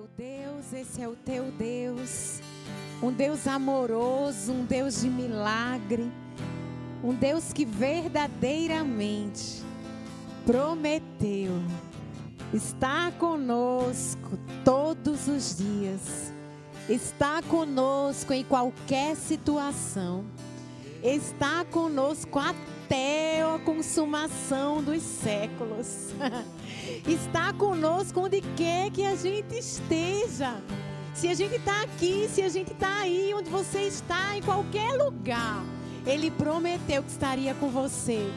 meu 0.00 0.08
Deus, 0.16 0.72
esse 0.72 1.02
é 1.02 1.06
o 1.06 1.14
teu 1.14 1.52
Deus. 1.52 2.40
Um 3.02 3.12
Deus 3.12 3.46
amoroso, 3.46 4.50
um 4.50 4.64
Deus 4.64 5.02
de 5.02 5.10
milagre. 5.10 6.10
Um 7.04 7.12
Deus 7.12 7.52
que 7.52 7.66
verdadeiramente 7.66 9.62
prometeu 10.46 11.52
estar 12.54 13.12
conosco 13.18 14.38
todos 14.64 15.28
os 15.28 15.58
dias. 15.58 16.32
Está 16.88 17.42
conosco 17.42 18.32
em 18.32 18.42
qualquer 18.42 19.14
situação. 19.16 20.24
Está 21.02 21.62
conosco 21.66 22.38
até 22.38 23.42
a 23.42 23.58
consumação 23.58 24.82
dos 24.82 25.02
séculos. 25.02 26.08
está 27.06 27.52
conosco 27.52 28.20
onde 28.20 28.40
quer 28.56 28.90
que 28.90 29.04
a 29.04 29.16
gente 29.16 29.58
esteja. 29.58 30.56
Se 31.14 31.28
a 31.28 31.34
gente 31.34 31.56
está 31.56 31.82
aqui, 31.82 32.28
se 32.32 32.42
a 32.42 32.48
gente 32.48 32.72
está 32.72 33.00
aí, 33.00 33.32
onde 33.34 33.50
você 33.50 33.80
está, 33.82 34.36
em 34.36 34.42
qualquer 34.42 34.92
lugar, 34.94 35.62
Ele 36.06 36.30
prometeu 36.30 37.02
que 37.02 37.10
estaria 37.10 37.54
com 37.54 37.68
você. 37.68 38.30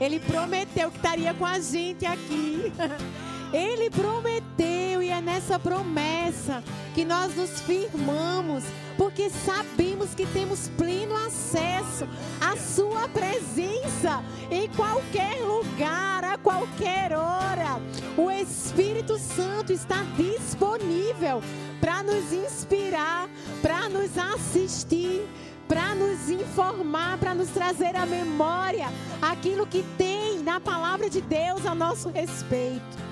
Ele 0.00 0.20
prometeu 0.20 0.90
que 0.90 0.96
estaria 0.96 1.34
com 1.34 1.44
a 1.44 1.58
gente 1.58 2.06
aqui. 2.06 2.72
Ele 3.52 3.90
prometeu 3.90 4.87
e 5.08 5.10
é 5.10 5.22
nessa 5.22 5.58
promessa 5.58 6.62
que 6.94 7.02
nós 7.02 7.34
nos 7.34 7.62
firmamos, 7.62 8.62
porque 8.98 9.30
sabemos 9.30 10.14
que 10.14 10.26
temos 10.26 10.68
pleno 10.76 11.16
acesso 11.16 12.06
à 12.38 12.54
Sua 12.58 13.08
presença 13.08 14.22
em 14.50 14.68
qualquer 14.68 15.40
lugar, 15.40 16.24
a 16.24 16.36
qualquer 16.36 17.12
hora. 17.12 17.80
O 18.18 18.30
Espírito 18.30 19.18
Santo 19.18 19.72
está 19.72 20.04
disponível 20.14 21.42
para 21.80 22.02
nos 22.02 22.30
inspirar, 22.30 23.30
para 23.62 23.88
nos 23.88 24.10
assistir 24.18 25.26
para 25.66 25.94
nos 25.94 26.30
informar, 26.30 27.18
para 27.18 27.34
nos 27.34 27.50
trazer 27.50 27.94
à 27.94 28.06
memória 28.06 28.86
aquilo 29.20 29.66
que 29.66 29.82
tem 29.98 30.38
na 30.38 30.58
palavra 30.58 31.10
de 31.10 31.20
Deus 31.20 31.66
a 31.66 31.74
nosso 31.74 32.08
respeito. 32.08 33.07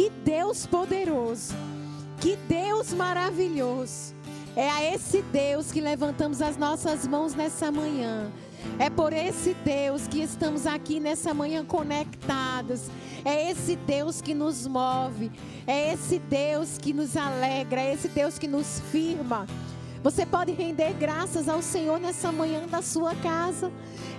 Que 0.00 0.08
Deus 0.24 0.64
poderoso, 0.64 1.54
que 2.22 2.34
Deus 2.48 2.90
maravilhoso. 2.90 4.14
É 4.56 4.66
a 4.66 4.94
esse 4.94 5.20
Deus 5.20 5.70
que 5.70 5.78
levantamos 5.78 6.40
as 6.40 6.56
nossas 6.56 7.06
mãos 7.06 7.34
nessa 7.34 7.70
manhã. 7.70 8.32
É 8.78 8.88
por 8.88 9.12
esse 9.12 9.52
Deus 9.62 10.08
que 10.08 10.22
estamos 10.22 10.66
aqui 10.66 11.00
nessa 11.00 11.34
manhã 11.34 11.62
conectados. 11.66 12.88
É 13.26 13.50
esse 13.50 13.76
Deus 13.76 14.22
que 14.22 14.32
nos 14.32 14.66
move. 14.66 15.30
É 15.66 15.92
esse 15.92 16.18
Deus 16.18 16.78
que 16.78 16.94
nos 16.94 17.14
alegra. 17.14 17.82
É 17.82 17.92
esse 17.92 18.08
Deus 18.08 18.38
que 18.38 18.48
nos 18.48 18.80
firma. 18.90 19.46
Você 20.02 20.24
pode 20.24 20.52
render 20.52 20.94
graças 20.94 21.46
ao 21.46 21.60
Senhor 21.60 22.00
nessa 22.00 22.32
manhã 22.32 22.66
da 22.66 22.80
sua 22.80 23.14
casa 23.16 23.70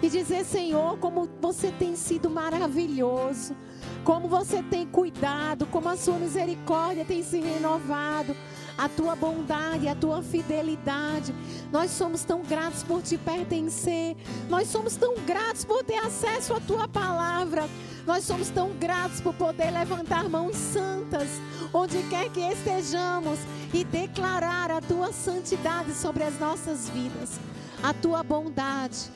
e 0.01 0.09
dizer: 0.09 0.45
Senhor, 0.45 0.97
como 0.99 1.27
você 1.41 1.71
tem 1.71 1.95
sido 1.95 2.29
maravilhoso, 2.29 3.55
como 4.03 4.27
você 4.27 4.61
tem 4.61 4.85
cuidado, 4.85 5.65
como 5.65 5.89
a 5.89 5.97
sua 5.97 6.19
misericórdia 6.19 7.03
tem 7.03 7.23
se 7.23 7.39
renovado, 7.39 8.35
a 8.77 8.87
tua 8.87 9.15
bondade, 9.15 9.87
a 9.87 9.95
tua 9.95 10.21
fidelidade. 10.21 11.33
Nós 11.71 11.89
somos 11.89 12.23
tão 12.23 12.41
gratos 12.43 12.83
por 12.83 13.01
te 13.01 13.17
pertencer, 13.17 14.15
nós 14.49 14.67
somos 14.67 14.95
tão 14.95 15.15
gratos 15.25 15.65
por 15.65 15.83
ter 15.83 15.97
acesso 15.97 16.53
à 16.53 16.59
tua 16.59 16.87
palavra. 16.87 17.67
Nós 18.05 18.23
somos 18.23 18.49
tão 18.49 18.71
gratos 18.79 19.21
por 19.21 19.33
poder 19.33 19.69
levantar 19.71 20.27
mãos 20.27 20.55
santas, 20.55 21.27
onde 21.71 22.01
quer 22.09 22.29
que 22.31 22.39
estejamos, 22.39 23.39
e 23.73 23.83
declarar 23.83 24.69
a 24.69 24.81
tua 24.81 25.13
santidade 25.13 25.93
sobre 25.93 26.23
as 26.23 26.39
nossas 26.39 26.89
vidas, 26.89 27.39
a 27.81 27.93
tua 27.93 28.23
bondade. 28.23 29.09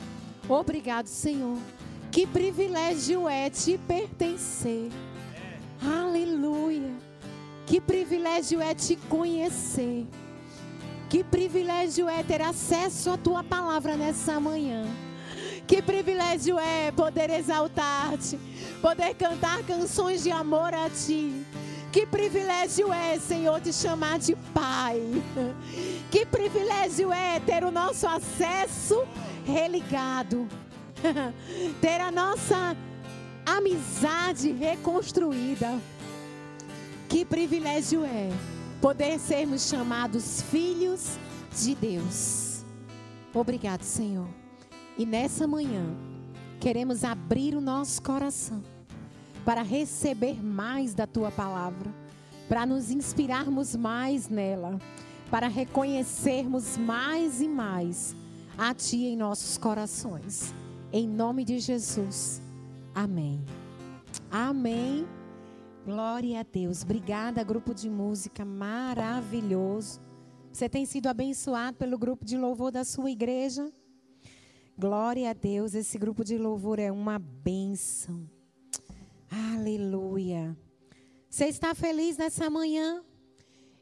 Obrigado, 0.47 1.07
Senhor. 1.07 1.57
Que 2.11 2.25
privilégio 2.25 3.27
é 3.27 3.49
te 3.49 3.77
pertencer. 3.77 4.89
Aleluia. 5.83 6.93
Que 7.65 7.81
privilégio 7.81 8.61
é 8.61 8.73
te 8.73 8.95
conhecer. 8.95 10.05
Que 11.09 11.23
privilégio 11.23 12.07
é 12.07 12.23
ter 12.23 12.41
acesso 12.41 13.09
à 13.09 13.17
tua 13.17 13.43
palavra 13.43 13.97
nessa 13.97 14.39
manhã. 14.39 14.85
Que 15.67 15.81
privilégio 15.81 16.59
é 16.59 16.91
poder 16.91 17.29
exaltar-te, 17.31 18.39
poder 18.81 19.15
cantar 19.15 19.63
canções 19.63 20.23
de 20.23 20.31
amor 20.31 20.73
a 20.73 20.89
ti. 20.89 21.43
Que 21.95 22.05
privilégio 22.05 22.91
é, 22.91 23.17
Senhor, 23.17 23.61
te 23.61 23.71
chamar 23.71 24.19
de 24.19 24.35
Pai. 24.53 24.99
Que 26.11 26.25
privilégio 26.25 27.09
é 27.13 27.39
ter 27.39 27.63
o 27.63 27.71
nosso 27.71 28.05
acesso 28.05 29.07
religado, 29.45 30.45
ter 31.79 32.01
a 32.01 32.11
nossa 32.11 32.75
amizade 33.45 34.51
reconstruída. 34.51 35.79
Que 37.07 37.23
privilégio 37.23 38.03
é 38.03 38.29
poder 38.81 39.17
sermos 39.17 39.69
chamados 39.69 40.41
filhos 40.51 41.17
de 41.57 41.75
Deus. 41.75 42.65
Obrigado, 43.33 43.83
Senhor. 43.83 44.27
E 44.97 45.05
nessa 45.05 45.47
manhã, 45.47 45.85
queremos 46.59 47.05
abrir 47.05 47.55
o 47.55 47.61
nosso 47.61 48.01
coração 48.01 48.74
para 49.45 49.61
receber 49.61 50.43
mais 50.43 50.95
da 50.95 51.05
tua 51.05 51.29
palavra, 51.31 51.93
para 52.49 52.65
nos 52.65 52.89
inspirarmos 52.89 53.75
mais 53.75 54.27
nela, 54.27 54.79
para 55.29 55.47
reconhecermos 55.47 56.77
mais 56.77 57.39
e 57.41 57.47
mais 57.47 58.15
a 58.57 58.73
ti 58.73 59.05
em 59.05 59.15
nossos 59.15 59.57
corações. 59.57 60.53
Em 60.91 61.07
nome 61.07 61.45
de 61.45 61.59
Jesus. 61.59 62.41
Amém. 62.93 63.45
Amém. 64.31 65.05
Glória 65.85 66.39
a 66.39 66.43
Deus. 66.43 66.81
Obrigada, 66.81 67.43
grupo 67.43 67.73
de 67.73 67.89
música 67.89 68.43
maravilhoso. 68.43 70.01
Você 70.51 70.67
tem 70.67 70.85
sido 70.85 71.07
abençoado 71.07 71.77
pelo 71.77 71.97
grupo 71.97 72.25
de 72.25 72.37
louvor 72.37 72.71
da 72.71 72.83
sua 72.83 73.11
igreja? 73.11 73.71
Glória 74.77 75.29
a 75.29 75.33
Deus, 75.33 75.75
esse 75.75 75.97
grupo 75.97 76.23
de 76.23 76.37
louvor 76.37 76.79
é 76.79 76.91
uma 76.91 77.19
bênção. 77.19 78.27
Aleluia. 79.29 80.55
Você 81.29 81.45
está 81.45 81.73
feliz 81.75 82.17
nessa 82.17 82.49
manhã? 82.49 83.03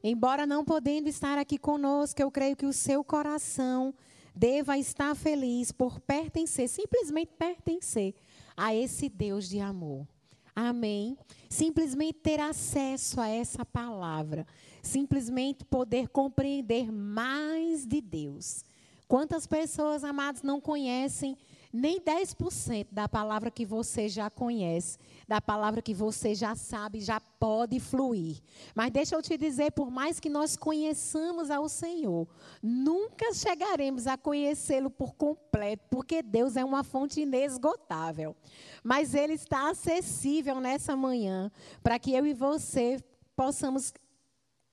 Embora 0.03 0.45
não 0.45 0.65
podendo 0.65 1.07
estar 1.07 1.37
aqui 1.37 1.57
conosco, 1.57 2.21
eu 2.21 2.31
creio 2.31 2.55
que 2.55 2.65
o 2.65 2.73
seu 2.73 3.03
coração 3.03 3.93
deva 4.35 4.77
estar 4.77 5.15
feliz 5.15 5.71
por 5.71 5.99
pertencer, 5.99 6.67
simplesmente 6.67 7.31
pertencer 7.37 8.15
a 8.57 8.73
esse 8.73 9.07
Deus 9.07 9.47
de 9.47 9.59
amor. 9.59 10.07
Amém. 10.55 11.17
Simplesmente 11.49 12.19
ter 12.19 12.39
acesso 12.39 13.19
a 13.19 13.27
essa 13.27 13.65
palavra, 13.65 14.45
simplesmente 14.81 15.63
poder 15.65 16.09
compreender 16.09 16.91
mais 16.91 17.85
de 17.85 18.01
Deus. 18.01 18.63
Quantas 19.07 19.45
pessoas, 19.45 20.03
amados, 20.03 20.41
não 20.41 20.59
conhecem 20.59 21.37
nem 21.73 21.99
10% 21.99 22.87
da 22.91 23.09
palavra 23.09 23.49
que 23.49 23.65
você 23.65 24.07
já 24.07 24.29
conhece, 24.29 24.99
da 25.27 25.41
palavra 25.41 25.81
que 25.81 25.93
você 25.93 26.35
já 26.35 26.55
sabe, 26.55 27.01
já 27.01 27.19
pode 27.19 27.79
fluir. 27.79 28.41
Mas 28.75 28.91
deixa 28.91 29.15
eu 29.15 29.23
te 29.23 29.35
dizer, 29.35 29.71
por 29.71 29.89
mais 29.89 30.19
que 30.19 30.29
nós 30.29 30.55
conheçamos 30.55 31.49
ao 31.49 31.67
Senhor, 31.67 32.27
nunca 32.61 33.33
chegaremos 33.33 34.05
a 34.05 34.15
conhecê-lo 34.15 34.91
por 34.91 35.15
completo, 35.15 35.83
porque 35.89 36.21
Deus 36.21 36.55
é 36.55 36.63
uma 36.63 36.83
fonte 36.83 37.21
inesgotável. 37.21 38.35
Mas 38.83 39.15
Ele 39.15 39.33
está 39.33 39.71
acessível 39.71 40.59
nessa 40.59 40.95
manhã, 40.95 41.51
para 41.81 41.97
que 41.97 42.13
eu 42.13 42.23
e 42.27 42.33
você 42.33 43.03
possamos 43.35 43.91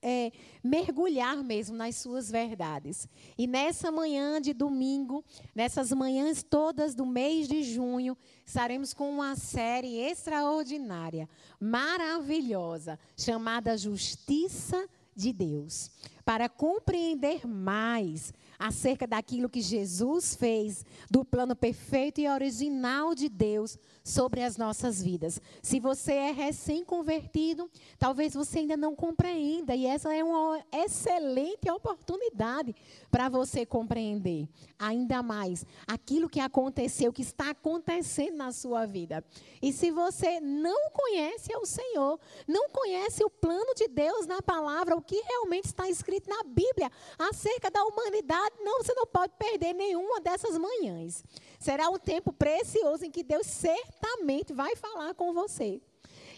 é, 0.02 0.32
mergulhar 0.62 1.42
mesmo 1.42 1.76
nas 1.76 1.96
suas 1.96 2.30
verdades. 2.30 3.08
E 3.36 3.46
nessa 3.46 3.90
manhã 3.90 4.40
de 4.40 4.52
domingo, 4.52 5.24
nessas 5.54 5.92
manhãs 5.92 6.42
todas 6.42 6.94
do 6.94 7.04
mês 7.04 7.48
de 7.48 7.62
junho, 7.62 8.16
estaremos 8.44 8.94
com 8.94 9.10
uma 9.10 9.36
série 9.36 9.98
extraordinária, 9.98 11.28
maravilhosa, 11.60 12.98
chamada 13.16 13.76
Justiça 13.76 14.88
de 15.14 15.32
Deus. 15.32 15.90
Para 16.24 16.48
compreender 16.48 17.46
mais 17.46 18.32
acerca 18.58 19.06
daquilo 19.06 19.48
que 19.48 19.62
Jesus 19.62 20.34
fez, 20.34 20.84
do 21.10 21.24
plano 21.24 21.56
perfeito 21.56 22.20
e 22.20 22.28
original 22.28 23.14
de 23.14 23.28
Deus 23.28 23.78
sobre 24.04 24.42
as 24.42 24.58
nossas 24.58 25.02
vidas. 25.02 25.40
Se 25.62 25.80
você 25.80 26.12
é 26.12 26.30
recém-convertido, 26.30 27.70
talvez 27.98 28.34
você 28.34 28.58
ainda 28.58 28.76
não 28.76 28.94
compreenda, 28.94 29.74
e 29.74 29.86
essa 29.86 30.14
é 30.14 30.22
uma 30.22 30.62
excelente 30.72 31.70
oportunidade 31.70 32.74
para 33.10 33.30
você 33.30 33.64
compreender 33.64 34.46
ainda 34.78 35.22
mais 35.22 35.64
aquilo 35.86 36.28
que 36.28 36.40
aconteceu, 36.40 37.12
que 37.12 37.22
está 37.22 37.50
acontecendo 37.50 38.36
na 38.36 38.52
sua 38.52 38.84
vida. 38.84 39.24
E 39.62 39.72
se 39.72 39.90
você 39.90 40.38
não 40.40 40.90
conhece 40.90 41.54
o 41.56 41.64
Senhor, 41.64 42.20
não 42.46 42.68
conhece 42.68 43.24
o 43.24 43.30
plano 43.30 43.74
de 43.74 43.88
Deus 43.88 44.26
na 44.26 44.42
palavra, 44.42 44.96
o 44.96 45.02
que 45.02 45.20
realmente 45.22 45.66
está 45.66 45.88
escrito 45.88 46.09
na 46.26 46.42
Bíblia 46.44 46.90
acerca 47.18 47.70
da 47.70 47.84
humanidade, 47.84 48.56
não, 48.60 48.78
você 48.78 48.94
não 48.94 49.06
pode 49.06 49.32
perder 49.38 49.72
nenhuma 49.72 50.20
dessas 50.20 50.56
manhãs. 50.58 51.24
Será 51.58 51.88
um 51.88 51.98
tempo 51.98 52.32
precioso 52.32 53.04
em 53.04 53.10
que 53.10 53.22
Deus 53.22 53.46
certamente 53.46 54.52
vai 54.52 54.74
falar 54.76 55.14
com 55.14 55.32
você. 55.32 55.80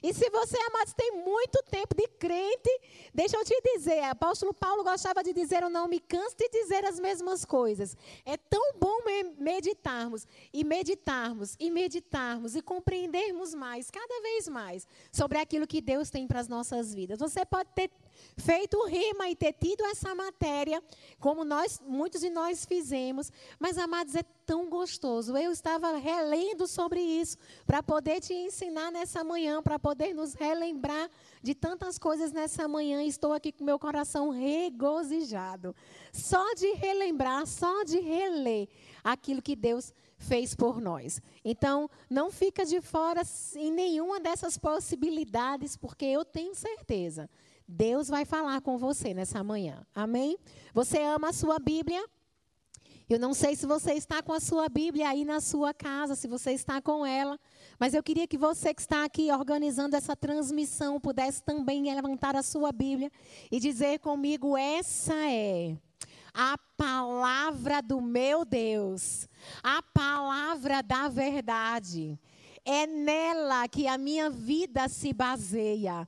E 0.03 0.13
se 0.13 0.29
você, 0.31 0.59
amados, 0.59 0.93
tem 0.95 1.13
muito 1.25 1.63
tempo 1.71 1.95
de 1.95 2.09
crente, 2.09 2.81
deixa 3.15 3.37
eu 3.37 3.45
te 3.45 3.55
dizer, 3.63 4.03
apóstolo 4.03 4.53
Paulo 4.53 4.83
gostava 4.83 5.23
de 5.23 5.33
dizer, 5.33 5.63
eu 5.63 5.71
não 5.71 5.87
me 5.87 6.01
canso 6.01 6.37
de 6.37 6.49
dizer 6.49 6.85
as 6.85 6.99
mesmas 6.99 7.45
coisas. 7.45 7.97
É 8.27 8.37
tão 8.37 8.73
bom 8.81 8.99
meditarmos 9.39 10.27
e 10.53 10.65
meditarmos 10.65 11.55
e 11.59 11.71
meditarmos 11.71 12.57
e 12.57 12.63
compreendermos 12.63 13.55
mais, 13.55 13.91
cada 13.91 14.21
vez 14.23 14.49
mais, 14.49 14.89
sobre 15.13 15.39
aquilo 15.39 15.69
que 15.69 15.81
Deus 15.81 16.11
tem 16.11 16.27
para 16.27 16.41
as 16.41 16.49
nossas 16.49 16.93
vidas. 16.93 17.21
Você 17.21 17.45
pode 17.45 17.71
ter 17.73 17.89
feito 18.37 18.85
rima 18.87 19.29
e 19.29 19.37
ter 19.37 19.53
tido 19.53 19.85
essa 19.85 20.15
matéria, 20.15 20.83
como 21.19 21.45
nós, 21.45 21.81
muitos 21.87 22.21
de 22.21 22.31
nós 22.31 22.65
fizemos, 22.65 23.31
mas 23.59 23.79
amados, 23.79 24.15
é 24.15 24.23
tão 24.47 24.69
gostoso. 24.69 25.37
Eu 25.37 25.53
estava 25.53 25.97
relendo 25.97 26.67
sobre 26.67 27.01
isso 27.01 27.37
para 27.67 27.83
poder 27.83 28.21
te 28.21 28.35
ensinar 28.35 28.91
nessa 28.91 29.23
manhã, 29.23 29.63
para 29.63 29.79
poder 29.79 30.15
nos 30.15 30.35
relembrar 30.35 31.11
de 31.43 31.55
tantas 31.55 31.99
coisas 31.99 32.33
nessa 32.33 32.67
manhã. 32.67 33.03
Estou 33.03 33.33
aqui 33.33 33.53
com 33.53 33.65
meu 33.65 33.79
coração 33.79 34.31
regozijado, 34.31 35.75
só 36.13 36.55
de 36.55 36.73
relembrar, 36.73 37.47
só 37.47 37.85
de 37.85 37.99
reler 37.99 38.69
aquilo 39.03 39.43
que 39.43 39.57
Deus 39.57 39.93
fez 40.23 40.55
por 40.55 40.81
nós. 40.81 41.21
Então, 41.45 41.91
não 42.09 42.31
fica 42.31 42.65
de 42.65 42.81
fora 42.81 43.23
em 43.57 43.71
nenhuma 43.71 44.21
dessas 44.21 44.57
possibilidades, 44.57 45.77
porque 45.77 46.05
eu 46.05 46.25
tenho 46.25 46.55
certeza 46.55 47.29
Deus 47.67 48.09
vai 48.09 48.25
falar 48.25 48.61
com 48.61 48.79
você 48.79 49.15
nessa 49.15 49.43
manhã. 49.43 49.87
Amém? 49.95 50.39
Você 50.75 50.99
ama 50.99 51.31
a 51.31 51.33
sua 51.33 51.59
Bíblia? 51.59 52.05
Eu 53.09 53.19
não 53.19 53.35
sei 53.35 53.55
se 53.55 53.67
você 53.67 53.93
está 53.93 54.23
com 54.23 54.33
a 54.33 54.41
sua 54.41 54.69
Bíblia 54.69 55.09
aí 55.09 55.25
na 55.25 55.41
sua 55.41 55.75
casa, 55.75 56.15
se 56.15 56.27
você 56.27 56.53
está 56.53 56.81
com 56.81 57.05
ela, 57.05 57.39
mas 57.79 57.93
eu 57.93 58.03
queria 58.03 58.27
que 58.27 58.39
você 58.39 58.73
que 58.73 58.81
está 58.81 59.05
aqui 59.05 59.31
organizando 59.31 59.97
essa 59.97 60.17
transmissão 60.17 60.99
pudesse 60.99 61.43
também 61.43 61.95
levantar 61.95 62.35
a 62.37 62.43
sua 62.43 62.73
Bíblia 62.73 63.11
e 63.51 63.61
dizer 63.61 63.99
comigo: 63.99 64.57
essa 64.57 65.15
é 65.31 65.77
a 66.33 66.57
palavra 66.77 67.83
do 67.83 68.01
meu 68.01 68.45
Deus, 68.45 69.29
a 69.63 69.83
palavra 69.83 70.83
da 70.83 71.09
verdade. 71.09 72.19
É 72.65 72.87
nela 72.87 73.67
que 73.67 73.89
a 73.89 73.99
minha 73.99 74.31
vida 74.31 74.89
se 74.89 75.13
baseia 75.13 76.07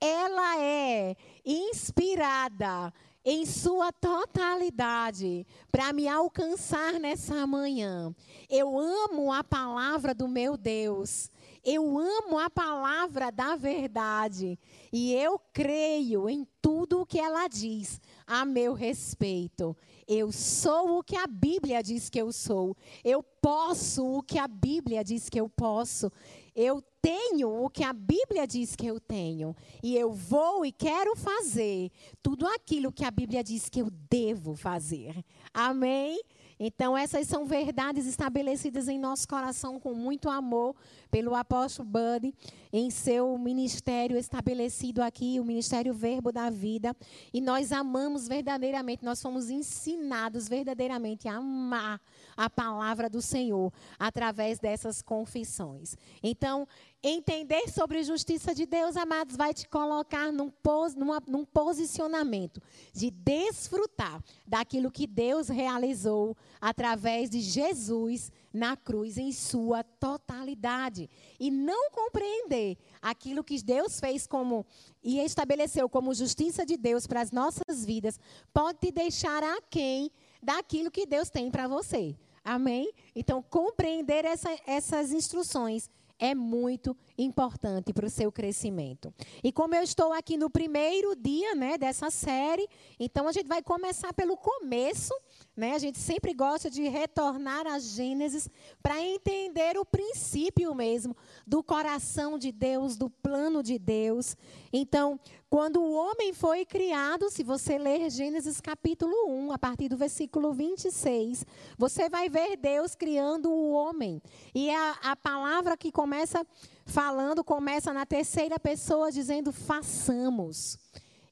ela 0.00 0.58
é 0.58 1.16
inspirada 1.44 2.92
em 3.24 3.44
sua 3.44 3.92
totalidade 3.92 5.46
para 5.70 5.92
me 5.92 6.08
alcançar 6.08 6.94
nessa 6.94 7.46
manhã. 7.46 8.14
Eu 8.48 8.78
amo 8.78 9.32
a 9.32 9.44
palavra 9.44 10.14
do 10.14 10.26
meu 10.26 10.56
Deus. 10.56 11.30
Eu 11.62 11.98
amo 11.98 12.38
a 12.38 12.48
palavra 12.48 13.30
da 13.30 13.54
verdade 13.54 14.58
e 14.90 15.12
eu 15.12 15.38
creio 15.52 16.26
em 16.26 16.46
tudo 16.62 17.02
o 17.02 17.06
que 17.06 17.18
ela 17.18 17.48
diz 17.48 18.00
a 18.26 18.46
meu 18.46 18.72
respeito. 18.72 19.76
Eu 20.08 20.32
sou 20.32 20.98
o 20.98 21.04
que 21.04 21.16
a 21.16 21.26
Bíblia 21.26 21.82
diz 21.82 22.08
que 22.08 22.18
eu 22.20 22.32
sou. 22.32 22.74
Eu 23.04 23.22
posso 23.22 24.04
o 24.04 24.22
que 24.22 24.38
a 24.38 24.48
Bíblia 24.48 25.04
diz 25.04 25.28
que 25.28 25.38
eu 25.38 25.50
posso. 25.50 26.10
Eu 26.54 26.82
tenho 27.02 27.64
o 27.64 27.70
que 27.70 27.82
a 27.82 27.92
Bíblia 27.92 28.46
diz 28.46 28.76
que 28.76 28.86
eu 28.86 29.00
tenho. 29.00 29.56
E 29.82 29.96
eu 29.96 30.12
vou 30.12 30.64
e 30.64 30.72
quero 30.72 31.16
fazer 31.16 31.90
tudo 32.22 32.46
aquilo 32.46 32.92
que 32.92 33.04
a 33.04 33.10
Bíblia 33.10 33.42
diz 33.42 33.68
que 33.68 33.80
eu 33.80 33.90
devo 33.90 34.54
fazer. 34.54 35.24
Amém? 35.52 36.20
Então, 36.62 36.94
essas 36.94 37.26
são 37.26 37.46
verdades 37.46 38.06
estabelecidas 38.06 38.86
em 38.86 38.98
nosso 38.98 39.26
coração 39.26 39.80
com 39.80 39.94
muito 39.94 40.28
amor 40.28 40.76
pelo 41.10 41.34
apóstolo 41.34 41.88
Buddy, 41.88 42.34
em 42.70 42.90
seu 42.90 43.38
ministério 43.38 44.18
estabelecido 44.18 45.02
aqui, 45.02 45.40
o 45.40 45.44
Ministério 45.44 45.94
Verbo 45.94 46.30
da 46.30 46.50
Vida. 46.50 46.94
E 47.32 47.40
nós 47.40 47.72
amamos 47.72 48.28
verdadeiramente, 48.28 49.02
nós 49.02 49.22
fomos 49.22 49.48
ensinados 49.48 50.48
verdadeiramente 50.48 51.26
a 51.26 51.36
amar 51.36 51.98
a 52.40 52.48
palavra 52.48 53.10
do 53.10 53.20
Senhor 53.20 53.70
através 53.98 54.58
dessas 54.58 55.02
confissões. 55.02 55.94
Então, 56.22 56.66
Entender 57.02 57.66
sobre 57.70 58.02
justiça 58.02 58.54
de 58.54 58.66
Deus, 58.66 58.94
amados, 58.94 59.34
vai 59.34 59.54
te 59.54 59.66
colocar 59.66 60.30
num, 60.30 60.50
pos, 60.50 60.94
numa, 60.94 61.18
num 61.26 61.46
posicionamento 61.46 62.60
de 62.92 63.10
desfrutar 63.10 64.22
daquilo 64.46 64.90
que 64.90 65.06
Deus 65.06 65.48
realizou 65.48 66.36
através 66.60 67.30
de 67.30 67.40
Jesus 67.40 68.30
na 68.52 68.76
cruz 68.76 69.16
em 69.16 69.32
sua 69.32 69.82
totalidade. 69.82 71.08
E 71.38 71.50
não 71.50 71.90
compreender 71.90 72.76
aquilo 73.00 73.42
que 73.42 73.62
Deus 73.62 73.98
fez 73.98 74.26
como 74.26 74.66
e 75.02 75.20
estabeleceu 75.20 75.88
como 75.88 76.12
justiça 76.12 76.66
de 76.66 76.76
Deus 76.76 77.06
para 77.06 77.22
as 77.22 77.30
nossas 77.30 77.82
vidas, 77.82 78.20
pode 78.52 78.78
te 78.78 78.92
deixar 78.92 79.42
aquém 79.42 80.10
daquilo 80.42 80.90
que 80.90 81.06
Deus 81.06 81.30
tem 81.30 81.50
para 81.50 81.66
você. 81.66 82.14
Amém? 82.44 82.92
Então, 83.14 83.42
compreender 83.42 84.24
essa, 84.24 84.50
essas 84.66 85.12
instruções 85.12 85.90
é 86.20 86.34
muito 86.34 86.94
importante 87.16 87.94
para 87.94 88.06
o 88.06 88.10
seu 88.10 88.30
crescimento. 88.30 89.12
E 89.42 89.50
como 89.50 89.74
eu 89.74 89.82
estou 89.82 90.12
aqui 90.12 90.36
no 90.36 90.50
primeiro 90.50 91.16
dia 91.16 91.54
né, 91.54 91.78
dessa 91.78 92.10
série, 92.10 92.68
então 92.98 93.26
a 93.26 93.32
gente 93.32 93.48
vai 93.48 93.62
começar 93.62 94.12
pelo 94.12 94.36
começo. 94.36 95.14
Né? 95.60 95.74
A 95.74 95.78
gente 95.78 95.98
sempre 95.98 96.32
gosta 96.32 96.70
de 96.70 96.88
retornar 96.88 97.66
a 97.66 97.78
Gênesis 97.78 98.48
para 98.82 98.98
entender 98.98 99.76
o 99.76 99.84
princípio 99.84 100.74
mesmo 100.74 101.14
do 101.46 101.62
coração 101.62 102.38
de 102.38 102.50
Deus, 102.50 102.96
do 102.96 103.10
plano 103.10 103.62
de 103.62 103.78
Deus. 103.78 104.38
Então, 104.72 105.20
quando 105.50 105.82
o 105.82 105.92
homem 105.92 106.32
foi 106.32 106.64
criado, 106.64 107.28
se 107.28 107.42
você 107.42 107.76
ler 107.76 108.08
Gênesis 108.08 108.58
capítulo 108.58 109.12
1, 109.28 109.52
a 109.52 109.58
partir 109.58 109.90
do 109.90 109.98
versículo 109.98 110.54
26, 110.54 111.44
você 111.76 112.08
vai 112.08 112.30
ver 112.30 112.56
Deus 112.56 112.94
criando 112.94 113.50
o 113.50 113.72
homem. 113.72 114.22
E 114.54 114.70
a, 114.70 114.92
a 115.02 115.14
palavra 115.14 115.76
que 115.76 115.92
começa 115.92 116.42
falando, 116.86 117.44
começa 117.44 117.92
na 117.92 118.06
terceira 118.06 118.58
pessoa, 118.58 119.12
dizendo: 119.12 119.52
façamos. 119.52 120.78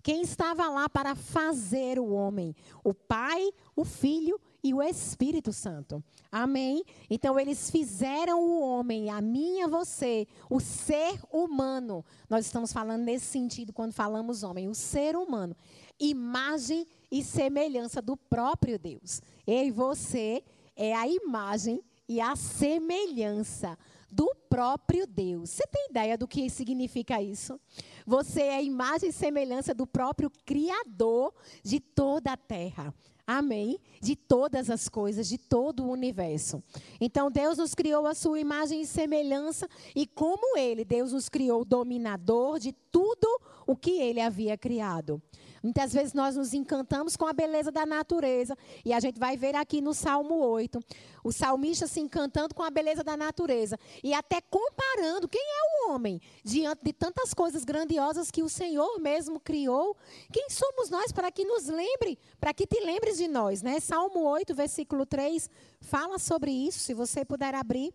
Quem 0.08 0.22
estava 0.22 0.70
lá 0.70 0.88
para 0.88 1.14
fazer 1.14 1.99
o 1.99 2.15
homem? 2.15 2.56
O 2.82 2.94
Pai, 2.94 3.50
o 3.77 3.84
Filho 3.84 4.41
e 4.65 4.72
o 4.72 4.82
Espírito 4.82 5.53
Santo. 5.53 6.03
Amém? 6.32 6.82
Então 7.10 7.38
eles 7.38 7.70
fizeram 7.70 8.43
o 8.43 8.58
homem, 8.58 9.10
a 9.10 9.20
mim 9.20 9.58
e 9.58 9.62
a 9.65 9.69
você, 9.69 10.27
o 10.48 10.60
ser 10.60 11.20
humano. 11.31 12.03
Nós 12.27 12.46
estamos 12.46 12.72
falando 12.72 13.03
nesse 13.03 13.27
sentido 13.27 13.70
quando 13.70 13.93
falamos 13.93 14.43
homem, 14.43 14.67
o 14.67 14.74
ser 14.74 15.15
humano. 15.15 15.55
Imagem 16.00 16.86
e 17.12 17.22
semelhança 17.22 18.00
do 18.00 18.17
próprio 18.17 18.79
Deus. 18.79 19.20
Eu 19.46 19.67
e 19.67 19.70
você 19.70 20.43
é 20.74 20.96
a 20.96 21.06
imagem 21.06 21.84
e 22.08 22.19
a 22.19 22.34
semelhança 22.34 23.77
do 24.10 24.34
próprio 24.48 25.06
Deus. 25.06 25.50
Você 25.50 25.67
tem 25.67 25.88
ideia 25.91 26.17
do 26.17 26.27
que 26.27 26.48
significa 26.48 27.22
isso? 27.22 27.60
Você 28.06 28.43
é 28.43 28.62
imagem 28.62 29.10
e 29.10 29.12
semelhança 29.12 29.74
do 29.74 29.86
próprio 29.86 30.31
Criador 30.44 31.34
de 31.62 31.81
toda 31.81 32.32
a 32.32 32.36
terra. 32.36 32.94
Amém? 33.27 33.79
De 34.00 34.17
todas 34.17 34.70
as 34.70 34.88
coisas, 34.88 35.29
de 35.29 35.36
todo 35.36 35.84
o 35.84 35.91
universo. 35.91 36.62
Então, 36.98 37.31
Deus 37.31 37.58
nos 37.58 37.74
criou 37.74 38.06
a 38.06 38.15
sua 38.15 38.41
imagem 38.41 38.81
e 38.81 38.86
semelhança, 38.86 39.69
e 39.94 40.06
como 40.06 40.56
Ele, 40.56 40.82
Deus 40.82 41.12
nos 41.12 41.29
criou 41.29 41.62
dominador 41.62 42.58
de 42.58 42.72
tudo 42.91 43.29
o 43.67 43.77
que 43.77 44.00
Ele 44.00 44.19
havia 44.19 44.56
criado. 44.56 45.20
Muitas 45.69 45.93
vezes 45.93 46.15
nós 46.15 46.34
nos 46.34 46.55
encantamos 46.55 47.15
com 47.15 47.27
a 47.27 47.32
beleza 47.34 47.70
da 47.70 47.84
natureza. 47.84 48.56
E 48.87 48.91
a 48.91 49.01
gente 49.01 49.20
vai 49.20 49.37
ver 49.37 49.55
aqui 49.55 49.82
no 49.82 49.93
Salmo 49.93 50.37
8, 50.37 50.81
o 51.22 51.31
salmista 51.31 51.87
se 51.87 52.01
encantando 52.01 52.55
com 52.55 52.63
a 52.63 52.70
beleza 52.70 53.05
da 53.05 53.19
natureza. 53.19 53.79
E 54.03 54.15
até 54.15 54.41
comparando 54.41 55.29
quem 55.29 55.43
é 55.43 55.91
o 55.91 55.93
homem 55.93 56.22
diante 56.43 56.82
de 56.82 56.94
tantas 56.94 57.34
coisas 57.34 57.65
grandiosas 57.65 58.31
que 58.31 58.43
o 58.43 58.48
Senhor 58.48 58.98
mesmo 58.98 59.39
criou. 59.39 59.94
Quem 60.32 60.48
somos 60.48 60.89
nós 60.89 61.13
para 61.13 61.31
que 61.31 61.44
nos 61.44 61.67
lembre, 61.67 62.19
para 62.41 62.55
que 62.55 62.67
te 62.67 62.81
lembres 62.81 63.19
de 63.19 63.29
nós, 63.29 63.60
né? 63.60 63.79
Salmo 63.79 64.25
8, 64.25 64.55
versículo 64.55 65.05
3, 65.05 65.51
fala 65.82 66.19
sobre 66.19 66.51
isso. 66.51 66.79
Se 66.79 66.94
você 66.94 67.27
puder 67.27 67.55
abrir, 67.55 67.93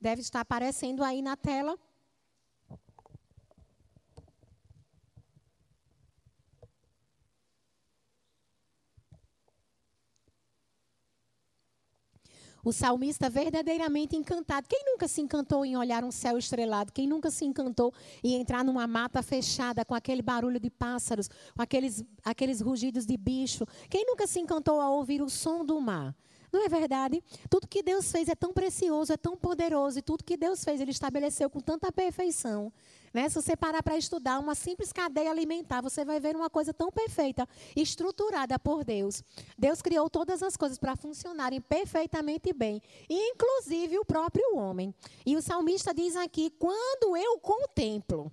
deve 0.00 0.20
estar 0.22 0.42
aparecendo 0.42 1.02
aí 1.02 1.22
na 1.22 1.36
tela. 1.36 1.76
O 12.64 12.72
salmista 12.72 13.28
verdadeiramente 13.28 14.16
encantado. 14.16 14.66
Quem 14.68 14.82
nunca 14.84 15.08
se 15.08 15.20
encantou 15.20 15.64
em 15.64 15.76
olhar 15.76 16.04
um 16.04 16.10
céu 16.10 16.38
estrelado? 16.38 16.92
Quem 16.92 17.06
nunca 17.06 17.30
se 17.30 17.44
encantou 17.44 17.92
em 18.22 18.34
entrar 18.34 18.64
numa 18.64 18.86
mata 18.86 19.22
fechada 19.22 19.84
com 19.84 19.94
aquele 19.94 20.22
barulho 20.22 20.60
de 20.60 20.70
pássaros, 20.70 21.28
com 21.28 21.62
aqueles, 21.62 22.04
aqueles 22.24 22.60
rugidos 22.60 23.06
de 23.06 23.16
bicho? 23.16 23.66
Quem 23.88 24.04
nunca 24.06 24.26
se 24.26 24.40
encantou 24.40 24.80
ao 24.80 24.94
ouvir 24.94 25.22
o 25.22 25.30
som 25.30 25.64
do 25.64 25.80
mar? 25.80 26.14
Não 26.52 26.64
é 26.64 26.68
verdade? 26.68 27.22
Tudo 27.48 27.68
que 27.68 27.82
Deus 27.82 28.10
fez 28.10 28.28
é 28.28 28.34
tão 28.34 28.52
precioso, 28.52 29.12
é 29.12 29.16
tão 29.16 29.36
poderoso, 29.36 29.98
e 30.00 30.02
tudo 30.02 30.24
que 30.24 30.36
Deus 30.36 30.64
fez, 30.64 30.80
Ele 30.80 30.90
estabeleceu 30.90 31.48
com 31.48 31.60
tanta 31.60 31.92
perfeição. 31.92 32.72
Né? 33.12 33.28
Se 33.28 33.34
você 33.34 33.56
parar 33.56 33.82
para 33.82 33.96
estudar 33.96 34.38
uma 34.38 34.54
simples 34.54 34.92
cadeia 34.92 35.30
alimentar, 35.30 35.80
você 35.80 36.04
vai 36.04 36.20
ver 36.20 36.36
uma 36.36 36.48
coisa 36.48 36.72
tão 36.72 36.92
perfeita, 36.92 37.48
estruturada 37.74 38.58
por 38.58 38.84
Deus. 38.84 39.22
Deus 39.58 39.82
criou 39.82 40.08
todas 40.08 40.42
as 40.42 40.56
coisas 40.56 40.78
para 40.78 40.94
funcionarem 40.94 41.60
perfeitamente 41.60 42.52
bem, 42.52 42.80
inclusive 43.08 43.98
o 43.98 44.04
próprio 44.04 44.56
homem. 44.56 44.94
E 45.26 45.36
o 45.36 45.42
salmista 45.42 45.92
diz 45.92 46.14
aqui: 46.14 46.50
quando 46.50 47.16
eu 47.16 47.38
contemplo 47.40 48.30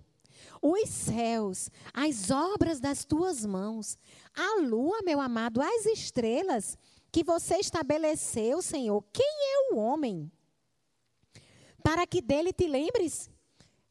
os 0.62 0.90
céus, 0.90 1.70
as 1.94 2.30
obras 2.30 2.80
das 2.80 3.04
tuas 3.04 3.46
mãos, 3.46 3.98
a 4.36 4.62
lua, 4.62 5.02
meu 5.04 5.20
amado, 5.20 5.62
as 5.62 5.86
estrelas 5.86 6.78
que 7.12 7.24
você 7.24 7.56
estabeleceu, 7.56 8.62
Senhor, 8.62 9.04
quem 9.12 9.26
é 9.26 9.74
o 9.74 9.78
homem? 9.78 10.32
Para 11.84 12.06
que 12.06 12.22
dele 12.22 12.52
te 12.52 12.68
lembres? 12.68 13.30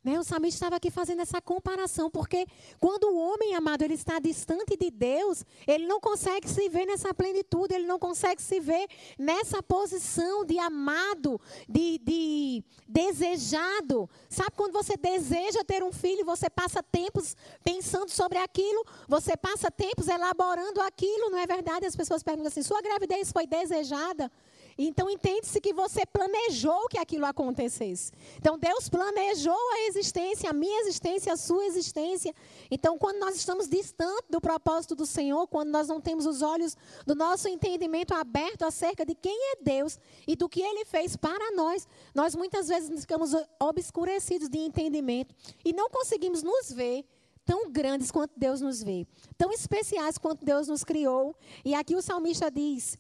Né? 0.07 0.21
O 0.21 0.23
salmista 0.23 0.59
estava 0.59 0.77
aqui 0.77 0.89
fazendo 0.89 1.21
essa 1.21 1.43
comparação, 1.43 2.09
porque 2.09 2.47
quando 2.79 3.09
o 3.09 3.17
homem 3.19 3.57
amado 3.57 3.83
ele 3.83 3.95
está 3.95 4.21
distante 4.21 4.77
de 4.77 4.89
Deus, 4.89 5.45
ele 5.67 5.85
não 5.85 5.99
consegue 6.01 6.49
se 6.49 6.69
ver 6.69 6.87
nessa 6.87 7.13
plenitude, 7.13 7.75
ele 7.75 7.87
não 7.87 7.99
consegue 7.99 8.41
se 8.41 8.61
ver 8.61 8.87
nessa 9.19 9.61
posição 9.61 10.45
de 10.45 10.61
amado, 10.61 11.41
de, 11.69 11.99
de 11.99 12.65
desejado. 12.87 14.09
Sabe 14.29 14.53
quando 14.55 14.75
você 14.75 14.97
deseja 14.97 15.65
ter 15.65 15.83
um 15.83 15.91
filho, 15.91 16.25
você 16.25 16.49
passa 16.49 16.85
tempos 16.85 17.37
pensando 17.65 18.09
sobre 18.09 18.39
aquilo, 18.39 18.87
você 19.09 19.37
passa 19.37 19.73
tempos 19.73 20.07
elaborando 20.07 20.81
aquilo, 20.83 21.31
não 21.31 21.39
é 21.39 21.49
verdade? 21.49 21.85
As 21.85 21.97
pessoas 21.97 22.23
perguntam 22.23 22.47
assim: 22.47 22.63
sua 22.63 22.81
gravidez 22.81 23.33
foi 23.33 23.45
desejada? 23.45 24.31
Então 24.79 25.09
entende-se 25.09 25.61
que 25.61 25.73
você 25.73 26.05
planejou 26.05 26.87
que 26.89 26.99
aquilo 26.99 27.25
acontecesse. 27.25 28.13
Então 28.37 28.59
Deus 28.59 28.89
planejou 28.89 29.57
a 29.73 29.81
existência, 29.89 30.51
a 30.51 30.53
minha 30.53 30.81
existência, 30.83 31.33
a 31.33 31.37
sua 31.37 31.65
existência. 31.65 32.35
Então 32.71 32.99
quando 32.99 33.19
nós 33.19 33.37
estamos 33.37 33.69
distantes 33.69 34.29
do 34.29 34.41
propósito 34.41 34.95
do 34.95 35.07
Senhor, 35.07 35.47
quando 35.47 35.71
nós 35.71 35.89
não 35.89 36.01
temos 36.01 36.27
os 36.27 36.43
olhos 36.43 36.77
do 37.07 37.15
nosso 37.15 37.49
entendimento 37.49 38.13
aberto 38.13 38.65
acerca 38.65 39.05
de 39.07 39.15
quem 39.15 39.53
é 39.53 39.57
Deus 39.63 39.99
e 40.27 40.37
do 40.37 40.49
que 40.49 40.61
ele 40.61 40.85
fez 40.85 41.17
para 41.17 41.53
nós, 41.53 41.89
nós 42.15 42.35
muitas 42.35 42.69
vezes 42.69 43.01
ficamos 43.01 43.33
obscurecidos 43.59 44.49
de 44.49 44.59
entendimento 44.59 45.35
e 45.65 45.73
não 45.73 45.89
conseguimos 45.89 46.43
nos 46.43 46.71
ver 46.71 47.05
tão 47.47 47.71
grandes 47.71 48.11
quanto 48.11 48.33
Deus 48.37 48.61
nos 48.61 48.83
vê, 48.83 49.07
tão 49.39 49.53
especiais 49.53 50.19
quanto 50.19 50.45
Deus 50.45 50.67
nos 50.67 50.83
criou. 50.83 51.35
E 51.65 51.75
aqui 51.75 51.95
o 51.95 52.03
salmista 52.03 52.51
diz: 52.51 52.99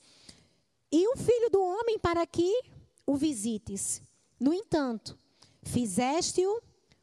e 0.96 1.06
o 1.08 1.16
filho 1.18 1.50
do 1.50 1.60
homem 1.60 1.98
para 1.98 2.26
que 2.26 2.62
o 3.06 3.16
visites. 3.16 4.00
No 4.40 4.54
entanto, 4.54 5.18
fizeste-o 5.62 6.62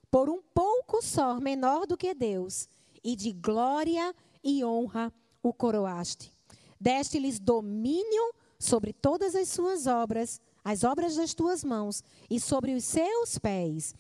por 0.10 0.32
um 0.32 0.42
pouco 0.52 1.00
só, 1.00 1.40
menor 1.40 1.86
do 1.86 1.96
que 1.96 2.12
Deus, 2.16 2.68
e 3.04 3.16
de 3.16 3.32
glória 3.32 4.16
e 4.44 4.66
honra 4.66 5.14
o 5.44 5.54
coroaste. 5.54 6.34
Deste-lhes 6.82 7.40
domínio 7.40 8.34
sobre 8.58 8.94
todas 8.94 9.36
as 9.36 9.50
suas 9.50 9.86
obras, 9.86 10.42
as 10.64 10.84
obras 10.84 11.16
das 11.16 11.36
tuas 11.36 11.64
mãos, 11.64 12.04
e 12.28 12.40
sobre 12.40 12.74
os 12.74 12.84
seus 12.84 13.38
pés, 13.38 13.94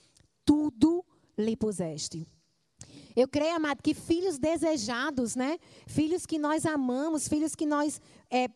tudo 0.44 1.06
lhe 1.38 1.56
puseste. 1.56 2.28
Eu 3.16 3.28
creio, 3.28 3.56
amado, 3.56 3.84
que 3.84 3.94
filhos 3.94 4.40
desejados, 4.40 5.36
né? 5.36 5.60
Filhos 5.86 6.26
que 6.26 6.40
nós 6.40 6.66
amamos, 6.66 7.28
filhos 7.28 7.54
que 7.54 7.66
nós 7.68 8.02
é, 8.28 8.50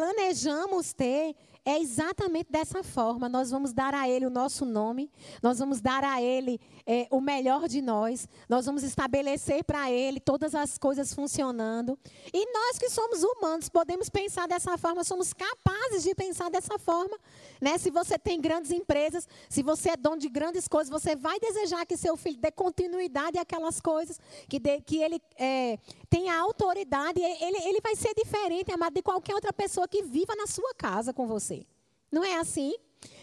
planejamos 0.00 0.94
ter 0.94 1.36
é 1.64 1.78
exatamente 1.78 2.50
dessa 2.50 2.82
forma. 2.82 3.28
Nós 3.28 3.50
vamos 3.50 3.72
dar 3.72 3.94
a 3.94 4.08
Ele 4.08 4.26
o 4.26 4.30
nosso 4.30 4.64
nome, 4.64 5.10
nós 5.42 5.58
vamos 5.58 5.80
dar 5.80 6.04
a 6.04 6.20
Ele 6.22 6.60
é, 6.86 7.06
o 7.10 7.20
melhor 7.20 7.68
de 7.68 7.82
nós, 7.82 8.28
nós 8.48 8.66
vamos 8.66 8.82
estabelecer 8.82 9.64
para 9.64 9.90
Ele 9.90 10.20
todas 10.20 10.54
as 10.54 10.78
coisas 10.78 11.12
funcionando. 11.14 11.98
E 12.32 12.52
nós 12.52 12.78
que 12.78 12.88
somos 12.88 13.22
humanos 13.22 13.68
podemos 13.68 14.08
pensar 14.08 14.48
dessa 14.48 14.76
forma, 14.78 15.04
somos 15.04 15.32
capazes 15.32 16.02
de 16.02 16.14
pensar 16.14 16.50
dessa 16.50 16.78
forma. 16.78 17.18
Né? 17.60 17.76
Se 17.78 17.90
você 17.90 18.18
tem 18.18 18.40
grandes 18.40 18.70
empresas, 18.70 19.28
se 19.48 19.62
você 19.62 19.90
é 19.90 19.96
dono 19.96 20.18
de 20.18 20.28
grandes 20.28 20.66
coisas, 20.66 20.90
você 20.90 21.14
vai 21.14 21.38
desejar 21.38 21.84
que 21.84 21.96
seu 21.96 22.16
filho 22.16 22.38
dê 22.38 22.50
continuidade 22.50 23.38
àquelas 23.38 23.80
coisas, 23.80 24.18
que, 24.48 24.58
dê, 24.58 24.80
que 24.80 25.02
ele 25.02 25.20
é, 25.36 25.78
tenha 26.08 26.38
autoridade. 26.38 27.20
Ele, 27.20 27.58
ele 27.64 27.80
vai 27.80 27.94
ser 27.96 28.14
diferente, 28.14 28.72
amado, 28.72 28.94
de 28.94 29.02
qualquer 29.02 29.34
outra 29.34 29.52
pessoa 29.52 29.86
que 29.86 30.02
viva 30.02 30.34
na 30.34 30.46
sua 30.46 30.74
casa 30.74 31.12
com 31.12 31.26
você. 31.26 31.49
Não 32.10 32.24
é 32.24 32.36
assim? 32.36 32.74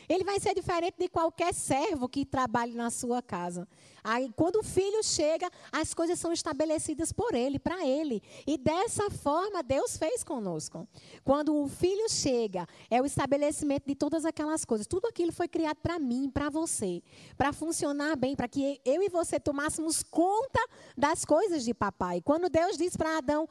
Ele 0.10 0.24
vai 0.24 0.40
ser 0.40 0.56
diferente 0.56 0.96
de 0.98 1.10
qualquer 1.10 1.54
servo 1.54 2.08
que 2.08 2.26
trabalhe 2.26 2.74
na 2.74 2.90
sua 2.90 3.22
casa. 3.22 3.68
Aí, 4.02 4.32
quando 4.38 4.58
o 4.58 4.64
filho 4.64 5.04
chega, 5.04 5.52
as 5.70 5.94
coisas 5.94 6.18
são 6.18 6.32
estabelecidas 6.32 7.12
por 7.12 7.36
ele, 7.36 7.60
para 7.60 7.86
ele. 7.86 8.24
E 8.46 8.58
dessa 8.58 9.10
forma, 9.12 9.62
Deus 9.62 9.98
fez 9.98 10.24
conosco. 10.24 10.88
Quando 11.26 11.54
o 11.62 11.68
filho 11.68 12.10
chega, 12.10 12.66
é 12.90 13.02
o 13.02 13.06
estabelecimento 13.06 13.86
de 13.86 13.96
todas 13.96 14.24
aquelas 14.24 14.64
coisas. 14.64 14.88
Tudo 14.88 15.08
aquilo 15.08 15.34
foi 15.34 15.50
criado 15.50 15.78
para 15.84 16.00
mim, 16.00 16.30
para 16.30 16.50
você, 16.50 17.04
para 17.38 17.52
funcionar 17.52 18.16
bem, 18.16 18.34
para 18.34 18.48
que 18.48 18.80
eu 18.86 19.04
e 19.04 19.10
você 19.10 19.38
tomássemos 19.42 20.04
conta 20.04 20.66
das 20.98 21.26
coisas 21.26 21.66
de 21.66 21.74
papai. 21.74 22.22
Quando 22.22 22.50
Deus 22.50 22.78
diz 22.78 22.96
para 22.96 23.18
Adão, 23.18 23.48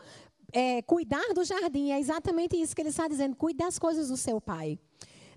é, 0.52 0.81
cuidar 0.81 1.35
do 1.35 1.45
jardim, 1.45 1.90
é 1.90 2.00
exatamente 2.00 2.57
isso 2.57 2.75
que 2.75 2.81
ele 2.81 2.88
está 2.88 3.07
dizendo: 3.07 3.37
cuide 3.37 3.59
das 3.59 3.78
coisas 3.78 4.09
do 4.09 4.16
seu 4.16 4.40
pai. 4.40 4.78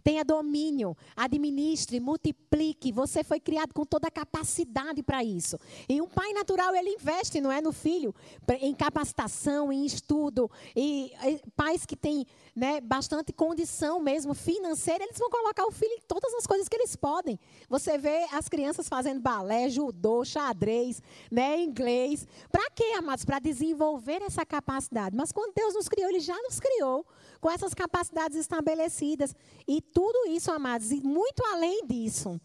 Tenha 0.04 0.24
domínio, 0.24 0.96
administre, 1.16 2.00
multiplique. 2.00 2.92
Você 2.92 3.24
foi 3.24 3.40
criado 3.40 3.74
com 3.74 3.86
toda 3.86 4.08
a 4.08 4.12
capacidade 4.12 5.04
para 5.04 5.24
isso. 5.24 5.58
E 5.88 6.02
um 6.02 6.08
pai 6.08 6.34
natural, 6.34 6.76
ele 6.76 6.90
investe, 6.92 7.42
não 7.42 7.52
é, 7.52 7.62
no 7.62 7.72
filho, 7.72 8.14
em 8.62 8.74
capacitação, 8.74 9.72
em 9.72 9.86
estudo. 9.86 10.50
E, 10.76 11.12
pais 11.56 11.86
que 11.86 11.96
têm 11.96 12.26
né, 12.60 12.82
bastante 12.82 13.32
condição 13.32 14.02
mesmo 14.02 14.34
financeira, 14.34 15.06
eles 15.06 15.18
vão 15.18 15.30
colocar 15.30 15.66
o 15.66 15.72
filho 15.72 15.94
em 15.94 16.02
todas 16.06 16.34
as 16.34 16.46
coisas 16.46 16.68
que 16.68 16.76
eles 16.76 16.94
podem. 16.96 17.40
Você 17.70 17.98
vê 17.98 18.28
as 18.34 18.50
crianças 18.50 18.90
fazendo 18.90 19.22
balé, 19.22 19.70
judô, 19.70 20.26
xadrez, 20.26 21.02
né, 21.32 21.62
inglês. 21.62 22.28
Para 22.52 22.70
quê, 22.72 22.96
amados? 22.98 23.24
Para 23.24 23.40
desenvolver 23.40 24.22
essa 24.22 24.46
capacidade. 24.46 25.16
Mas 25.16 25.32
quando 25.32 25.54
Deus 25.54 25.74
nos 25.74 25.88
criou, 25.88 26.10
Ele 26.10 26.20
já 26.20 26.36
nos 26.44 26.60
criou 26.60 27.06
com 27.40 27.50
essas 27.50 27.74
capacidades 27.74 28.38
estabelecidas. 28.38 29.34
E 29.66 29.82
tudo 29.82 30.28
isso, 30.28 30.52
amados, 30.52 30.92
e 30.92 31.02
muito 31.02 31.42
além 31.46 31.86
disso. 31.88 32.40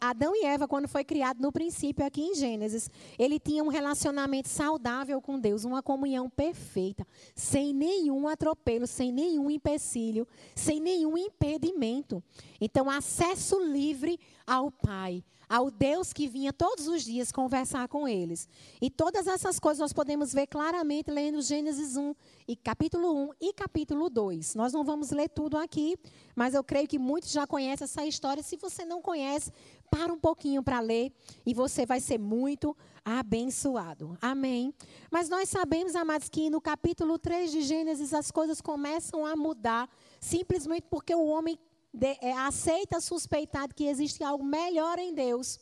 Adão 0.00 0.34
e 0.34 0.44
Eva, 0.44 0.66
quando 0.66 0.88
foi 0.88 1.04
criado 1.04 1.40
no 1.40 1.52
princípio 1.52 2.06
aqui 2.06 2.22
em 2.22 2.34
Gênesis, 2.34 2.88
ele 3.18 3.38
tinha 3.38 3.62
um 3.62 3.68
relacionamento 3.68 4.48
saudável 4.48 5.20
com 5.20 5.38
Deus, 5.38 5.64
uma 5.64 5.82
comunhão 5.82 6.30
perfeita, 6.30 7.06
sem 7.34 7.74
nenhum 7.74 8.26
atropelo, 8.26 8.86
sem 8.86 9.12
nenhum 9.12 9.41
empecilho, 9.50 10.26
sem 10.54 10.80
nenhum 10.80 11.16
impedimento. 11.16 12.22
Então, 12.60 12.88
acesso 12.88 13.58
livre 13.64 14.18
ao 14.46 14.70
Pai 14.70 15.24
ao 15.52 15.70
Deus 15.70 16.14
que 16.14 16.26
vinha 16.26 16.50
todos 16.50 16.88
os 16.88 17.02
dias 17.04 17.30
conversar 17.30 17.86
com 17.86 18.08
eles. 18.08 18.48
E 18.80 18.88
todas 18.88 19.26
essas 19.26 19.60
coisas 19.60 19.80
nós 19.80 19.92
podemos 19.92 20.32
ver 20.32 20.46
claramente 20.46 21.10
lendo 21.10 21.42
Gênesis 21.42 21.94
1, 21.94 22.14
e 22.48 22.56
capítulo 22.56 23.28
1 23.28 23.30
e 23.38 23.52
capítulo 23.52 24.08
2. 24.08 24.54
Nós 24.54 24.72
não 24.72 24.82
vamos 24.82 25.10
ler 25.10 25.28
tudo 25.28 25.58
aqui, 25.58 25.98
mas 26.34 26.54
eu 26.54 26.64
creio 26.64 26.88
que 26.88 26.98
muitos 26.98 27.30
já 27.30 27.46
conhecem 27.46 27.84
essa 27.84 28.02
história. 28.06 28.42
Se 28.42 28.56
você 28.56 28.86
não 28.86 29.02
conhece, 29.02 29.52
para 29.90 30.10
um 30.10 30.18
pouquinho 30.18 30.62
para 30.62 30.80
ler 30.80 31.12
e 31.44 31.52
você 31.52 31.84
vai 31.84 32.00
ser 32.00 32.18
muito 32.18 32.74
abençoado. 33.04 34.16
Amém. 34.22 34.72
Mas 35.10 35.28
nós 35.28 35.50
sabemos, 35.50 35.94
amados, 35.94 36.30
que 36.30 36.48
no 36.48 36.62
capítulo 36.62 37.18
3 37.18 37.52
de 37.52 37.60
Gênesis 37.60 38.14
as 38.14 38.30
coisas 38.30 38.62
começam 38.62 39.26
a 39.26 39.36
mudar 39.36 39.86
simplesmente 40.18 40.86
porque 40.88 41.14
o 41.14 41.26
homem 41.26 41.58
de, 41.92 42.16
é, 42.20 42.32
aceita 42.32 43.00
suspeitar 43.00 43.72
que 43.74 43.84
existe 43.84 44.24
algo 44.24 44.44
melhor 44.44 44.98
em 44.98 45.14
Deus. 45.14 45.60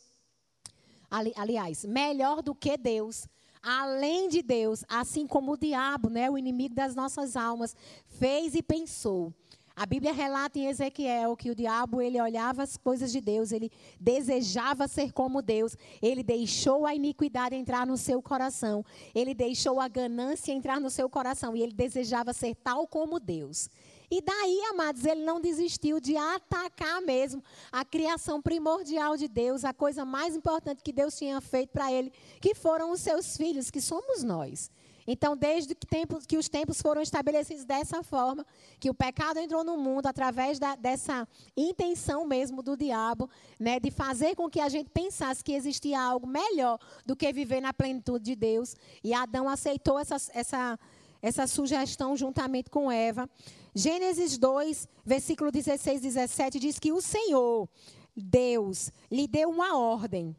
Ali, 1.09 1.33
aliás, 1.35 1.83
melhor 1.83 2.41
do 2.41 2.55
que 2.55 2.77
Deus. 2.77 3.27
Além 3.61 4.27
de 4.27 4.41
Deus, 4.41 4.83
assim 4.87 5.27
como 5.27 5.53
o 5.53 5.57
diabo, 5.57 6.09
né, 6.09 6.31
o 6.31 6.37
inimigo 6.37 6.73
das 6.73 6.95
nossas 6.95 7.35
almas, 7.35 7.75
fez 8.07 8.55
e 8.55 8.63
pensou. 8.63 9.33
A 9.75 9.85
Bíblia 9.85 10.11
relata 10.11 10.59
em 10.59 10.67
Ezequiel 10.67 11.35
que 11.35 11.49
o 11.49 11.55
diabo 11.55 12.01
ele 12.01 12.19
olhava 12.19 12.61
as 12.61 12.75
coisas 12.75 13.11
de 13.11 13.21
Deus, 13.21 13.51
ele 13.51 13.71
desejava 13.99 14.87
ser 14.87 15.11
como 15.11 15.41
Deus, 15.41 15.77
ele 16.01 16.23
deixou 16.23 16.85
a 16.85 16.93
iniquidade 16.93 17.55
entrar 17.55 17.85
no 17.85 17.97
seu 17.97 18.21
coração, 18.21 18.85
ele 19.15 19.33
deixou 19.33 19.79
a 19.79 19.87
ganância 19.87 20.51
entrar 20.51 20.79
no 20.79 20.89
seu 20.89 21.09
coração 21.09 21.55
e 21.55 21.61
ele 21.61 21.73
desejava 21.73 22.33
ser 22.33 22.55
tal 22.55 22.85
como 22.85 23.19
Deus. 23.19 23.69
E 24.11 24.21
daí, 24.21 24.61
amados, 24.69 25.05
ele 25.05 25.23
não 25.23 25.39
desistiu 25.39 25.97
de 26.01 26.17
atacar 26.17 27.01
mesmo 27.01 27.41
a 27.71 27.85
criação 27.85 28.41
primordial 28.41 29.15
de 29.15 29.29
Deus, 29.29 29.63
a 29.63 29.73
coisa 29.73 30.03
mais 30.03 30.35
importante 30.35 30.83
que 30.83 30.91
Deus 30.91 31.17
tinha 31.17 31.39
feito 31.39 31.69
para 31.69 31.89
ele, 31.89 32.11
que 32.41 32.53
foram 32.53 32.91
os 32.91 32.99
seus 32.99 33.37
filhos, 33.37 33.71
que 33.71 33.79
somos 33.79 34.21
nós. 34.21 34.69
Então, 35.07 35.35
desde 35.35 35.73
que, 35.73 35.87
que, 36.27 36.37
os 36.37 36.49
tempos 36.49 36.81
foram 36.81 37.01
estabelecidos 37.01 37.65
dessa 37.65 38.03
forma, 38.03 38.45
que 38.79 38.89
o 38.89 38.93
pecado 38.93 39.39
entrou 39.39 39.63
no 39.63 39.77
mundo 39.77 40.07
através 40.07 40.59
da, 40.59 40.75
dessa 40.75 41.27
intenção 41.55 42.25
mesmo 42.25 42.61
do 42.61 42.75
diabo, 42.77 43.29
né, 43.59 43.79
de 43.79 43.89
fazer 43.89 44.35
com 44.35 44.49
que 44.49 44.59
a 44.59 44.69
gente 44.69 44.89
pensasse 44.89 45.43
que 45.43 45.53
existia 45.53 45.99
algo 45.99 46.27
melhor 46.27 46.77
do 47.05 47.15
que 47.15 47.31
viver 47.31 47.61
na 47.61 47.73
plenitude 47.73 48.25
de 48.25 48.35
Deus. 48.35 48.75
E 49.03 49.13
Adão 49.13 49.47
aceitou 49.49 49.97
essa, 49.97 50.17
essa, 50.33 50.79
essa 51.21 51.47
sugestão 51.47 52.15
juntamente 52.15 52.69
com 52.69 52.91
Eva. 52.91 53.29
Gênesis 53.73 54.37
2, 54.37 54.87
versículo 55.05 55.51
16 55.51 55.99
e 55.99 56.03
17 56.03 56.59
diz 56.59 56.77
que 56.77 56.91
o 56.91 57.01
Senhor, 57.01 57.69
Deus, 58.15 58.91
lhe 59.09 59.27
deu 59.27 59.49
uma 59.49 59.77
ordem. 59.77 60.35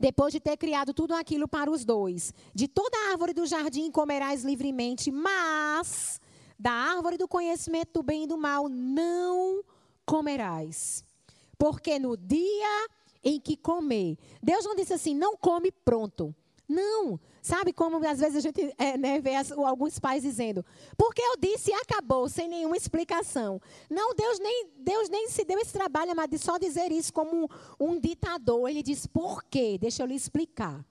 Depois 0.00 0.32
de 0.32 0.40
ter 0.40 0.56
criado 0.56 0.92
tudo 0.92 1.14
aquilo 1.14 1.46
para 1.46 1.70
os 1.70 1.84
dois, 1.84 2.32
de 2.54 2.66
toda 2.66 3.10
árvore 3.10 3.32
do 3.32 3.46
jardim 3.46 3.90
comerás 3.90 4.42
livremente, 4.42 5.10
mas 5.10 6.20
da 6.58 6.72
árvore 6.72 7.16
do 7.16 7.28
conhecimento 7.28 7.92
do 7.94 8.02
bem 8.02 8.24
e 8.24 8.26
do 8.26 8.36
mal 8.36 8.68
não 8.68 9.62
comerás. 10.04 11.04
Porque 11.58 11.98
no 11.98 12.16
dia 12.16 12.88
em 13.22 13.40
que 13.40 13.56
comer, 13.56 14.18
Deus 14.42 14.64
não 14.64 14.74
disse 14.74 14.92
assim, 14.92 15.14
não 15.14 15.36
come 15.36 15.70
pronto. 15.70 16.34
Não. 16.68 17.20
Sabe 17.44 17.74
como 17.74 17.98
às 18.08 18.20
vezes 18.20 18.36
a 18.36 18.40
gente 18.40 18.74
é, 18.78 18.96
né, 18.96 19.20
vê 19.20 19.34
as, 19.34 19.52
alguns 19.52 19.98
pais 19.98 20.22
dizendo, 20.22 20.64
porque 20.96 21.20
eu 21.20 21.36
disse 21.36 21.70
e 21.70 21.74
acabou, 21.74 22.26
sem 22.26 22.48
nenhuma 22.48 22.74
explicação. 22.74 23.60
Não, 23.90 24.14
Deus 24.14 24.38
nem, 24.38 24.68
Deus 24.78 25.10
nem 25.10 25.28
se 25.28 25.44
deu 25.44 25.58
esse 25.58 25.74
trabalho, 25.74 26.16
mas 26.16 26.30
de 26.30 26.38
só 26.38 26.56
dizer 26.56 26.90
isso 26.90 27.12
como 27.12 27.46
um, 27.78 28.00
ditador. 28.00 28.66
Ele 28.70 28.82
diz, 28.82 29.06
por 29.06 29.44
quê? 29.44 29.76
Deixa 29.78 30.02
eu 30.02 30.06
lhe 30.06 30.14
explicar. 30.14 30.82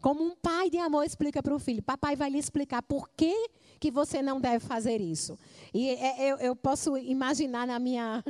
Como 0.00 0.24
um 0.24 0.34
pai 0.34 0.70
de 0.70 0.78
amor 0.78 1.04
explica 1.04 1.42
para 1.42 1.54
o 1.54 1.58
filho, 1.58 1.82
papai 1.82 2.16
vai 2.16 2.30
lhe 2.30 2.38
explicar 2.38 2.80
por 2.80 3.06
que, 3.10 3.50
que 3.78 3.90
você 3.90 4.22
não 4.22 4.40
deve 4.40 4.64
fazer 4.64 5.02
isso. 5.02 5.38
E 5.74 5.90
é, 5.90 6.32
eu, 6.32 6.38
eu 6.38 6.56
posso 6.56 6.96
imaginar 6.96 7.66
na 7.66 7.78
minha 7.78 8.24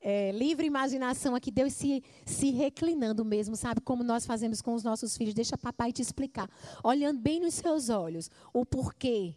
é, 0.00 0.30
livre 0.32 0.66
imaginação 0.66 1.34
aqui, 1.34 1.50
Deus 1.50 1.72
se, 1.72 2.02
se 2.24 2.50
reclinando 2.50 3.24
mesmo, 3.24 3.56
sabe? 3.56 3.80
Como 3.80 4.04
nós 4.04 4.24
fazemos 4.24 4.62
com 4.62 4.74
os 4.74 4.84
nossos 4.84 5.16
filhos. 5.16 5.34
Deixa 5.34 5.58
papai 5.58 5.92
te 5.92 6.02
explicar. 6.02 6.48
Olhando 6.82 7.20
bem 7.20 7.40
nos 7.40 7.54
seus 7.54 7.88
olhos 7.88 8.30
o 8.52 8.64
porquê, 8.64 9.34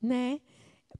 né? 0.00 0.40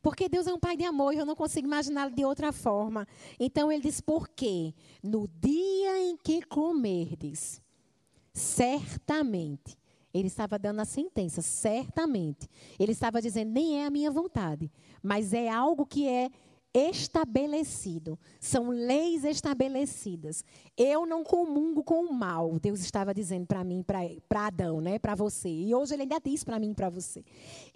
Porque 0.02 0.28
Deus 0.28 0.46
é 0.46 0.52
um 0.52 0.58
pai 0.58 0.76
de 0.76 0.84
amor 0.84 1.14
e 1.14 1.18
eu 1.18 1.26
não 1.26 1.36
consigo 1.36 1.66
imaginá-lo 1.66 2.14
de 2.14 2.24
outra 2.24 2.52
forma. 2.52 3.06
Então 3.38 3.70
ele 3.70 3.82
diz: 3.82 4.00
porque 4.00 4.74
no 5.02 5.28
dia 5.28 5.98
em 6.02 6.16
que 6.16 6.42
comerdes, 6.42 7.62
certamente. 8.32 9.78
Ele 10.12 10.28
estava 10.28 10.56
dando 10.60 10.78
a 10.78 10.84
sentença, 10.84 11.42
certamente. 11.42 12.48
Ele 12.78 12.92
estava 12.92 13.20
dizendo: 13.20 13.50
nem 13.50 13.80
é 13.80 13.86
a 13.86 13.90
minha 13.90 14.10
vontade, 14.10 14.70
mas 15.02 15.32
é 15.32 15.48
algo 15.48 15.84
que 15.84 16.06
é 16.06 16.30
estabelecido, 16.74 18.18
são 18.40 18.70
leis 18.70 19.22
estabelecidas. 19.22 20.44
Eu 20.76 21.06
não 21.06 21.22
comungo 21.22 21.84
com 21.84 22.04
o 22.04 22.12
mal, 22.12 22.58
Deus 22.58 22.80
estava 22.80 23.14
dizendo 23.14 23.46
para 23.46 23.62
mim, 23.62 23.84
para 24.28 24.46
Adão, 24.46 24.80
né, 24.80 24.98
para 24.98 25.14
você. 25.14 25.48
E 25.48 25.72
hoje 25.72 25.94
ele 25.94 26.02
ainda 26.02 26.18
diz 26.18 26.42
para 26.42 26.58
mim 26.58 26.72
e 26.72 26.74
para 26.74 26.90
você. 26.90 27.24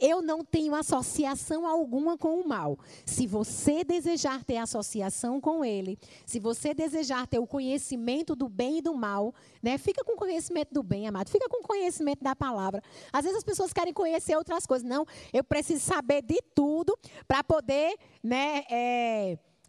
Eu 0.00 0.20
não 0.20 0.44
tenho 0.44 0.74
associação 0.74 1.64
alguma 1.64 2.18
com 2.18 2.40
o 2.40 2.48
mal. 2.48 2.76
Se 3.06 3.24
você 3.24 3.84
desejar 3.84 4.42
ter 4.42 4.56
associação 4.56 5.40
com 5.40 5.64
ele, 5.64 5.96
se 6.26 6.40
você 6.40 6.74
desejar 6.74 7.28
ter 7.28 7.38
o 7.38 7.46
conhecimento 7.46 8.34
do 8.34 8.48
bem 8.48 8.78
e 8.78 8.82
do 8.82 8.94
mal, 8.94 9.32
né, 9.62 9.78
fica 9.78 10.02
com 10.02 10.16
conhecimento 10.16 10.74
do 10.74 10.82
bem, 10.82 11.06
amado. 11.06 11.30
Fica 11.30 11.48
com 11.48 11.62
conhecimento 11.62 12.24
da 12.24 12.34
palavra. 12.34 12.82
Às 13.12 13.22
vezes 13.22 13.38
as 13.38 13.44
pessoas 13.44 13.72
querem 13.72 13.92
conhecer 13.92 14.36
outras 14.36 14.66
coisas. 14.66 14.88
Não, 14.88 15.06
eu 15.32 15.44
preciso 15.44 15.84
saber 15.84 16.22
de 16.22 16.42
tudo 16.52 16.98
para 17.28 17.44
poder, 17.44 17.96
né, 18.22 18.64
é, 18.68 18.87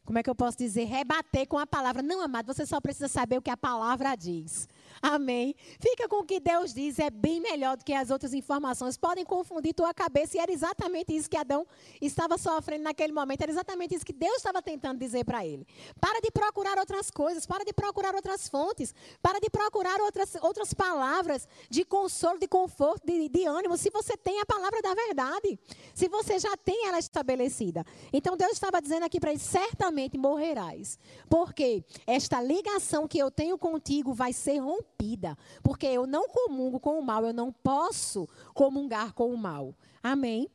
como 0.06 0.18
é 0.18 0.24
que 0.24 0.30
eu 0.30 0.36
posso 0.36 0.58
dizer, 0.58 0.86
rebater 0.86 1.48
com 1.48 1.58
a 1.58 1.68
palavra. 1.68 2.02
Não, 2.02 2.22
amado, 2.22 2.52
você 2.52 2.66
só 2.66 2.82
precisa 2.82 3.08
saber 3.08 3.38
o 3.38 3.42
que 3.42 3.52
a 3.52 3.58
palavra 3.58 4.16
diz. 4.16 4.68
Amém. 5.02 5.56
Fica 5.80 6.08
com 6.08 6.18
o 6.18 6.26
que 6.26 6.40
Deus 6.40 6.74
diz, 6.74 7.00
é 7.00 7.10
bem 7.10 7.40
melhor 7.40 7.78
do 7.78 7.86
que 7.86 7.94
as 7.94 8.10
outras 8.10 8.34
informações. 8.34 8.98
Podem 8.98 9.26
confundir 9.26 9.74
tua 9.74 9.94
cabeça 9.94 10.38
e 10.38 10.40
era 10.40 10.52
exatamente 10.52 11.16
isso 11.16 11.30
que 11.30 11.38
Adão 11.38 11.66
estava 12.02 12.38
sofrendo 12.38 12.84
naquele 12.84 13.14
momento. 13.14 13.42
Era 13.42 13.52
exatamente 13.52 13.96
isso 13.96 14.06
que 14.06 14.14
Deus 14.14 14.38
estava 14.38 14.62
tentando 14.62 15.00
dizer 15.00 15.24
para 15.24 15.46
ele. 15.46 15.66
Para 16.00 16.20
de 16.20 16.30
procurar 16.32 16.78
outras 16.78 17.10
coisas, 17.10 17.46
para 17.46 17.64
de 17.64 17.72
procurar 17.74 18.14
outras 18.14 18.50
fontes, 18.50 18.94
para 19.22 19.40
de 19.40 19.50
procurar 19.50 20.00
outras, 20.02 20.36
outras 20.42 20.74
palavras 20.74 21.48
de 21.70 21.86
consolo, 21.86 22.40
de 22.40 22.48
conforto, 22.48 23.06
de, 23.06 23.30
de 23.30 23.46
ânimo, 23.46 23.78
se 23.78 23.90
você 23.90 24.18
tem 24.18 24.40
a 24.42 24.46
palavra 24.46 24.82
da 24.82 24.94
verdade. 24.94 25.58
Se 25.94 26.10
você 26.10 26.40
já 26.40 26.56
tem 26.58 26.88
ela 26.88 27.00
estabelecida. 27.00 27.86
Então 28.12 28.36
Deus 28.36 28.54
estava 28.54 28.82
dizendo 28.82 29.04
aqui 29.06 29.20
para 29.20 29.32
ele: 29.32 29.40
certamente 29.40 30.18
morrerás. 30.18 31.00
Porque 31.30 31.84
esta 32.06 32.42
ligação 32.42 33.08
que 33.08 33.18
eu 33.18 33.32
tenho 33.32 33.58
contigo 33.58 34.14
vai 34.14 34.34
ser 34.34 34.58
rompida 34.58 34.89
rompida, 35.00 35.38
porque 35.64 35.88
eu 35.88 36.06
não 36.06 36.28
comungo 36.28 36.80
com 36.80 37.00
o 37.00 37.04
mal, 37.04 37.26
eu 37.26 37.34
não 37.34 37.52
posso 37.52 38.28
comungar 38.54 39.14
com 39.14 39.34
o 39.34 39.38
mal. 39.38 39.74
Amém? 40.04 40.50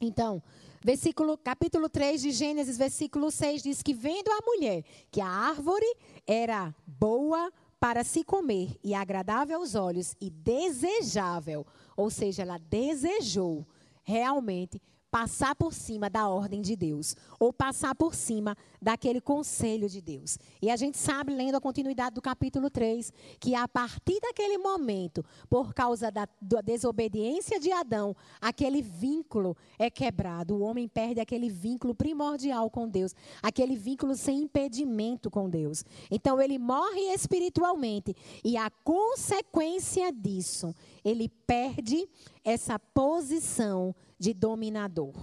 Então, 0.00 0.42
versículo, 0.82 1.36
capítulo 1.36 1.88
3 1.88 2.22
de 2.22 2.30
Gênesis, 2.30 2.78
versículo 2.78 3.30
6 3.30 3.62
diz 3.62 3.82
que 3.82 3.92
vendo 3.92 4.30
a 4.30 4.44
mulher 4.44 4.84
que 5.10 5.20
a 5.20 5.28
árvore 5.28 5.86
era 6.26 6.74
boa 6.86 7.52
para 7.78 8.02
se 8.02 8.24
comer 8.24 8.76
e 8.82 8.94
agradável 8.94 9.58
aos 9.58 9.74
olhos 9.74 10.16
e 10.20 10.30
desejável, 10.30 11.66
ou 11.96 12.10
seja, 12.10 12.42
ela 12.42 12.58
desejou 12.58 13.66
realmente 14.02 14.80
passar 15.10 15.54
por 15.54 15.72
cima 15.72 16.10
da 16.10 16.28
ordem 16.28 16.60
de 16.60 16.76
Deus, 16.76 17.16
ou 17.38 17.52
passar 17.52 17.94
por 17.94 18.14
cima 18.14 18.56
daquele 18.80 19.20
conselho 19.20 19.88
de 19.88 20.00
Deus. 20.00 20.38
E 20.60 20.70
a 20.70 20.76
gente 20.76 20.98
sabe, 20.98 21.34
lendo 21.34 21.56
a 21.56 21.60
continuidade 21.60 22.14
do 22.14 22.22
capítulo 22.22 22.70
3, 22.70 23.12
que 23.40 23.54
a 23.54 23.66
partir 23.66 24.20
daquele 24.20 24.58
momento, 24.58 25.24
por 25.48 25.72
causa 25.72 26.10
da, 26.10 26.28
da 26.40 26.60
desobediência 26.60 27.58
de 27.58 27.72
Adão, 27.72 28.14
aquele 28.40 28.82
vínculo 28.82 29.56
é 29.78 29.90
quebrado. 29.90 30.56
O 30.56 30.60
homem 30.60 30.86
perde 30.86 31.20
aquele 31.20 31.48
vínculo 31.48 31.94
primordial 31.94 32.70
com 32.70 32.88
Deus, 32.88 33.14
aquele 33.42 33.76
vínculo 33.76 34.14
sem 34.14 34.42
impedimento 34.42 35.30
com 35.30 35.48
Deus. 35.48 35.84
Então 36.10 36.40
ele 36.40 36.58
morre 36.58 37.12
espiritualmente, 37.14 38.14
e 38.44 38.56
a 38.56 38.70
consequência 38.84 40.12
disso, 40.12 40.74
ele 41.04 41.28
perde 41.46 42.08
essa 42.44 42.78
posição 42.78 43.94
de 44.18 44.34
dominador. 44.34 45.14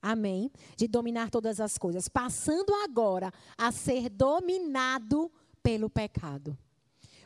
Amém? 0.00 0.50
De 0.76 0.86
dominar 0.86 1.30
todas 1.30 1.60
as 1.60 1.76
coisas. 1.76 2.08
Passando 2.08 2.72
agora 2.84 3.32
a 3.56 3.72
ser 3.72 4.08
dominado 4.08 5.30
pelo 5.62 5.90
pecado. 5.90 6.56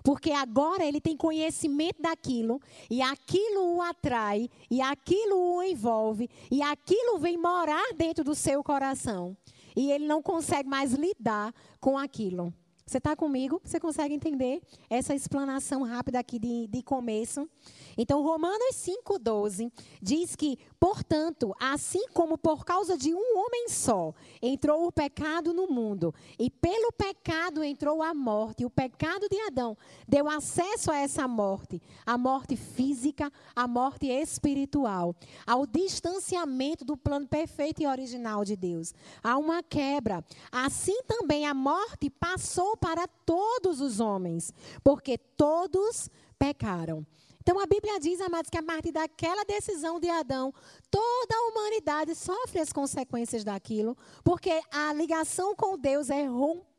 Porque 0.03 0.33
agora 0.33 0.85
ele 0.85 1.01
tem 1.01 1.17
conhecimento 1.17 2.03
daquilo, 2.03 2.61
e 2.91 3.01
aquilo 3.01 3.77
o 3.77 3.83
atrai, 3.83 4.51
e 4.69 4.81
aquilo 4.81 5.37
o 5.37 5.63
envolve, 5.63 6.29
e 6.51 6.61
aquilo 6.61 7.19
vem 7.19 7.37
morar 7.37 7.95
dentro 7.97 8.25
do 8.25 8.35
seu 8.35 8.65
coração. 8.65 9.37
E 9.77 9.93
ele 9.93 10.07
não 10.07 10.21
consegue 10.21 10.69
mais 10.69 10.93
lidar 10.93 11.55
com 11.81 11.97
aquilo. 11.97 12.53
Você 12.85 12.99
está 12.99 13.15
comigo? 13.15 13.61
Você 13.65 13.79
consegue 13.79 14.13
entender 14.13 14.61
essa 14.91 15.15
explanação 15.15 15.83
rápida 15.83 16.19
aqui 16.19 16.39
de, 16.39 16.67
de 16.67 16.83
começo? 16.83 17.49
Então, 17.97 18.23
Romanos 18.23 18.75
5,12 18.75 19.73
diz 20.03 20.35
que, 20.37 20.59
portanto, 20.83 21.55
assim 21.61 22.09
como 22.13 22.37
por 22.37 22.65
causa 22.65 22.99
de 22.99 23.15
um 23.15 23.39
homem 23.39 23.69
só 23.69 24.13
entrou 24.43 24.85
o 24.85 24.91
pecado 24.91 25.55
no 25.55 25.69
mundo, 25.69 26.13
e 26.37 26.51
pelo 26.51 26.91
pecado 26.91 27.63
entrou 27.63 28.03
a 28.03 28.13
morte, 28.13 28.65
o 28.65 28.71
pecado 28.71 29.29
de 29.29 29.41
Adão 29.43 29.79
deu 30.09 30.29
acesso 30.29 30.91
a 30.91 30.97
essa 30.97 31.29
morte, 31.29 31.81
a 32.05 32.19
morte 32.19 32.57
física, 32.57 33.33
a 33.55 33.69
morte 33.69 34.09
espiritual, 34.09 35.15
ao 35.47 35.69
distanciamento 35.69 36.85
do 36.85 36.97
plano 36.97 37.29
perfeito 37.29 37.81
e 37.81 37.87
original 37.87 38.45
de 38.45 38.57
Deus. 38.57 38.93
Há 39.23 39.39
uma 39.39 39.63
quebra. 39.63 40.25
Assim 40.51 41.01
também 41.07 41.47
a 41.47 41.55
morte 41.55 42.11
passou 42.11 42.77
para 42.77 43.07
todos 43.07 43.81
os 43.81 44.01
homens, 44.01 44.53
porque 44.83 45.17
todos 45.17 46.11
pecaram. 46.37 47.07
Então 47.43 47.59
a 47.59 47.67
Bíblia 47.67 47.99
diz, 47.99 48.21
amados, 48.21 48.49
que 48.49 48.57
a 48.57 48.63
partir 48.63 48.93
daquela 48.93 49.45
decisão 49.45 49.99
de 49.99 50.09
Adão, 50.09 50.55
toda 50.89 51.35
a 51.35 51.49
humanidade 51.49 52.15
sofre 52.15 52.61
as 52.61 52.73
consequências 52.73 53.43
daquilo, 53.43 53.97
porque 54.23 54.63
a 54.73 54.93
ligação 54.93 55.55
com 55.57 55.77
Deus 55.77 56.09
é 56.09 56.25
rompida. 56.25 56.72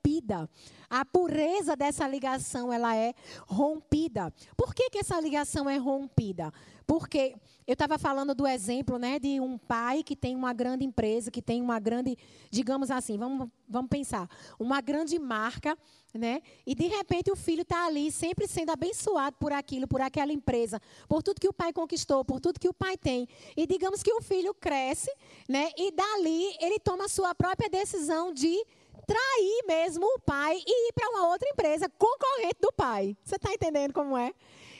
A 0.89 1.03
pureza 1.03 1.75
dessa 1.75 2.07
ligação, 2.07 2.71
ela 2.71 2.95
é 2.95 3.13
rompida. 3.47 4.31
Por 4.55 4.75
que, 4.75 4.89
que 4.89 4.99
essa 4.99 5.19
ligação 5.19 5.69
é 5.69 5.77
rompida? 5.77 6.53
Porque 6.85 7.35
eu 7.65 7.73
estava 7.73 7.97
falando 7.97 8.35
do 8.35 8.45
exemplo 8.45 8.99
né, 8.99 9.17
de 9.17 9.39
um 9.39 9.57
pai 9.57 10.03
que 10.03 10.15
tem 10.15 10.35
uma 10.35 10.53
grande 10.53 10.85
empresa, 10.85 11.31
que 11.31 11.41
tem 11.41 11.61
uma 11.61 11.79
grande, 11.79 12.17
digamos 12.51 12.91
assim, 12.91 13.17
vamos, 13.17 13.49
vamos 13.67 13.89
pensar, 13.89 14.29
uma 14.59 14.81
grande 14.81 15.17
marca, 15.17 15.77
né? 16.13 16.41
E 16.65 16.75
de 16.75 16.87
repente 16.87 17.31
o 17.31 17.35
filho 17.35 17.63
está 17.63 17.87
ali, 17.87 18.11
sempre 18.11 18.47
sendo 18.47 18.69
abençoado 18.69 19.35
por 19.39 19.51
aquilo, 19.51 19.87
por 19.87 20.01
aquela 20.01 20.31
empresa, 20.31 20.79
por 21.07 21.23
tudo 21.23 21.41
que 21.41 21.47
o 21.47 21.53
pai 21.53 21.73
conquistou, 21.73 22.23
por 22.23 22.39
tudo 22.39 22.59
que 22.59 22.69
o 22.69 22.73
pai 22.73 22.97
tem. 22.97 23.27
E 23.57 23.65
digamos 23.65 24.03
que 24.03 24.13
o 24.13 24.21
filho 24.21 24.53
cresce, 24.53 25.11
né? 25.49 25.71
E 25.77 25.91
dali 25.91 26.55
ele 26.59 26.77
toma 26.79 27.05
a 27.05 27.09
sua 27.09 27.33
própria 27.33 27.69
decisão 27.69 28.31
de 28.31 28.63
trair 29.05 29.63
mesmo 29.65 30.05
o 30.05 30.19
pai 30.19 30.57
e 30.65 30.89
ir 30.89 30.93
para 30.93 31.09
uma 31.09 31.27
outra 31.27 31.47
empresa 31.49 31.89
concorrente 31.97 32.57
do 32.59 32.71
pai. 32.71 33.17
Você 33.23 33.35
está 33.35 33.53
entendendo 33.53 33.93
como 33.93 34.17
é? 34.17 34.33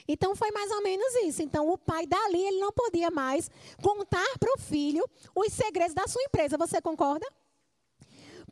Então 0.06 0.36
foi 0.36 0.50
mais 0.50 0.70
ou 0.70 0.82
menos 0.82 1.14
isso. 1.16 1.42
Então 1.42 1.68
o 1.70 1.78
pai 1.78 2.06
dali 2.06 2.46
ele 2.46 2.60
não 2.60 2.72
podia 2.72 3.10
mais 3.10 3.50
contar 3.82 4.38
para 4.38 4.52
o 4.54 4.58
filho 4.58 5.04
os 5.34 5.52
segredos 5.52 5.94
da 5.94 6.06
sua 6.06 6.22
empresa. 6.22 6.58
Você 6.58 6.80
concorda? 6.80 7.26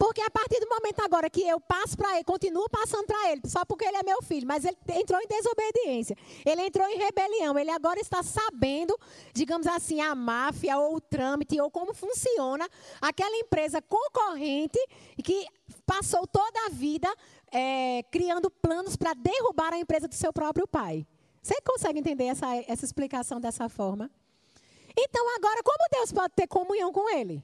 Porque 0.03 0.21
a 0.21 0.31
partir 0.31 0.59
do 0.59 0.69
momento 0.69 0.99
agora 0.99 1.31
que 1.31 1.47
eu 1.47 1.61
passo 1.61 1.97
para 1.97 2.17
ele, 2.17 2.25
continuo 2.25 2.69
passando 2.69 3.07
para 3.07 3.31
ele, 3.31 3.41
só 3.47 3.65
porque 3.65 3.85
ele 3.85 3.99
é 3.99 4.03
meu 4.03 4.21
filho, 4.21 4.45
mas 4.49 4.65
ele 4.65 4.77
entrou 4.89 5.21
em 5.21 5.29
desobediência, 5.29 6.17
ele 6.45 6.61
entrou 6.63 6.89
em 6.89 6.99
rebelião, 6.99 7.57
ele 7.57 7.71
agora 7.71 8.01
está 8.01 8.21
sabendo, 8.21 8.99
digamos 9.33 9.65
assim, 9.69 10.01
a 10.01 10.13
máfia 10.17 10.77
ou 10.77 10.97
o 10.97 11.01
trâmite 11.01 11.61
ou 11.61 11.71
como 11.71 11.95
funciona 11.95 12.69
aquela 13.01 13.37
empresa 13.37 13.81
concorrente 13.81 14.77
que 15.23 15.47
passou 15.87 16.27
toda 16.27 16.67
a 16.67 16.71
vida 16.71 17.07
é, 17.53 18.03
criando 18.11 18.51
planos 18.51 18.97
para 18.97 19.15
derrubar 19.15 19.73
a 19.73 19.79
empresa 19.79 20.09
do 20.09 20.17
seu 20.17 20.33
próprio 20.33 20.67
pai. 20.67 21.07
Você 21.41 21.55
consegue 21.61 22.01
entender 22.01 22.25
essa, 22.25 22.49
essa 22.67 22.85
explicação 22.85 23.41
dessa 23.41 23.69
forma? 23.69 24.11
Então, 24.99 25.37
agora, 25.37 25.63
como 25.63 25.89
Deus 25.93 26.11
pode 26.11 26.35
ter 26.35 26.49
comunhão 26.49 26.93
com 26.93 27.09
ele? 27.09 27.41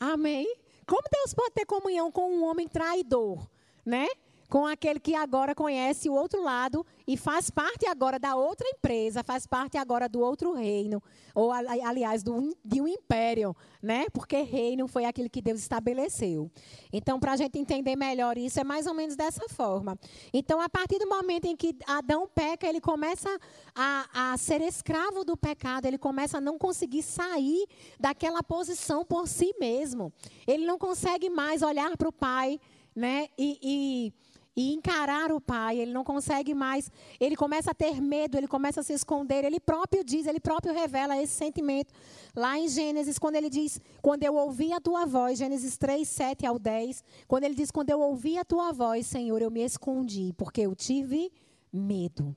Amém? 0.00 0.65
Como 0.86 1.02
Deus 1.10 1.34
pode 1.34 1.52
ter 1.52 1.66
comunhão 1.66 2.12
com 2.12 2.30
um 2.30 2.44
homem 2.44 2.68
traidor, 2.68 3.48
né? 3.84 4.06
Com 4.48 4.64
aquele 4.66 5.00
que 5.00 5.14
agora 5.14 5.54
conhece 5.54 6.08
o 6.08 6.14
outro 6.14 6.42
lado 6.42 6.86
e 7.06 7.16
faz 7.16 7.50
parte 7.50 7.86
agora 7.86 8.18
da 8.18 8.36
outra 8.36 8.66
empresa, 8.68 9.24
faz 9.24 9.46
parte 9.46 9.76
agora 9.76 10.08
do 10.08 10.20
outro 10.20 10.52
reino, 10.52 11.02
ou 11.34 11.50
aliás, 11.52 12.22
do, 12.22 12.56
de 12.64 12.80
um 12.80 12.86
império, 12.86 13.56
né? 13.82 14.06
Porque 14.12 14.42
reino 14.42 14.86
foi 14.86 15.04
aquilo 15.04 15.28
que 15.28 15.42
Deus 15.42 15.60
estabeleceu. 15.60 16.50
Então, 16.92 17.18
para 17.18 17.32
a 17.32 17.36
gente 17.36 17.58
entender 17.58 17.96
melhor 17.96 18.38
isso, 18.38 18.60
é 18.60 18.64
mais 18.64 18.86
ou 18.86 18.94
menos 18.94 19.16
dessa 19.16 19.48
forma. 19.48 19.98
Então, 20.32 20.60
a 20.60 20.68
partir 20.68 20.98
do 20.98 21.08
momento 21.08 21.46
em 21.46 21.56
que 21.56 21.76
Adão 21.86 22.28
peca, 22.32 22.68
ele 22.68 22.80
começa 22.80 23.28
a, 23.74 24.32
a 24.32 24.36
ser 24.36 24.60
escravo 24.60 25.24
do 25.24 25.36
pecado, 25.36 25.86
ele 25.86 25.98
começa 25.98 26.38
a 26.38 26.40
não 26.40 26.56
conseguir 26.56 27.02
sair 27.02 27.66
daquela 27.98 28.42
posição 28.42 29.04
por 29.04 29.26
si 29.26 29.52
mesmo. 29.58 30.12
Ele 30.46 30.64
não 30.64 30.78
consegue 30.78 31.28
mais 31.28 31.62
olhar 31.62 31.96
para 31.96 32.08
o 32.08 32.12
pai, 32.12 32.60
né? 32.94 33.28
e, 33.36 33.58
e 33.62 34.25
e 34.56 34.72
encarar 34.72 35.30
o 35.30 35.40
pai, 35.40 35.78
ele 35.78 35.92
não 35.92 36.02
consegue 36.02 36.54
mais, 36.54 36.90
ele 37.20 37.36
começa 37.36 37.72
a 37.72 37.74
ter 37.74 38.00
medo, 38.00 38.38
ele 38.38 38.48
começa 38.48 38.80
a 38.80 38.82
se 38.82 38.94
esconder, 38.94 39.44
ele 39.44 39.60
próprio 39.60 40.02
diz, 40.02 40.26
ele 40.26 40.40
próprio 40.40 40.72
revela 40.72 41.20
esse 41.20 41.34
sentimento. 41.34 41.92
Lá 42.34 42.58
em 42.58 42.66
Gênesis, 42.66 43.18
quando 43.18 43.36
ele 43.36 43.50
diz, 43.50 43.78
quando 44.00 44.22
eu 44.22 44.34
ouvi 44.34 44.72
a 44.72 44.80
tua 44.80 45.04
voz, 45.04 45.38
Gênesis 45.38 45.76
3, 45.76 46.08
7 46.08 46.46
ao 46.46 46.58
10, 46.58 47.04
quando 47.28 47.44
ele 47.44 47.54
diz, 47.54 47.70
quando 47.70 47.90
eu 47.90 48.00
ouvi 48.00 48.38
a 48.38 48.44
tua 48.44 48.72
voz, 48.72 49.06
Senhor, 49.06 49.42
eu 49.42 49.50
me 49.50 49.62
escondi, 49.62 50.32
porque 50.36 50.62
eu 50.62 50.74
tive 50.74 51.30
medo 51.70 52.34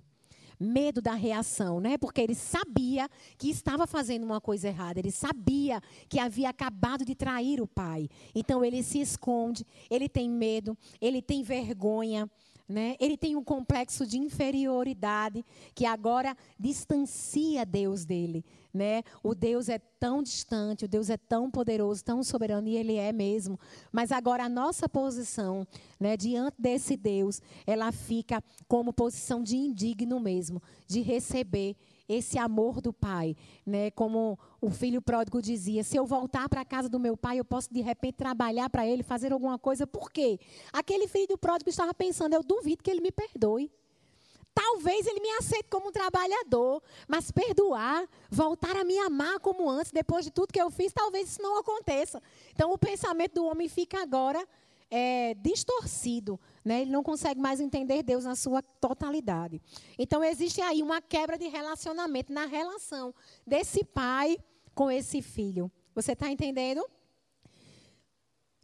medo 0.60 1.02
da 1.02 1.14
reação, 1.14 1.80
né? 1.80 1.98
Porque 1.98 2.20
ele 2.20 2.36
sabia 2.36 3.10
que 3.38 3.50
estava 3.50 3.88
fazendo 3.88 4.24
uma 4.24 4.42
coisa 4.42 4.68
errada, 4.68 5.00
ele 5.00 5.12
sabia 5.12 5.82
que 6.10 6.20
havia 6.20 6.50
acabado 6.50 7.06
de 7.06 7.16
trair 7.16 7.62
o 7.62 7.68
pai. 7.68 8.10
Então 8.36 8.64
ele 8.64 8.84
se 8.84 9.00
esconde, 9.00 9.66
ele 9.90 10.10
tem 10.10 10.30
medo, 10.30 10.78
ele 11.00 11.22
tem 11.22 11.44
vergonha. 11.44 12.30
Né? 12.68 12.96
Ele 13.00 13.18
tem 13.18 13.36
um 13.36 13.44
complexo 13.44 14.06
de 14.06 14.20
inferioridade 14.20 15.44
que 15.74 15.88
agora 15.88 16.38
distancia 16.60 17.66
Deus 17.66 18.06
dele. 18.06 18.46
Né? 18.74 19.02
O 19.24 19.34
Deus 19.34 19.68
é 19.68 19.80
tão 19.80 20.22
distante, 20.22 20.86
o 20.86 20.88
Deus 20.88 21.10
é 21.10 21.18
tão 21.18 21.50
poderoso, 21.50 22.04
tão 22.04 22.24
soberano, 22.24 22.68
e 22.68 22.78
Ele 22.78 22.96
é 22.96 23.12
mesmo. 23.12 23.60
Mas 23.92 24.12
agora 24.12 24.44
a 24.44 24.50
nossa 24.50 24.88
posição 24.88 25.68
né, 26.00 26.16
diante 26.16 26.56
desse 26.60 26.96
Deus, 26.96 27.42
ela 27.66 27.92
fica 27.92 28.44
como 28.68 28.94
posição 28.94 29.42
de 29.42 29.58
indigno 29.58 30.20
mesmo, 30.20 30.62
de 30.88 31.02
receber 31.02 31.76
esse 32.10 32.40
amor 32.40 32.82
do 32.82 32.92
pai, 32.92 33.36
né? 33.64 33.92
Como 33.92 34.38
o 34.60 34.72
filho 34.72 35.00
pródigo 35.00 35.40
dizia, 35.42 35.84
se 35.84 35.96
eu 35.96 36.08
voltar 36.08 36.50
para 36.50 36.62
a 36.62 36.66
casa 36.66 36.90
do 36.90 37.00
meu 37.00 37.16
pai, 37.16 37.40
eu 37.40 37.46
posso 37.46 37.72
de 37.72 37.82
repente 37.82 38.16
trabalhar 38.16 38.68
para 38.68 38.86
ele, 38.86 39.04
fazer 39.04 39.32
alguma 39.32 39.60
coisa. 39.60 39.86
Por 39.86 40.12
quê? 40.12 40.40
Aquele 40.74 41.08
filho 41.08 41.38
pródigo 41.38 41.70
estava 41.70 41.94
pensando, 41.94 42.34
eu 42.34 42.42
duvido 42.42 42.84
que 42.84 42.90
ele 42.90 43.02
me 43.02 43.12
perdoe. 43.12 43.72
Talvez 44.62 45.08
ele 45.08 45.22
me 45.22 45.32
aceite 45.38 45.70
como 45.70 45.88
um 45.88 45.92
trabalhador, 45.92 46.84
mas 47.08 47.32
perdoar, 47.32 48.06
voltar 48.30 48.76
a 48.76 48.84
me 48.84 48.98
amar 49.00 49.40
como 49.40 49.70
antes, 49.70 49.90
depois 49.90 50.26
de 50.26 50.32
tudo 50.32 50.52
que 50.52 50.62
eu 50.62 50.70
fiz, 50.70 50.92
talvez 50.92 51.30
isso 51.30 51.42
não 51.42 51.58
aconteça. 51.58 52.22
Então 52.54 52.74
o 52.74 52.78
pensamento 52.78 53.36
do 53.36 53.46
homem 53.46 53.70
fica 53.70 54.02
agora 54.02 54.46
é, 54.92 55.34
distorcido, 55.36 56.38
né? 56.66 56.82
ele 56.82 56.92
não 56.92 57.02
consegue 57.02 57.40
mais 57.40 57.62
entender 57.62 58.04
Deus 58.04 58.26
na 58.26 58.36
sua 58.36 58.62
totalidade. 58.62 59.62
Então, 59.98 60.22
existe 60.22 60.62
aí 60.62 60.84
uma 60.84 61.02
quebra 61.02 61.38
de 61.38 61.48
relacionamento 61.48 62.34
na 62.34 62.46
relação 62.46 63.16
desse 63.48 63.86
pai 63.86 64.38
com 64.76 64.92
esse 64.92 65.22
filho. 65.22 65.72
Você 65.96 66.12
está 66.12 66.30
entendendo? 66.30 66.86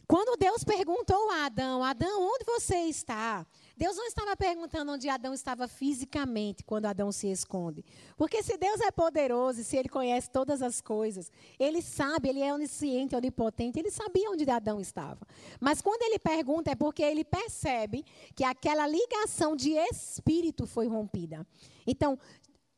Quando 0.06 0.36
Deus 0.36 0.62
perguntou 0.62 1.30
a 1.30 1.46
Adão: 1.46 1.82
Adão, 1.82 2.22
onde 2.22 2.44
você 2.44 2.76
está? 2.82 3.46
Deus 3.76 3.96
não 3.96 4.06
estava 4.06 4.34
perguntando 4.34 4.92
onde 4.92 5.08
Adão 5.08 5.34
estava 5.34 5.68
fisicamente 5.68 6.64
quando 6.64 6.86
Adão 6.86 7.12
se 7.12 7.26
esconde. 7.26 7.84
Porque 8.16 8.42
se 8.42 8.56
Deus 8.56 8.80
é 8.80 8.90
poderoso 8.90 9.60
e 9.60 9.64
se 9.64 9.76
ele 9.76 9.88
conhece 9.88 10.30
todas 10.30 10.62
as 10.62 10.80
coisas, 10.80 11.30
ele 11.58 11.82
sabe, 11.82 12.30
ele 12.30 12.40
é 12.40 12.54
onisciente, 12.54 13.14
onipotente, 13.14 13.78
ele 13.78 13.90
sabia 13.90 14.30
onde 14.30 14.48
Adão 14.50 14.80
estava. 14.80 15.20
Mas 15.60 15.82
quando 15.82 16.02
ele 16.02 16.18
pergunta 16.18 16.70
é 16.70 16.74
porque 16.74 17.02
ele 17.02 17.24
percebe 17.24 18.04
que 18.34 18.44
aquela 18.44 18.86
ligação 18.86 19.54
de 19.54 19.72
espírito 19.72 20.66
foi 20.66 20.86
rompida. 20.86 21.46
Então, 21.86 22.18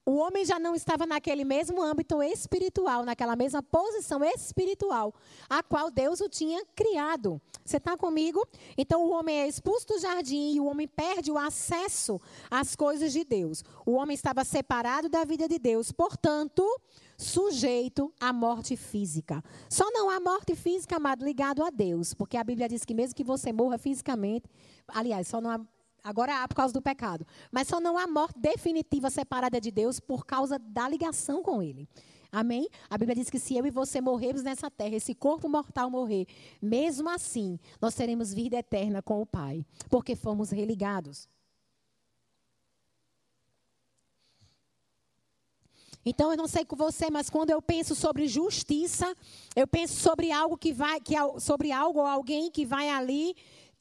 o 0.09 0.16
homem 0.16 0.42
já 0.42 0.59
não 0.59 0.75
estava 0.75 1.05
naquele 1.05 1.44
mesmo 1.44 1.83
âmbito 1.83 2.23
espiritual, 2.23 3.05
naquela 3.05 3.37
mesma 3.37 3.62
posição 3.62 4.25
espiritual, 4.25 5.12
a 5.51 5.62
qual 5.62 5.90
Deus 5.90 6.23
o 6.23 6.31
tinha 6.31 6.64
criado. 6.75 7.38
Você 7.62 7.77
está 7.77 7.94
comigo? 7.94 8.42
Então 8.79 9.05
o 9.05 9.11
homem 9.11 9.42
é 9.42 9.47
expulso 9.47 9.87
do 9.88 9.99
jardim 9.99 10.55
e 10.55 10.61
o 10.61 10.64
homem 10.64 10.88
perde 10.88 11.31
o 11.31 11.37
acesso 11.37 12.18
às 12.51 12.75
coisas 12.75 13.12
de 13.12 13.23
Deus. 13.23 13.62
O 13.85 13.92
homem 13.92 14.14
estava 14.14 14.44
separado 14.44 15.11
da 15.11 15.25
vida 15.25 15.47
de 15.47 15.59
Deus, 15.59 15.92
portanto, 15.92 16.64
sujeito 17.18 18.11
à 18.18 18.33
morte 18.33 18.79
física. 18.79 19.44
Só 19.68 19.90
não 19.90 20.09
há 20.09 20.18
morte 20.18 20.57
física, 20.57 20.97
amado, 20.97 21.23
ligado 21.23 21.62
a 21.62 21.68
Deus, 21.68 22.14
porque 22.14 22.38
a 22.38 22.44
Bíblia 22.44 22.66
diz 22.66 22.83
que 22.83 22.94
mesmo 22.94 23.14
que 23.14 23.23
você 23.23 23.53
morra 23.53 23.77
fisicamente, 23.77 24.49
aliás, 24.88 25.29
só 25.29 25.38
não 25.38 25.51
há 25.51 25.61
Agora 26.09 26.42
há 26.42 26.49
por 26.49 26.55
causa 26.55 26.73
do 26.73 26.81
pecado. 26.81 27.27
Mas 27.53 27.68
só 27.68 27.79
não 27.79 27.99
há 27.99 28.07
morte 28.07 28.38
definitiva 28.38 29.11
separada 29.11 29.61
de 29.61 29.71
Deus 29.71 30.01
por 30.01 30.25
causa 30.25 30.59
da 30.59 30.88
ligação 30.88 31.42
com 31.42 31.62
Ele. 31.62 31.87
Amém? 32.33 32.66
A 32.88 32.97
Bíblia 32.97 33.14
diz 33.14 33.29
que 33.29 33.38
se 33.38 33.55
eu 33.55 33.66
e 33.66 33.71
você 33.71 34.01
morrermos 34.01 34.42
nessa 34.42 34.71
terra, 34.71 34.97
esse 34.97 35.14
corpo 35.14 35.51
mortal 35.51 35.90
morrer, 35.90 36.27
mesmo 36.62 37.11
assim, 37.11 37.59
nós 37.79 37.94
teremos 37.94 38.33
vida 38.33 38.57
eterna 38.57 39.03
com 39.03 39.21
o 39.21 39.27
Pai, 39.27 39.66
porque 39.90 40.16
fomos 40.16 40.51
religados. 40.51 41.29
Então 46.03 46.31
eu 46.31 46.38
não 46.38 46.49
sei 46.49 46.64
com 46.64 46.75
você, 46.75 47.11
mas 47.11 47.29
quando 47.29 47.51
eu 47.51 47.61
penso 47.61 47.94
sobre 47.94 48.27
justiça, 48.29 49.14
eu 49.55 49.66
penso 49.66 49.94
sobre 50.01 50.33
algo 50.33 50.57
que 50.57 50.73
vai, 50.73 51.01
que, 51.01 51.14
sobre 51.38 51.71
algo 51.71 51.99
ou 51.99 52.07
alguém 52.07 52.51
que 52.51 52.64
vai 52.64 52.88
ali 52.88 53.37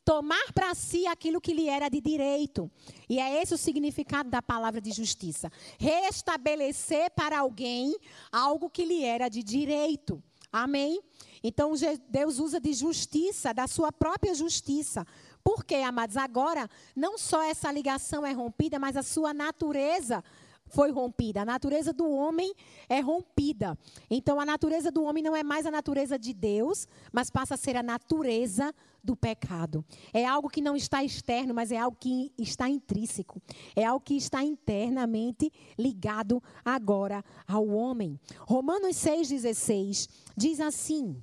tomar 0.08 0.54
para 0.54 0.74
si 0.74 1.06
aquilo 1.06 1.42
que 1.42 1.54
lhe 1.54 1.68
era 1.68 1.90
de 1.90 2.00
direito. 2.00 2.72
E 3.10 3.20
é 3.20 3.42
esse 3.42 3.54
o 3.54 3.58
significado 3.58 4.30
da 4.30 4.42
palavra 4.42 4.80
de 4.80 4.90
justiça. 4.94 5.52
Restabelecer 5.78 7.12
para 7.12 7.40
alguém 7.40 7.94
algo 8.32 8.70
que 8.70 8.86
lhe 8.86 9.04
era 9.04 9.28
de 9.28 9.44
direito. 9.44 10.24
Amém? 10.50 11.02
Então 11.44 11.74
Deus 12.08 12.40
usa 12.40 12.58
de 12.58 12.72
justiça, 12.72 13.54
da 13.54 13.68
sua 13.68 13.92
própria 13.92 14.34
justiça. 14.34 15.06
Porque, 15.44 15.76
amados, 15.76 16.16
agora 16.16 16.70
não 16.96 17.18
só 17.18 17.44
essa 17.44 17.70
ligação 17.70 18.26
é 18.26 18.32
rompida, 18.32 18.80
mas 18.80 18.96
a 18.96 19.04
sua 19.04 19.34
natureza 19.34 20.24
foi 20.70 20.92
rompida. 20.92 21.42
A 21.42 21.46
natureza 21.46 21.94
do 21.94 22.10
homem 22.10 22.54
é 22.90 23.00
rompida. 23.00 23.78
Então, 24.10 24.40
a 24.40 24.46
natureza 24.46 24.92
do 24.92 25.04
homem 25.04 25.24
não 25.24 25.36
é 25.36 25.44
mais 25.44 25.66
a 25.66 25.72
natureza 25.72 26.18
de 26.18 26.34
Deus, 26.34 26.88
mas 27.12 27.30
passa 27.30 27.56
a 27.56 27.58
ser 27.58 27.76
a 27.76 27.84
natureza 27.84 28.74
do 29.04 29.16
pecado. 29.16 29.86
É 30.14 30.26
algo 30.26 30.50
que 30.50 30.62
não 30.62 30.76
está 30.76 31.04
externo, 31.04 31.54
mas 31.54 31.72
é 31.72 31.78
algo 31.78 31.98
que 31.98 32.34
está 32.38 32.70
intrínseco. 32.70 33.42
É 33.76 33.86
algo 33.86 34.04
que 34.04 34.16
está 34.16 34.44
internamente 34.44 35.52
ligado 35.78 36.44
agora 36.64 37.24
ao 37.48 37.68
homem. 37.68 38.20
Romanos 38.42 38.98
6,16 38.98 40.10
diz 40.36 40.60
assim: 40.60 41.22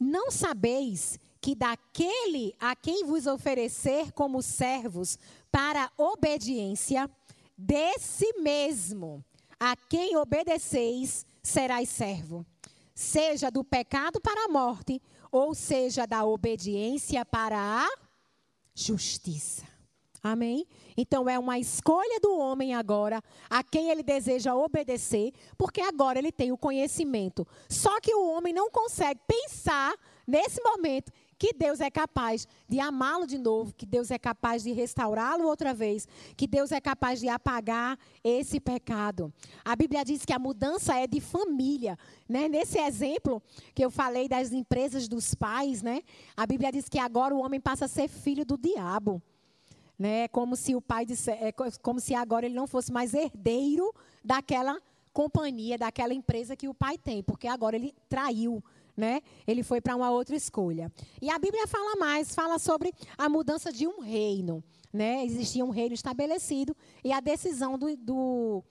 Não 0.00 0.30
sabeis 0.30 1.18
que 1.40 1.54
daquele 1.54 2.54
a 2.58 2.74
quem 2.74 3.04
vos 3.04 3.26
oferecer 3.26 4.12
como 4.12 4.42
servos 4.42 5.18
para 5.50 5.90
obediência, 5.96 7.08
desse 7.58 8.32
mesmo 8.38 9.24
a 9.58 9.74
quem 9.74 10.16
obedeceis, 10.16 11.26
serás 11.42 11.88
servo, 11.88 12.46
seja 12.94 13.50
do 13.50 13.64
pecado 13.64 14.20
para 14.20 14.44
a 14.44 14.48
morte, 14.48 15.02
ou 15.32 15.54
seja 15.54 16.06
da 16.06 16.24
obediência 16.24 17.24
para 17.26 17.58
a 17.58 17.88
justiça. 18.72 19.66
Amém? 20.22 20.66
Então 20.96 21.28
é 21.28 21.38
uma 21.38 21.58
escolha 21.58 22.18
do 22.20 22.36
homem 22.36 22.74
agora 22.74 23.22
a 23.48 23.62
quem 23.62 23.90
ele 23.90 24.02
deseja 24.02 24.54
obedecer, 24.54 25.32
porque 25.56 25.80
agora 25.80 26.18
ele 26.18 26.32
tem 26.32 26.50
o 26.50 26.58
conhecimento. 26.58 27.46
Só 27.68 28.00
que 28.00 28.14
o 28.14 28.28
homem 28.30 28.52
não 28.52 28.70
consegue 28.70 29.20
pensar 29.26 29.94
nesse 30.26 30.60
momento 30.62 31.12
que 31.38 31.52
Deus 31.52 31.80
é 31.80 31.90
capaz 31.90 32.48
de 32.68 32.80
amá-lo 32.80 33.26
de 33.26 33.38
novo, 33.38 33.72
que 33.72 33.86
Deus 33.86 34.10
é 34.10 34.18
capaz 34.18 34.64
de 34.64 34.72
restaurá-lo 34.72 35.46
outra 35.46 35.72
vez, 35.72 36.08
que 36.36 36.46
Deus 36.46 36.72
é 36.72 36.80
capaz 36.80 37.20
de 37.20 37.28
apagar 37.28 37.96
esse 38.24 38.58
pecado. 38.58 39.32
A 39.64 39.76
Bíblia 39.76 40.04
diz 40.04 40.24
que 40.24 40.32
a 40.32 40.38
mudança 40.38 40.96
é 40.96 41.06
de 41.06 41.20
família. 41.20 41.96
Né? 42.28 42.48
Nesse 42.48 42.78
exemplo 42.78 43.40
que 43.74 43.84
eu 43.84 43.90
falei 43.90 44.28
das 44.28 44.52
empresas 44.52 45.06
dos 45.06 45.34
pais, 45.34 45.82
né? 45.82 46.02
a 46.36 46.44
Bíblia 46.44 46.72
diz 46.72 46.88
que 46.88 46.98
agora 46.98 47.34
o 47.34 47.40
homem 47.40 47.60
passa 47.60 47.84
a 47.84 47.88
ser 47.88 48.08
filho 48.08 48.44
do 48.44 48.58
diabo. 48.58 49.22
Né? 49.96 50.24
É 50.24 50.28
como 50.28 50.56
se 50.56 50.74
o 50.74 50.80
pai 50.80 51.06
disse, 51.06 51.30
é 51.30 51.52
como 51.82 52.00
se 52.00 52.14
agora 52.14 52.46
ele 52.46 52.54
não 52.54 52.66
fosse 52.66 52.92
mais 52.92 53.14
herdeiro 53.14 53.94
daquela 54.24 54.80
companhia, 55.12 55.78
daquela 55.78 56.14
empresa 56.14 56.56
que 56.56 56.68
o 56.68 56.74
pai 56.74 56.96
tem, 56.96 57.22
porque 57.22 57.48
agora 57.48 57.76
ele 57.76 57.94
traiu 58.08 58.62
né? 58.98 59.22
Ele 59.46 59.62
foi 59.62 59.80
para 59.80 59.94
uma 59.94 60.10
outra 60.10 60.34
escolha. 60.34 60.92
E 61.22 61.30
a 61.30 61.38
Bíblia 61.38 61.68
fala 61.68 61.94
mais, 61.96 62.34
fala 62.34 62.58
sobre 62.58 62.92
a 63.16 63.28
mudança 63.28 63.72
de 63.72 63.86
um 63.86 64.00
reino, 64.00 64.62
né? 64.92 65.24
Existia 65.24 65.64
um 65.64 65.70
reino 65.70 65.94
estabelecido 65.94 66.76
e 67.04 67.12
a 67.12 67.20
decisão 67.20 67.78
do, 67.78 67.96
do, 67.96 68.64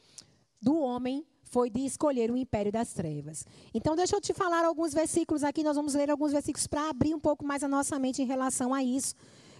do 0.61 0.77
homem 0.79 1.25
foi 1.43 1.69
de 1.69 1.85
escolher 1.85 2.29
o 2.29 2.35
império 2.35 2.73
das 2.73 2.91
trevas. 2.91 3.45
Então, 3.73 3.95
deixa 3.95 4.17
eu 4.17 4.21
te 4.21 4.33
falar 4.33 4.65
alguns 4.65 4.93
versículos 4.93 5.45
aqui. 5.45 5.63
Nós 5.63 5.77
vamos 5.77 5.93
ler 5.93 6.11
alguns 6.11 6.33
versículos 6.33 6.67
para 6.67 6.89
abrir 6.89 7.15
um 7.15 7.19
pouco 7.19 7.45
mais 7.45 7.63
a 7.63 7.67
nossa 7.69 7.97
mente 7.97 8.21
em 8.21 8.25
relação 8.25 8.73
a 8.73 8.83
isso, 8.83 9.15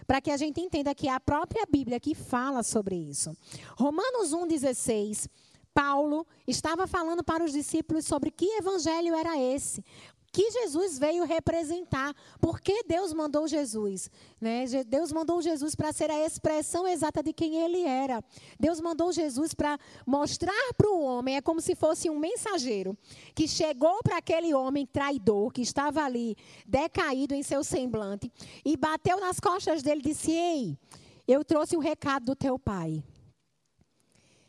para 0.06 0.20
que 0.20 0.30
a 0.30 0.36
gente 0.36 0.60
entenda 0.60 0.94
que 0.94 1.08
é 1.08 1.12
a 1.12 1.18
própria 1.18 1.64
Bíblia 1.64 1.98
que 1.98 2.14
fala 2.14 2.62
sobre 2.62 2.94
isso. 2.94 3.34
Romanos 3.74 4.34
1,16. 4.34 5.30
Paulo 5.72 6.26
estava 6.46 6.88
falando 6.88 7.22
para 7.22 7.44
os 7.44 7.52
discípulos 7.52 8.04
sobre 8.04 8.32
que 8.32 8.44
evangelho 8.56 9.14
era 9.14 9.38
esse 9.38 9.84
que 10.32 10.50
Jesus 10.50 10.98
veio 10.98 11.24
representar. 11.24 12.14
Por 12.40 12.60
que 12.60 12.82
Deus 12.84 13.12
mandou 13.12 13.48
Jesus? 13.48 14.10
Né? 14.40 14.64
Deus 14.86 15.12
mandou 15.12 15.40
Jesus 15.40 15.74
para 15.74 15.92
ser 15.92 16.10
a 16.10 16.24
expressão 16.24 16.86
exata 16.86 17.22
de 17.22 17.32
quem 17.32 17.56
ele 17.56 17.82
era. 17.82 18.22
Deus 18.58 18.80
mandou 18.80 19.12
Jesus 19.12 19.54
para 19.54 19.78
mostrar 20.06 20.72
para 20.76 20.90
o 20.90 21.00
homem, 21.00 21.36
é 21.36 21.40
como 21.40 21.60
se 21.60 21.74
fosse 21.74 22.10
um 22.10 22.18
mensageiro 22.18 22.96
que 23.34 23.48
chegou 23.48 24.02
para 24.02 24.18
aquele 24.18 24.54
homem 24.54 24.86
traidor 24.86 25.52
que 25.52 25.62
estava 25.62 26.02
ali, 26.02 26.36
decaído 26.66 27.34
em 27.34 27.42
seu 27.42 27.64
semblante, 27.64 28.30
e 28.64 28.76
bateu 28.76 29.20
nas 29.20 29.40
costas 29.40 29.82
dele 29.82 30.00
e 30.00 30.08
disse: 30.08 30.30
Ei, 30.30 30.78
eu 31.26 31.44
trouxe 31.44 31.76
um 31.76 31.80
recado 31.80 32.26
do 32.26 32.36
teu 32.36 32.58
pai. 32.58 33.02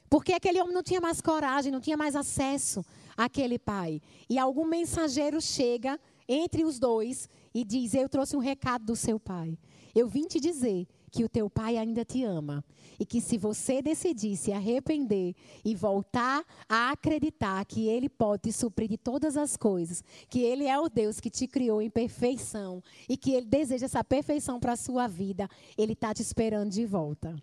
Porque 0.09 0.33
aquele 0.33 0.59
homem 0.59 0.73
não 0.73 0.81
tinha 0.81 0.99
mais 0.99 1.21
coragem, 1.21 1.71
não 1.71 1.79
tinha 1.79 1.95
mais 1.95 2.15
acesso 2.15 2.83
aquele 3.19 3.59
pai. 3.59 4.01
E 4.29 4.39
algum 4.39 4.65
mensageiro 4.65 5.41
chega 5.41 5.99
entre 6.27 6.63
os 6.63 6.79
dois 6.79 7.27
e 7.53 7.65
diz: 7.65 7.93
Eu 7.93 8.07
trouxe 8.07 8.37
um 8.37 8.39
recado 8.39 8.85
do 8.85 8.95
seu 8.95 9.19
pai. 9.19 9.57
Eu 9.93 10.07
vim 10.07 10.25
te 10.25 10.39
dizer 10.39 10.87
que 11.11 11.23
o 11.23 11.29
teu 11.29 11.49
pai 11.49 11.77
ainda 11.77 12.05
te 12.05 12.23
ama. 12.23 12.63
E 12.99 13.05
que 13.05 13.19
se 13.19 13.37
você 13.37 13.81
decidir 13.81 14.37
se 14.37 14.51
arrepender 14.51 15.35
e 15.65 15.75
voltar 15.75 16.45
a 16.67 16.91
acreditar 16.91 17.65
que 17.65 17.87
Ele 17.87 18.07
pode 18.07 18.43
te 18.43 18.51
suprir 18.53 18.89
de 18.89 18.97
todas 18.97 19.35
as 19.35 19.57
coisas, 19.57 20.03
que 20.29 20.39
Ele 20.41 20.65
é 20.65 20.79
o 20.79 20.87
Deus 20.87 21.19
que 21.19 21.29
te 21.29 21.47
criou 21.47 21.81
em 21.81 21.89
perfeição 21.89 22.83
e 23.07 23.17
que 23.17 23.31
Ele 23.31 23.45
deseja 23.45 23.85
essa 23.85 24.03
perfeição 24.03 24.59
para 24.59 24.73
a 24.73 24.77
sua 24.77 25.07
vida, 25.07 25.49
Ele 25.77 25.93
está 25.93 26.13
te 26.13 26.21
esperando 26.21 26.69
de 26.69 26.85
volta. 26.85 27.35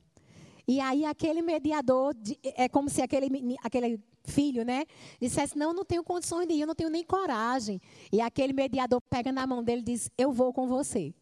E 0.68 0.80
aí 0.80 1.04
aquele 1.04 1.42
mediador, 1.42 2.14
é 2.42 2.68
como 2.68 2.90
se 2.90 3.00
aquele, 3.00 3.56
aquele 3.62 4.00
filho, 4.26 4.64
né, 4.64 4.84
dissesse, 5.20 5.56
não, 5.56 5.72
não 5.72 5.84
tenho 5.84 6.02
condições 6.02 6.46
de 6.46 6.54
ir, 6.54 6.60
eu 6.60 6.66
não 6.66 6.74
tenho 6.74 6.90
nem 6.90 7.04
coragem. 7.04 7.80
E 8.12 8.20
aquele 8.20 8.52
mediador 8.52 9.00
pega 9.00 9.32
na 9.32 9.46
mão 9.46 9.62
dele 9.62 9.80
e 9.80 9.84
diz, 9.84 10.10
eu 10.18 10.32
vou 10.32 10.52
com 10.52 10.66
você. 10.66 11.14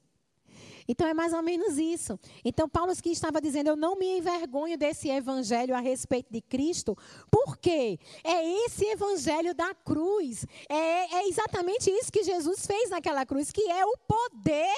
Então 0.86 1.06
é 1.06 1.14
mais 1.14 1.32
ou 1.32 1.42
menos 1.42 1.78
isso. 1.78 2.18
Então 2.44 2.68
Paulo 2.68 2.92
aqui 2.92 3.10
estava 3.10 3.40
dizendo: 3.40 3.68
eu 3.68 3.76
não 3.76 3.96
me 3.96 4.18
envergonho 4.18 4.76
desse 4.76 5.08
evangelho 5.08 5.74
a 5.74 5.80
respeito 5.80 6.32
de 6.32 6.40
Cristo, 6.40 6.96
porque 7.30 7.98
é 8.22 8.64
esse 8.64 8.84
evangelho 8.86 9.54
da 9.54 9.74
cruz. 9.74 10.46
É, 10.68 11.16
é 11.16 11.28
exatamente 11.28 11.90
isso 11.90 12.12
que 12.12 12.22
Jesus 12.22 12.66
fez 12.66 12.90
naquela 12.90 13.24
cruz, 13.24 13.50
que 13.50 13.62
é 13.70 13.84
o 13.84 13.96
poder 14.06 14.74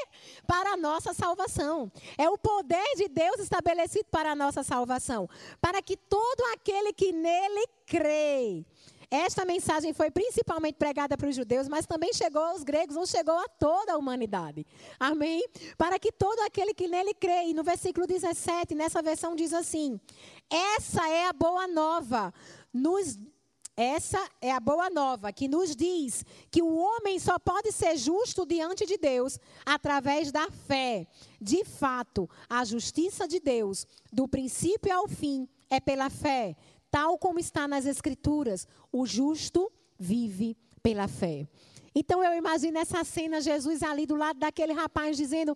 para 0.47 0.73
a 0.73 0.77
nossa 0.77 1.13
salvação. 1.13 1.91
É 2.17 2.29
o 2.29 2.39
poder 2.39 2.85
de 2.97 3.09
Deus 3.09 3.41
estabelecido 3.41 4.07
para 4.11 4.33
a 4.33 4.37
nossa 4.37 4.63
salvação, 4.63 5.29
para 5.61 5.83
que 5.83 5.97
todo 5.97 6.41
aquele 6.55 6.93
que 6.93 7.13
nele 7.13 7.67
crê 7.87 8.65
esta 9.11 9.45
mensagem 9.45 9.93
foi 9.93 10.11
principalmente 10.11 10.77
pregada 10.77 11.17
para 11.17 11.29
os 11.29 11.37
judeus, 11.37 11.69
mas 11.69 11.87
também 11.87 12.13
chegou 12.13 12.43
aos 12.43 12.65
gregos, 12.65 12.97
ou 12.97 13.07
chegou 13.07 13.37
a 13.39 13.49
toda 13.49 13.93
a 13.93 13.97
humanidade. 13.97 14.67
Amém? 14.99 15.47
Para 15.77 15.99
que 15.99 16.11
todo 16.11 16.41
aquele 16.41 16.75
que 16.75 16.89
nele 16.89 17.15
crê. 17.15 17.47
E 17.47 17.55
no 17.55 17.63
versículo 17.63 18.07
17, 18.07 18.75
nessa 18.75 19.03
versão 19.03 19.37
diz 19.37 19.53
assim: 19.53 20.01
Essa 20.51 21.09
é 21.09 21.27
a 21.27 21.33
boa 21.33 21.67
nova. 21.67 22.33
Nos 22.73 23.19
essa 23.79 24.19
é 24.41 24.51
a 24.51 24.59
boa 24.59 24.89
nova 24.89 25.31
que 25.31 25.47
nos 25.47 25.77
diz 25.77 26.25
que 26.51 26.63
o 26.63 26.79
homem 26.79 27.19
só 27.19 27.39
pode 27.39 27.71
ser 27.73 27.95
justo 27.99 28.47
diante 28.47 28.87
de 28.87 28.97
Deus 28.97 29.39
através 29.67 30.33
da 30.33 30.51
fé. 30.51 31.07
De 31.39 31.63
fato, 31.63 32.29
a 32.49 32.65
justiça 32.65 33.29
de 33.29 33.39
Deus, 33.39 33.87
do 34.11 34.27
princípio 34.27 34.91
ao 34.95 35.07
fim, 35.07 35.47
é 35.69 35.79
pela 35.79 36.09
fé 36.09 36.57
tal 36.97 37.19
como 37.19 37.39
está 37.39 37.69
nas 37.69 37.85
Escrituras: 37.85 38.67
o 38.91 39.05
justo 39.05 39.71
vive 39.99 40.57
pela 40.83 41.07
fé. 41.07 41.47
Então 41.95 42.25
eu 42.25 42.33
imagino 42.33 42.79
essa 42.79 43.05
cena, 43.05 43.39
Jesus 43.39 43.83
ali 43.83 44.07
do 44.07 44.17
lado 44.17 44.39
daquele 44.39 44.73
rapaz 44.73 45.15
dizendo: 45.15 45.55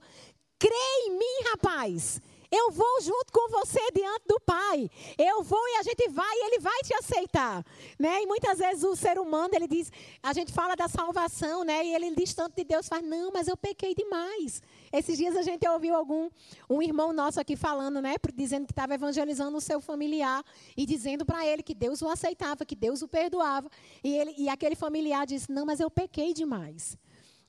crê 0.59 0.75
em 1.07 1.19
mim, 1.19 1.49
rapaz. 1.51 2.21
Eu 2.51 2.71
vou 2.71 3.01
junto 3.01 3.33
com 3.33 3.49
você 3.51 3.81
diante 3.95 4.23
do 4.27 4.41
Pai. 4.41 4.91
Eu 5.17 5.43
vou 5.43 5.63
e 5.69 5.77
a 5.79 5.83
gente 5.83 6.09
vai 6.09 6.35
e 6.35 6.47
Ele 6.47 6.59
vai 6.61 6.79
te 6.83 6.95
aceitar. 6.95 7.65
Né? 7.99 8.23
E 8.23 8.27
muitas 8.27 8.59
vezes 8.59 8.83
o 8.83 8.97
ser 8.97 9.19
humano, 9.19 9.51
ele 9.55 9.69
diz, 9.69 9.93
a 10.23 10.33
gente 10.33 10.53
fala 10.53 10.75
da 10.75 10.89
salvação, 10.89 11.65
né? 11.65 11.85
E 11.85 11.95
ele 11.95 12.15
distante 12.15 12.57
de 12.57 12.65
Deus 12.65 12.89
faz, 12.89 13.05
não, 13.05 13.31
mas 13.33 13.49
eu 13.49 13.57
pequei 13.57 13.95
demais. 13.95 14.63
Esses 14.93 15.17
dias 15.17 15.37
a 15.37 15.43
gente 15.43 15.67
ouviu 15.69 15.95
algum, 15.95 16.29
um 16.69 16.83
irmão 16.83 17.13
nosso 17.13 17.41
aqui 17.41 17.57
falando, 17.57 18.01
né? 18.01 18.15
Dizendo 18.35 18.67
que 18.67 18.73
estava 18.73 18.95
evangelizando 18.95 19.57
o 19.57 19.61
seu 19.61 19.81
familiar 19.81 20.45
e 20.77 20.85
dizendo 20.85 21.25
para 21.25 21.47
ele 21.47 21.63
que 21.63 21.75
Deus 21.75 22.03
o 22.03 22.09
aceitava, 22.09 22.65
que 22.65 22.75
Deus 22.75 23.03
o 23.03 23.09
perdoava. 23.09 23.71
E, 24.03 24.17
ele, 24.17 24.35
e 24.37 24.49
aquele 24.49 24.75
familiar 24.75 25.27
disse, 25.27 25.51
não, 25.51 25.65
mas 25.65 25.81
eu 25.81 25.91
pequei 25.91 26.33
demais. 26.33 26.99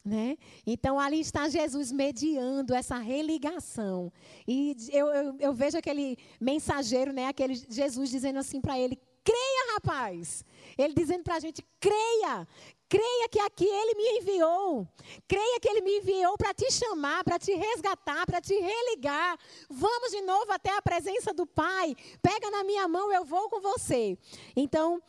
Né? 0.04 0.36
Então 0.66 1.00
ali 1.00 1.20
está 1.20 1.48
Jesus 1.48 1.92
mediando 1.92 2.74
essa 2.74 2.98
religação. 2.98 4.12
E 4.48 4.76
eu, 4.92 5.08
eu, 5.08 5.36
eu 5.40 5.54
vejo 5.54 5.78
aquele 5.78 6.18
mensageiro, 6.40 7.14
né? 7.14 7.28
aquele 7.28 7.54
Jesus 7.54 8.10
dizendo 8.10 8.40
assim 8.40 8.60
para 8.60 8.80
ele: 8.80 9.00
creia, 9.24 9.74
rapaz. 9.74 10.44
Ele 10.78 10.94
dizendo 10.94 11.24
para 11.24 11.36
a 11.36 11.40
gente: 11.40 11.64
creia, 11.80 12.48
creia 12.90 13.30
que 13.30 13.40
aqui 13.40 13.66
ele 13.66 13.96
me 13.96 14.20
enviou. 14.20 14.88
Creia 15.28 15.60
que 15.60 15.70
ele 15.70 15.82
me 15.82 15.98
enviou 15.98 16.38
para 16.38 16.54
te 16.54 16.72
chamar, 16.72 17.24
para 17.24 17.40
te 17.40 17.54
resgatar, 17.54 18.26
para 18.26 18.42
te 18.42 18.54
religar. 18.54 19.38
Vamos 19.70 20.12
de 20.12 20.22
novo 20.22 20.52
até 20.52 20.76
a 20.76 20.82
presença 20.82 21.34
do 21.34 21.46
Pai. 21.46 21.96
Pega 22.22 22.50
na 22.50 22.64
minha 22.64 22.88
mão, 22.88 23.12
eu 23.12 23.24
vou 23.24 23.50
com 23.50 23.62
você. 23.62 24.18
Então, 24.56 25.02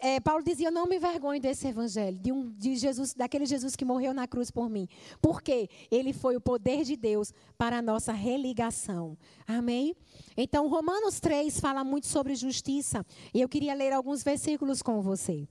é, 0.00 0.18
Paulo 0.18 0.42
dizia: 0.42 0.68
Eu 0.68 0.72
não 0.72 0.86
me 0.86 0.96
envergonho 0.96 1.40
desse 1.40 1.68
evangelho, 1.68 2.18
de, 2.18 2.32
um, 2.32 2.50
de 2.50 2.74
Jesus, 2.76 3.14
daquele 3.14 3.46
Jesus 3.46 3.76
que 3.76 3.84
morreu 3.84 4.12
na 4.12 4.26
cruz 4.26 4.50
por 4.50 4.68
mim. 4.68 4.88
Porque 5.20 5.68
ele 5.90 6.12
foi 6.12 6.36
o 6.36 6.40
poder 6.40 6.84
de 6.84 6.96
Deus 6.96 7.32
para 7.56 7.78
a 7.78 7.82
nossa 7.82 8.12
religação. 8.12 9.16
Amém? 9.46 9.94
Então, 10.36 10.68
Romanos 10.68 11.20
3 11.20 11.60
fala 11.60 11.84
muito 11.84 12.06
sobre 12.08 12.34
justiça. 12.34 13.06
E 13.32 13.40
eu 13.40 13.48
queria 13.48 13.74
ler 13.74 13.92
alguns 13.92 14.24
versículos 14.24 14.82
com 14.82 15.00
você. 15.00 15.46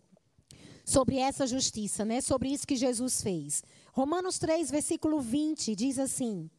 Sobre 0.83 1.17
essa 1.17 1.47
justiça, 1.47 2.03
né? 2.03 2.19
Sobre 2.21 2.49
isso 2.49 2.67
que 2.67 2.75
Jesus 2.75 3.21
fez. 3.21 3.63
Romanos 3.93 4.37
3, 4.37 4.69
versículo 4.69 5.21
20, 5.21 5.75
diz 5.75 5.97
assim. 5.97 6.49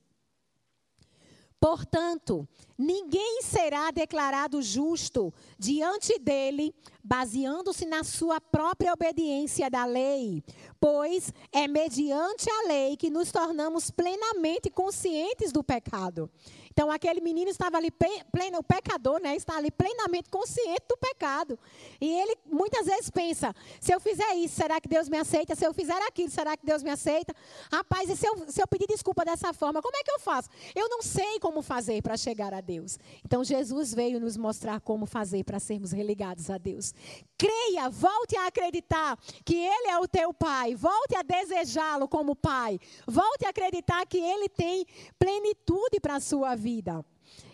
Portanto, 1.66 2.48
ninguém 2.78 3.42
será 3.42 3.90
declarado 3.90 4.62
justo 4.62 5.34
diante 5.58 6.16
dele, 6.16 6.72
baseando-se 7.02 7.84
na 7.84 8.04
sua 8.04 8.40
própria 8.40 8.92
obediência 8.92 9.68
da 9.68 9.84
lei, 9.84 10.44
pois 10.78 11.32
é 11.50 11.66
mediante 11.66 12.48
a 12.48 12.68
lei 12.68 12.96
que 12.96 13.10
nos 13.10 13.32
tornamos 13.32 13.90
plenamente 13.90 14.70
conscientes 14.70 15.50
do 15.50 15.64
pecado. 15.64 16.30
Então, 16.76 16.90
aquele 16.90 17.22
menino 17.22 17.50
estava 17.50 17.78
ali, 17.78 17.90
pleno, 17.90 18.58
o 18.58 18.62
pecador, 18.62 19.18
né? 19.18 19.34
Está 19.34 19.56
ali 19.56 19.70
plenamente 19.70 20.28
consciente 20.28 20.82
do 20.86 20.94
pecado. 20.98 21.58
E 21.98 22.06
ele 22.06 22.36
muitas 22.44 22.84
vezes 22.84 23.08
pensa: 23.08 23.54
se 23.80 23.94
eu 23.94 23.98
fizer 23.98 24.34
isso, 24.34 24.56
será 24.56 24.78
que 24.78 24.86
Deus 24.86 25.08
me 25.08 25.16
aceita? 25.16 25.54
Se 25.54 25.66
eu 25.66 25.72
fizer 25.72 25.96
aquilo, 26.02 26.30
será 26.30 26.54
que 26.54 26.66
Deus 26.66 26.82
me 26.82 26.90
aceita? 26.90 27.34
Rapaz, 27.72 28.10
e 28.10 28.14
se 28.14 28.28
eu, 28.28 28.44
se 28.48 28.60
eu 28.60 28.66
pedir 28.68 28.86
desculpa 28.88 29.24
dessa 29.24 29.54
forma, 29.54 29.80
como 29.80 29.96
é 29.96 30.02
que 30.04 30.10
eu 30.10 30.20
faço? 30.20 30.50
Eu 30.74 30.86
não 30.90 31.00
sei 31.00 31.40
como 31.40 31.62
fazer 31.62 32.02
para 32.02 32.14
chegar 32.14 32.52
a 32.52 32.60
Deus. 32.60 32.98
Então, 33.24 33.42
Jesus 33.42 33.94
veio 33.94 34.20
nos 34.20 34.36
mostrar 34.36 34.78
como 34.78 35.06
fazer 35.06 35.44
para 35.44 35.58
sermos 35.58 35.92
religados 35.92 36.50
a 36.50 36.58
Deus. 36.58 36.92
Creia, 37.38 37.88
volte 37.88 38.36
a 38.36 38.48
acreditar 38.48 39.18
que 39.46 39.56
Ele 39.56 39.88
é 39.88 39.98
o 39.98 40.06
teu 40.06 40.34
Pai. 40.34 40.74
Volte 40.74 41.16
a 41.16 41.22
desejá-lo 41.22 42.06
como 42.06 42.36
Pai. 42.36 42.78
Volte 43.06 43.46
a 43.46 43.48
acreditar 43.48 44.04
que 44.04 44.18
Ele 44.18 44.46
tem 44.50 44.84
plenitude 45.18 46.00
para 46.02 46.16
a 46.16 46.20
sua 46.20 46.54
vida 46.54 46.65
vida. 46.66 47.04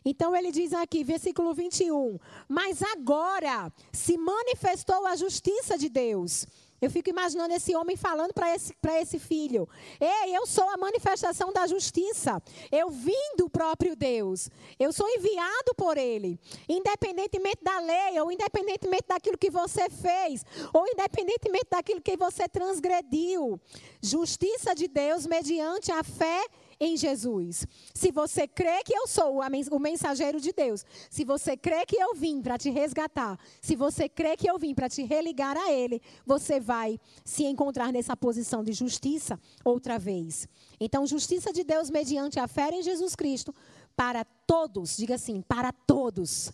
Então 0.05 0.35
ele 0.35 0.51
diz 0.51 0.72
aqui, 0.72 1.05
versículo 1.05 1.53
21, 1.53 2.18
mas 2.48 2.83
agora 2.83 3.70
se 3.92 4.16
manifestou 4.16 5.07
a 5.07 5.14
justiça 5.16 5.77
de 5.77 5.88
Deus. 5.90 6.46
Eu 6.81 6.90
fico 6.90 7.09
imaginando 7.11 7.55
esse 7.55 7.77
homem 7.77 7.96
falando 7.96 8.33
para 8.35 8.53
esse, 8.57 8.75
esse 9.01 9.18
filho: 9.20 9.68
Ei, 10.01 10.37
eu 10.37 10.44
sou 10.46 10.68
a 10.68 10.77
manifestação 10.77 11.53
da 11.53 11.64
justiça. 11.64 12.42
Eu 12.72 12.90
vim 12.90 13.37
do 13.37 13.48
próprio 13.48 13.94
Deus. 13.94 14.51
Eu 14.81 14.92
sou 14.92 15.09
enviado 15.09 15.75
por 15.77 15.96
Ele. 15.96 16.37
Independentemente 16.68 17.62
da 17.62 17.79
lei, 17.79 18.20
ou 18.20 18.33
independentemente 18.33 19.05
daquilo 19.07 19.38
que 19.38 19.48
você 19.48 19.88
fez, 19.88 20.44
ou 20.72 20.85
independentemente 20.88 21.66
daquilo 21.70 22.03
que 22.03 22.16
você 22.16 22.48
transgrediu. 22.48 23.61
Justiça 24.03 24.75
de 24.75 24.88
Deus 24.88 25.25
mediante 25.25 25.92
a 25.92 26.03
fé 26.03 26.44
em 26.83 26.97
Jesus. 26.97 27.64
Se 27.95 28.11
você 28.11 28.49
crê 28.49 28.83
que 28.83 28.92
eu 28.92 29.07
sou 29.07 29.40
o 29.71 29.79
mensageiro 29.79 30.40
de 30.40 30.53
Deus, 30.53 30.85
se 31.09 31.25
você 31.25 31.57
crê 31.57 31.87
que 31.87 31.95
eu 31.97 32.12
vim 32.16 32.42
para 32.42 32.59
te 32.59 32.71
resgatar, 32.71 33.38
se 33.61 33.77
você 33.77 34.09
crê 34.09 34.37
que 34.37 34.51
eu 34.51 34.59
vim 34.59 34.75
para 34.75 34.88
te 34.88 35.05
religar 35.05 35.57
a 35.57 35.71
Ele, 35.71 36.03
você 36.27 36.59
vai 36.59 36.99
se 37.25 37.45
encontrar 37.45 37.92
nessa 37.92 38.16
posição 38.16 38.64
de 38.64 38.73
justiça 38.73 39.38
outra 39.64 39.97
vez. 39.97 40.49
Então, 40.81 41.07
justiça 41.07 41.53
de 41.53 41.62
Deus 41.62 41.88
mediante 41.88 42.40
a 42.40 42.49
fé 42.49 42.71
em 42.73 42.83
Jesus 42.83 43.14
Cristo 43.14 43.55
para 43.95 44.25
todos, 44.25 44.97
diga 44.97 45.14
assim, 45.14 45.40
para 45.40 45.73
todos. 45.73 46.51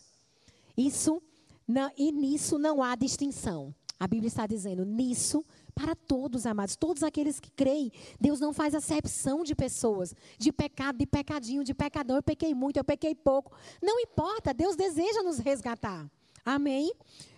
Isso 0.77 1.23
e 1.97 2.13
nisso 2.13 2.59
não 2.59 2.83
há 2.83 2.95
distinção. 2.95 3.75
A 3.99 4.07
Bíblia 4.07 4.29
está 4.29 4.47
dizendo, 4.47 4.85
nisso 4.85 5.45
para 5.79 5.95
todos, 5.95 6.45
amados, 6.45 6.75
todos 6.75 7.05
aqueles 7.05 7.39
que 7.39 7.53
creem. 7.53 7.93
Deus 8.21 8.41
não 8.41 8.53
faz 8.53 8.75
acepção 8.75 9.45
de 9.45 9.55
pessoas, 9.55 10.13
de 10.37 10.51
pecado, 10.51 10.99
de 10.99 11.07
pecadinho, 11.07 11.63
de 11.63 11.73
pecador. 11.73 12.17
Eu 12.17 12.23
pequei 12.23 12.53
muito, 12.53 12.79
eu 12.79 12.85
pequei 12.85 13.15
pouco. 13.15 13.57
Não 13.81 14.01
importa, 14.01 14.53
Deus 14.53 14.75
deseja 14.75 15.23
nos 15.23 15.39
resgatar. 15.39 16.11
Amém? 16.45 16.93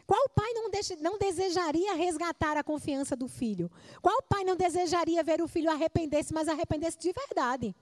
Qual 0.06 0.26
pai 0.30 0.50
não, 0.54 0.70
deixe, 0.70 0.96
não, 0.96 1.18
desejaria 1.18 1.94
resgatar 1.94 2.56
a 2.56 2.64
confiança 2.64 3.14
do 3.14 3.28
filho? 3.28 3.70
Qual 4.00 4.22
pai 4.22 4.42
não 4.42 4.56
desejaria 4.56 5.22
ver 5.22 5.42
o 5.42 5.46
filho 5.46 5.70
arrepender-se, 5.70 6.32
mas 6.32 6.48
arrepender-se 6.48 6.98
de 6.98 7.12
verdade? 7.12 7.76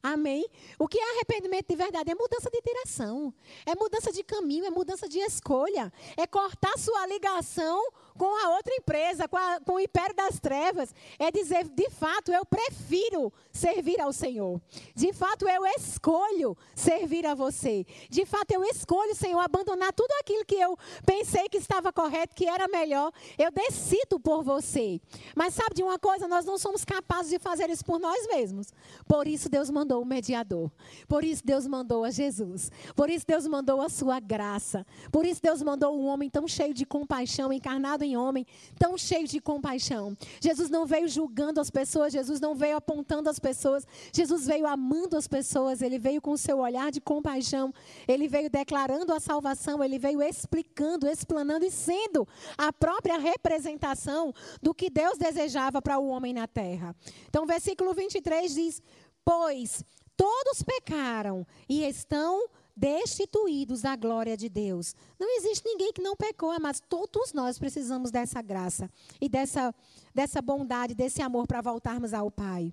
Amém? 0.00 0.46
O 0.78 0.86
que 0.86 0.98
é 0.98 1.14
arrependimento 1.14 1.66
de 1.66 1.76
verdade? 1.76 2.10
É 2.10 2.14
mudança 2.14 2.50
de 2.50 2.60
direção, 2.60 3.34
é 3.66 3.74
mudança 3.74 4.12
de 4.12 4.22
caminho, 4.22 4.64
é 4.66 4.70
mudança 4.70 5.08
de 5.08 5.18
escolha, 5.18 5.92
é 6.16 6.26
cortar 6.26 6.78
sua 6.78 7.04
ligação 7.06 7.82
com 8.16 8.44
a 8.44 8.56
outra 8.56 8.72
empresa, 8.74 9.28
com, 9.28 9.36
a, 9.36 9.60
com 9.60 9.72
o 9.74 9.80
império 9.80 10.14
das 10.14 10.38
trevas. 10.38 10.94
É 11.18 11.30
dizer, 11.30 11.64
de 11.68 11.90
fato, 11.90 12.32
eu 12.32 12.44
prefiro 12.44 13.32
servir 13.52 14.00
ao 14.00 14.12
Senhor. 14.12 14.60
De 14.94 15.12
fato, 15.12 15.48
eu 15.48 15.66
escolho 15.66 16.56
servir 16.74 17.26
a 17.26 17.34
você. 17.34 17.84
De 18.08 18.24
fato, 18.24 18.52
eu 18.52 18.64
escolho, 18.64 19.14
Senhor, 19.14 19.40
abandonar 19.40 19.92
tudo 19.92 20.10
aquilo 20.20 20.44
que 20.44 20.54
eu 20.56 20.76
pensei 21.04 21.48
que 21.48 21.58
estava 21.58 21.92
correto, 21.92 22.34
que 22.34 22.46
era 22.46 22.68
melhor. 22.68 23.12
Eu 23.38 23.50
decido 23.50 24.20
por 24.20 24.42
você. 24.42 25.00
Mas 25.34 25.54
sabe 25.54 25.74
de 25.74 25.82
uma 25.82 25.98
coisa? 25.98 26.28
Nós 26.28 26.44
não 26.44 26.58
somos 26.58 26.84
capazes 26.84 27.30
de 27.30 27.38
fazer 27.38 27.68
isso 27.70 27.84
por 27.84 27.98
nós 27.98 28.26
mesmos. 28.28 28.72
Por 29.06 29.26
isso, 29.26 29.48
Deus 29.48 29.70
mandou 29.70 30.02
o 30.02 30.06
mediador. 30.06 30.70
Por 31.08 31.24
isso, 31.24 31.44
Deus 31.44 31.66
mandou 31.66 32.04
a 32.04 32.10
Jesus. 32.10 32.70
Por 32.94 33.10
isso, 33.10 33.26
Deus 33.26 33.46
mandou 33.46 33.80
a 33.80 33.88
sua 33.88 34.20
graça. 34.20 34.86
Por 35.10 35.26
isso, 35.26 35.42
Deus 35.42 35.62
mandou 35.62 35.98
um 35.98 36.06
homem 36.06 36.30
tão 36.30 36.46
cheio 36.46 36.72
de 36.72 36.86
compaixão, 36.86 37.52
encarnado 37.52 38.03
em 38.04 38.16
homem, 38.16 38.46
tão 38.78 38.96
cheio 38.96 39.26
de 39.26 39.40
compaixão. 39.40 40.16
Jesus 40.40 40.70
não 40.70 40.86
veio 40.86 41.08
julgando 41.08 41.60
as 41.60 41.70
pessoas, 41.70 42.12
Jesus 42.12 42.40
não 42.40 42.54
veio 42.54 42.76
apontando 42.76 43.28
as 43.28 43.38
pessoas, 43.38 43.86
Jesus 44.12 44.46
veio 44.46 44.66
amando 44.66 45.16
as 45.16 45.26
pessoas, 45.26 45.82
ele 45.82 45.98
veio 45.98 46.20
com 46.20 46.32
o 46.32 46.38
seu 46.38 46.58
olhar 46.58 46.90
de 46.90 47.00
compaixão, 47.00 47.72
ele 48.06 48.28
veio 48.28 48.50
declarando 48.50 49.12
a 49.12 49.20
salvação, 49.20 49.82
ele 49.82 49.98
veio 49.98 50.22
explicando, 50.22 51.08
explanando 51.08 51.64
e 51.64 51.70
sendo 51.70 52.26
a 52.56 52.72
própria 52.72 53.18
representação 53.18 54.32
do 54.62 54.74
que 54.74 54.90
Deus 54.90 55.18
desejava 55.18 55.80
para 55.80 55.98
o 55.98 56.08
homem 56.08 56.32
na 56.32 56.46
terra. 56.46 56.94
Então, 57.28 57.46
versículo 57.46 57.94
23 57.94 58.54
diz: 58.54 58.82
Pois 59.24 59.84
todos 60.16 60.62
pecaram 60.62 61.46
e 61.68 61.84
estão 61.84 62.48
destituídos 62.76 63.82
da 63.82 63.94
glória 63.96 64.36
de 64.36 64.48
Deus. 64.48 64.94
Não 65.18 65.36
existe 65.38 65.64
ninguém 65.64 65.92
que 65.92 66.02
não 66.02 66.16
pecou, 66.16 66.54
mas 66.60 66.80
todos 66.80 67.32
nós 67.32 67.58
precisamos 67.58 68.10
dessa 68.10 68.42
graça 68.42 68.90
e 69.20 69.28
dessa, 69.28 69.74
dessa 70.14 70.42
bondade, 70.42 70.94
desse 70.94 71.22
amor 71.22 71.46
para 71.46 71.60
voltarmos 71.60 72.12
ao 72.12 72.30
Pai. 72.30 72.72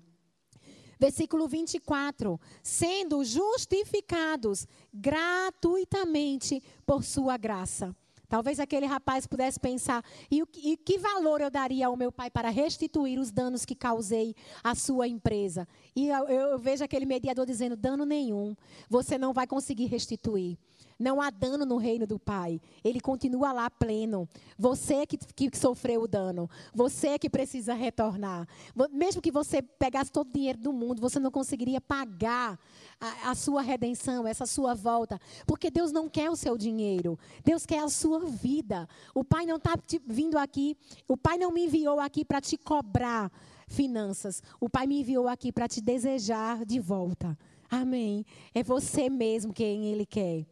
Versículo 0.98 1.48
24: 1.48 2.40
sendo 2.62 3.24
justificados 3.24 4.66
gratuitamente 4.92 6.62
por 6.86 7.02
Sua 7.02 7.36
graça. 7.36 7.94
Talvez 8.32 8.58
aquele 8.58 8.86
rapaz 8.86 9.26
pudesse 9.26 9.60
pensar: 9.60 10.02
e, 10.30 10.42
o, 10.42 10.48
e 10.56 10.74
que 10.78 10.96
valor 10.96 11.42
eu 11.42 11.50
daria 11.50 11.86
ao 11.86 11.94
meu 11.94 12.10
pai 12.10 12.30
para 12.30 12.48
restituir 12.48 13.18
os 13.18 13.30
danos 13.30 13.66
que 13.66 13.74
causei 13.74 14.34
à 14.64 14.74
sua 14.74 15.06
empresa? 15.06 15.68
E 15.94 16.08
eu, 16.08 16.26
eu 16.28 16.58
vejo 16.58 16.82
aquele 16.82 17.04
mediador 17.04 17.44
dizendo: 17.44 17.76
dano 17.76 18.06
nenhum, 18.06 18.56
você 18.88 19.18
não 19.18 19.34
vai 19.34 19.46
conseguir 19.46 19.84
restituir. 19.84 20.56
Não 20.98 21.20
há 21.20 21.30
dano 21.30 21.66
no 21.66 21.76
reino 21.76 22.06
do 22.06 22.18
Pai. 22.18 22.60
Ele 22.84 23.00
continua 23.00 23.52
lá 23.52 23.68
pleno. 23.68 24.28
Você 24.56 25.04
que, 25.04 25.16
que 25.16 25.58
sofreu 25.58 26.02
o 26.02 26.08
dano. 26.08 26.48
Você 26.72 27.18
que 27.18 27.28
precisa 27.28 27.74
retornar. 27.74 28.46
Mesmo 28.92 29.20
que 29.20 29.32
você 29.32 29.60
pegasse 29.60 30.12
todo 30.12 30.28
o 30.28 30.32
dinheiro 30.32 30.58
do 30.58 30.72
mundo, 30.72 31.00
você 31.00 31.18
não 31.18 31.30
conseguiria 31.30 31.80
pagar 31.80 32.58
a, 33.00 33.30
a 33.30 33.34
sua 33.34 33.62
redenção, 33.62 34.26
essa 34.26 34.46
sua 34.46 34.74
volta. 34.74 35.20
Porque 35.46 35.70
Deus 35.70 35.90
não 35.90 36.08
quer 36.08 36.30
o 36.30 36.36
seu 36.36 36.56
dinheiro. 36.56 37.18
Deus 37.44 37.66
quer 37.66 37.82
a 37.82 37.88
sua 37.88 38.20
vida. 38.20 38.88
O 39.12 39.24
Pai 39.24 39.44
não 39.44 39.56
está 39.56 39.74
vindo 40.06 40.38
aqui. 40.38 40.76
O 41.08 41.16
Pai 41.16 41.36
não 41.36 41.50
me 41.50 41.64
enviou 41.64 41.98
aqui 41.98 42.24
para 42.24 42.40
te 42.40 42.56
cobrar 42.56 43.30
finanças. 43.66 44.42
O 44.60 44.68
Pai 44.68 44.86
me 44.86 45.00
enviou 45.00 45.26
aqui 45.26 45.50
para 45.50 45.66
te 45.66 45.80
desejar 45.80 46.64
de 46.64 46.78
volta. 46.78 47.36
Amém. 47.68 48.24
É 48.54 48.62
você 48.62 49.10
mesmo 49.10 49.52
quem 49.52 49.86
Ele 49.86 50.06
quer 50.06 50.46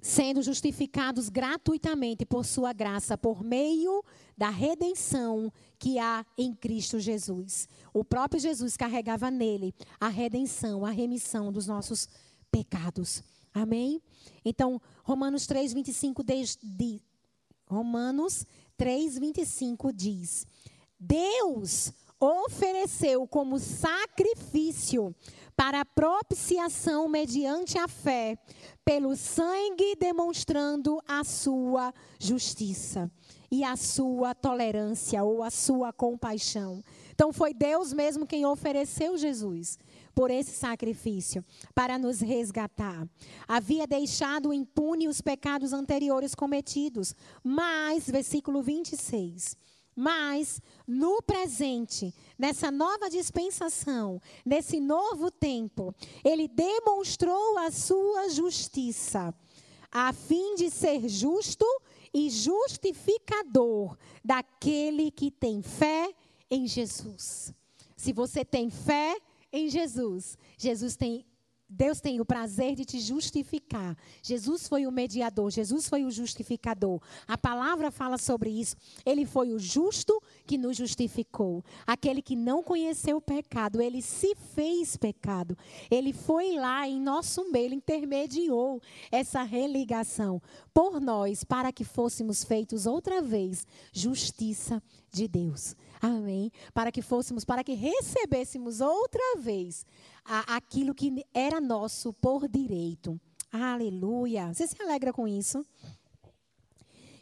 sendo 0.00 0.42
justificados 0.42 1.28
gratuitamente 1.28 2.24
por 2.24 2.44
sua 2.44 2.72
graça, 2.72 3.18
por 3.18 3.42
meio 3.42 4.04
da 4.36 4.48
redenção 4.48 5.52
que 5.78 5.98
há 5.98 6.24
em 6.36 6.54
Cristo 6.54 7.00
Jesus. 7.00 7.68
O 7.92 8.04
próprio 8.04 8.40
Jesus 8.40 8.76
carregava 8.76 9.30
nele 9.30 9.74
a 10.00 10.08
redenção, 10.08 10.86
a 10.86 10.90
remissão 10.90 11.52
dos 11.52 11.66
nossos 11.66 12.08
pecados. 12.50 13.22
Amém? 13.52 14.00
Então, 14.44 14.80
Romanos 15.02 15.46
3, 15.46 15.72
25 15.72 16.22
diz, 16.22 16.58
Romanos 17.66 18.46
3, 18.76 19.18
25 19.18 19.92
diz: 19.92 20.46
Deus 20.98 21.92
ofereceu 22.20 23.26
como 23.26 23.58
sacrifício 23.58 25.14
para 25.58 25.84
propiciação 25.84 27.08
mediante 27.08 27.76
a 27.78 27.88
fé, 27.88 28.38
pelo 28.84 29.16
sangue 29.16 29.96
demonstrando 29.98 31.02
a 31.04 31.24
sua 31.24 31.92
justiça 32.16 33.10
e 33.50 33.64
a 33.64 33.76
sua 33.76 34.36
tolerância 34.36 35.24
ou 35.24 35.42
a 35.42 35.50
sua 35.50 35.92
compaixão. 35.92 36.80
Então 37.12 37.32
foi 37.32 37.52
Deus 37.52 37.92
mesmo 37.92 38.24
quem 38.24 38.46
ofereceu 38.46 39.18
Jesus 39.18 39.76
por 40.14 40.30
esse 40.30 40.52
sacrifício 40.52 41.44
para 41.74 41.98
nos 41.98 42.20
resgatar. 42.20 43.04
Havia 43.48 43.84
deixado 43.84 44.52
impune 44.52 45.08
os 45.08 45.20
pecados 45.20 45.72
anteriores 45.72 46.36
cometidos, 46.36 47.16
mas 47.42 48.08
versículo 48.08 48.62
26 48.62 49.56
mas 49.98 50.62
no 50.86 51.20
presente, 51.20 52.14
nessa 52.38 52.70
nova 52.70 53.10
dispensação, 53.10 54.22
nesse 54.46 54.78
novo 54.78 55.28
tempo, 55.28 55.92
ele 56.24 56.46
demonstrou 56.46 57.58
a 57.58 57.72
sua 57.72 58.28
justiça, 58.28 59.34
a 59.90 60.12
fim 60.12 60.54
de 60.54 60.70
ser 60.70 61.08
justo 61.08 61.66
e 62.14 62.30
justificador 62.30 63.98
daquele 64.24 65.10
que 65.10 65.32
tem 65.32 65.62
fé 65.62 66.14
em 66.48 66.68
Jesus. 66.68 67.52
Se 67.96 68.12
você 68.12 68.44
tem 68.44 68.70
fé 68.70 69.20
em 69.52 69.68
Jesus, 69.68 70.38
Jesus 70.56 70.94
tem 70.94 71.26
Deus 71.68 72.00
tem 72.00 72.18
o 72.18 72.24
prazer 72.24 72.74
de 72.74 72.84
te 72.84 72.98
justificar. 72.98 73.94
Jesus 74.22 74.66
foi 74.66 74.86
o 74.86 74.92
mediador, 74.92 75.50
Jesus 75.50 75.86
foi 75.86 76.04
o 76.04 76.10
justificador. 76.10 77.00
A 77.26 77.36
palavra 77.36 77.90
fala 77.90 78.16
sobre 78.16 78.48
isso. 78.48 78.74
Ele 79.04 79.26
foi 79.26 79.52
o 79.52 79.58
justo 79.58 80.18
que 80.46 80.56
nos 80.56 80.78
justificou. 80.78 81.62
Aquele 81.86 82.22
que 82.22 82.34
não 82.34 82.62
conheceu 82.62 83.18
o 83.18 83.20
pecado, 83.20 83.82
ele 83.82 84.00
se 84.00 84.34
fez 84.34 84.96
pecado. 84.96 85.58
Ele 85.90 86.14
foi 86.14 86.54
lá 86.54 86.88
em 86.88 86.98
nosso 86.98 87.50
meio, 87.50 87.74
intermediou 87.74 88.80
essa 89.12 89.42
religação 89.42 90.40
por 90.72 91.00
nós, 91.00 91.44
para 91.44 91.70
que 91.70 91.84
fôssemos 91.84 92.44
feitos 92.44 92.86
outra 92.86 93.20
vez 93.20 93.66
justiça 93.92 94.82
de 95.10 95.28
Deus. 95.28 95.76
Amém? 96.00 96.50
Para 96.72 96.92
que 96.92 97.02
fôssemos, 97.02 97.44
para 97.44 97.64
que 97.64 97.74
recebêssemos 97.74 98.80
outra 98.80 99.36
vez 99.38 99.84
a, 100.24 100.56
aquilo 100.56 100.94
que 100.94 101.24
era 101.34 101.60
nosso 101.60 102.12
por 102.12 102.48
direito. 102.48 103.20
Aleluia. 103.50 104.52
Você 104.52 104.66
se 104.66 104.80
alegra 104.82 105.12
com 105.12 105.26
isso? 105.26 105.64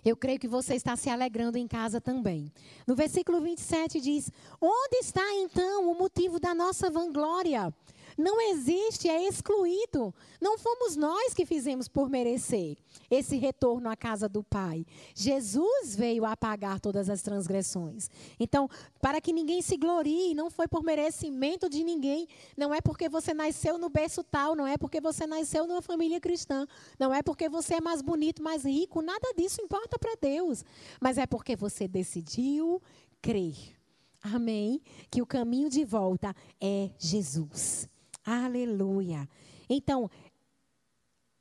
Eu 0.05 0.17
creio 0.17 0.39
que 0.39 0.47
você 0.47 0.77
está 0.77 0.95
se 0.95 1.11
alegrando 1.11 1.59
em 1.59 1.67
casa 1.67 2.01
também. 2.01 2.53
No 2.87 2.95
versículo 2.95 3.41
27 3.41 4.01
diz: 4.01 4.31
Onde 4.61 4.99
está 4.99 5.35
então 5.35 5.91
o 5.91 5.99
motivo 5.99 6.39
da 6.39 6.55
nossa 6.55 6.89
vanglória? 6.89 7.75
Não 8.17 8.41
existe, 8.41 9.09
é 9.09 9.29
excluído. 9.29 10.15
Não 10.41 10.59
fomos 10.59 10.97
nós 10.97 11.35
que 11.35 11.45
fizemos 11.45 11.87
por 11.87 12.09
merecer 12.09 12.79
esse 13.11 13.37
retorno 13.37 13.91
à 13.91 13.97
casa 13.97 14.29
do 14.29 14.43
Pai. 14.43 14.87
Jesus 15.15 15.95
veio 15.95 16.25
apagar 16.25 16.81
todas 16.81 17.11
as 17.11 17.21
transgressões. 17.21 18.09
Então, 18.41 18.69
para 19.01 19.21
que 19.21 19.33
ninguém 19.33 19.61
se 19.61 19.77
glorie, 19.77 20.35
não 20.35 20.51
foi 20.51 20.67
por 20.67 20.83
merecimento 20.83 21.69
de 21.69 21.85
ninguém, 21.85 22.27
não 22.57 22.73
é 22.73 22.81
porque 22.81 23.09
você 23.09 23.35
nasceu 23.35 23.77
no 23.79 23.91
berço 23.91 24.25
tal, 24.25 24.57
não 24.57 24.67
é 24.67 24.79
porque 24.79 25.01
você 25.01 25.27
nasceu 25.27 25.67
numa 25.67 25.83
família 25.83 26.21
cristã, 26.21 26.67
não 26.99 27.13
é 27.13 27.23
porque 27.23 27.49
você 27.49 27.75
é 27.75 27.81
mais 27.81 28.01
bonito, 28.01 28.43
mais 28.43 28.65
rico, 28.65 29.03
nada 29.03 29.33
disso 29.37 29.61
importa 29.61 29.99
para 29.99 30.17
Deus, 30.21 30.65
mas 31.01 31.19
é 31.19 31.27
porque 31.27 31.55
você 31.55 31.87
decidiu 31.87 32.81
crer. 33.21 33.77
Amém? 34.23 34.81
Que 35.11 35.23
o 35.23 35.27
caminho 35.27 35.69
de 35.69 35.85
volta 35.85 36.35
é 36.61 36.91
Jesus. 36.99 37.89
Aleluia. 38.27 39.29
Então, 39.71 40.11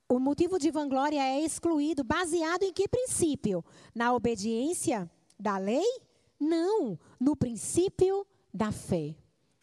o 0.08 0.20
motivo 0.20 0.56
de 0.56 0.70
vanglória 0.70 1.20
é 1.20 1.40
excluído 1.40 2.04
baseado 2.04 2.62
em 2.62 2.72
que 2.72 2.86
princípio? 2.86 3.64
Na 3.92 4.14
obediência 4.14 5.10
da 5.36 5.58
lei? 5.58 5.84
Não, 6.38 6.96
no 7.18 7.34
princípio 7.34 8.24
da 8.54 8.70
fé. 8.70 9.16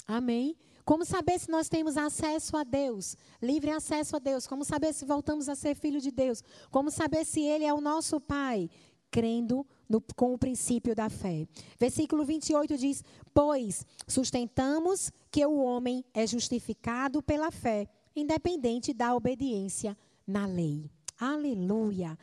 Amém? 0.05 0.57
Como 0.83 1.05
saber 1.05 1.39
se 1.39 1.49
nós 1.49 1.69
temos 1.69 1.95
acesso 1.95 2.57
a 2.57 2.63
Deus, 2.65 3.15
livre 3.41 3.71
acesso 3.71 4.17
a 4.17 4.19
Deus? 4.19 4.45
Como 4.45 4.65
saber 4.65 4.93
se 4.93 5.05
voltamos 5.05 5.47
a 5.47 5.55
ser 5.55 5.75
filho 5.75 6.01
de 6.01 6.11
Deus? 6.11 6.43
Como 6.69 6.91
saber 6.91 7.23
se 7.23 7.39
Ele 7.39 7.63
é 7.63 7.73
o 7.73 7.79
nosso 7.79 8.19
Pai? 8.19 8.69
Crendo 9.09 9.65
no, 9.87 10.01
com 10.15 10.33
o 10.33 10.37
princípio 10.37 10.93
da 10.93 11.09
fé. 11.09 11.47
Versículo 11.79 12.25
28 12.25 12.77
diz: 12.77 13.01
Pois 13.33 13.85
sustentamos 14.07 15.09
que 15.33 15.43
o 15.43 15.57
homem 15.63 16.05
é 16.13 16.27
justificado 16.27 17.23
pela 17.23 17.49
fé, 17.49 17.87
independente 18.15 18.93
da 18.93 19.15
obediência 19.15 19.97
na 20.27 20.45
lei. 20.45 20.91
Aleluia. 21.19 22.15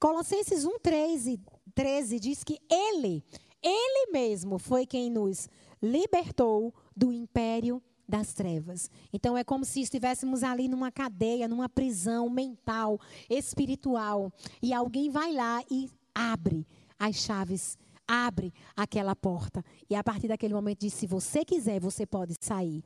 Colossenses 0.00 0.64
1, 0.64 0.78
13, 0.78 1.38
13 1.74 2.18
diz 2.18 2.42
que 2.42 2.58
Ele, 2.70 3.22
Ele 3.62 4.10
mesmo 4.10 4.58
foi 4.58 4.86
quem 4.86 5.10
nos 5.10 5.50
libertou 5.82 6.72
do 6.96 7.12
império 7.12 7.82
das 8.08 8.32
trevas. 8.32 8.90
Então 9.12 9.36
é 9.36 9.44
como 9.44 9.62
se 9.66 9.82
estivéssemos 9.82 10.42
ali 10.42 10.66
numa 10.66 10.90
cadeia, 10.90 11.46
numa 11.46 11.68
prisão 11.68 12.30
mental, 12.30 12.98
espiritual, 13.28 14.32
e 14.62 14.72
alguém 14.72 15.10
vai 15.10 15.30
lá 15.30 15.62
e 15.70 15.90
abre 16.14 16.66
as 16.98 17.16
chaves 17.16 17.76
abre 18.06 18.52
aquela 18.76 19.14
porta. 19.14 19.64
E 19.88 19.94
a 19.94 20.02
partir 20.02 20.28
daquele 20.28 20.54
momento 20.54 20.80
diz: 20.80 20.94
se 20.94 21.06
você 21.06 21.44
quiser, 21.44 21.80
você 21.80 22.06
pode 22.06 22.34
sair. 22.40 22.84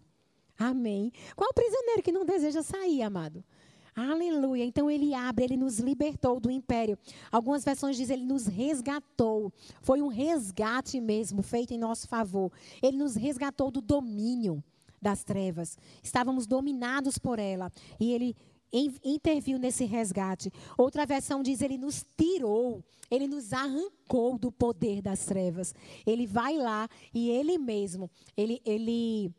Amém. 0.58 1.12
Qual 1.34 1.52
prisioneiro 1.54 2.02
que 2.02 2.12
não 2.12 2.24
deseja 2.24 2.62
sair, 2.62 3.02
amado? 3.02 3.42
Aleluia. 3.94 4.64
Então 4.64 4.90
ele 4.90 5.14
abre, 5.14 5.44
ele 5.44 5.56
nos 5.56 5.78
libertou 5.78 6.38
do 6.38 6.50
império. 6.50 6.98
Algumas 7.30 7.64
versões 7.64 7.96
dizem 7.96 8.18
ele 8.18 8.26
nos 8.26 8.46
resgatou. 8.46 9.52
Foi 9.82 10.00
um 10.00 10.08
resgate 10.08 11.00
mesmo, 11.00 11.42
feito 11.42 11.72
em 11.72 11.78
nosso 11.78 12.06
favor. 12.08 12.52
Ele 12.82 12.96
nos 12.96 13.14
resgatou 13.14 13.70
do 13.70 13.80
domínio 13.80 14.62
das 15.00 15.24
trevas. 15.24 15.78
Estávamos 16.02 16.46
dominados 16.46 17.18
por 17.18 17.38
ela. 17.38 17.72
E 17.98 18.12
ele 18.12 18.36
interviu 18.72 19.58
nesse 19.58 19.84
resgate. 19.84 20.52
Outra 20.76 21.04
versão 21.06 21.42
diz: 21.42 21.60
ele 21.60 21.78
nos 21.78 22.04
tirou, 22.16 22.82
ele 23.10 23.26
nos 23.26 23.52
arrancou 23.52 24.38
do 24.38 24.52
poder 24.52 25.02
das 25.02 25.24
trevas. 25.24 25.74
Ele 26.06 26.26
vai 26.26 26.56
lá 26.56 26.88
e 27.12 27.30
ele 27.30 27.58
mesmo, 27.58 28.10
ele, 28.36 28.60
ele. 28.64 29.32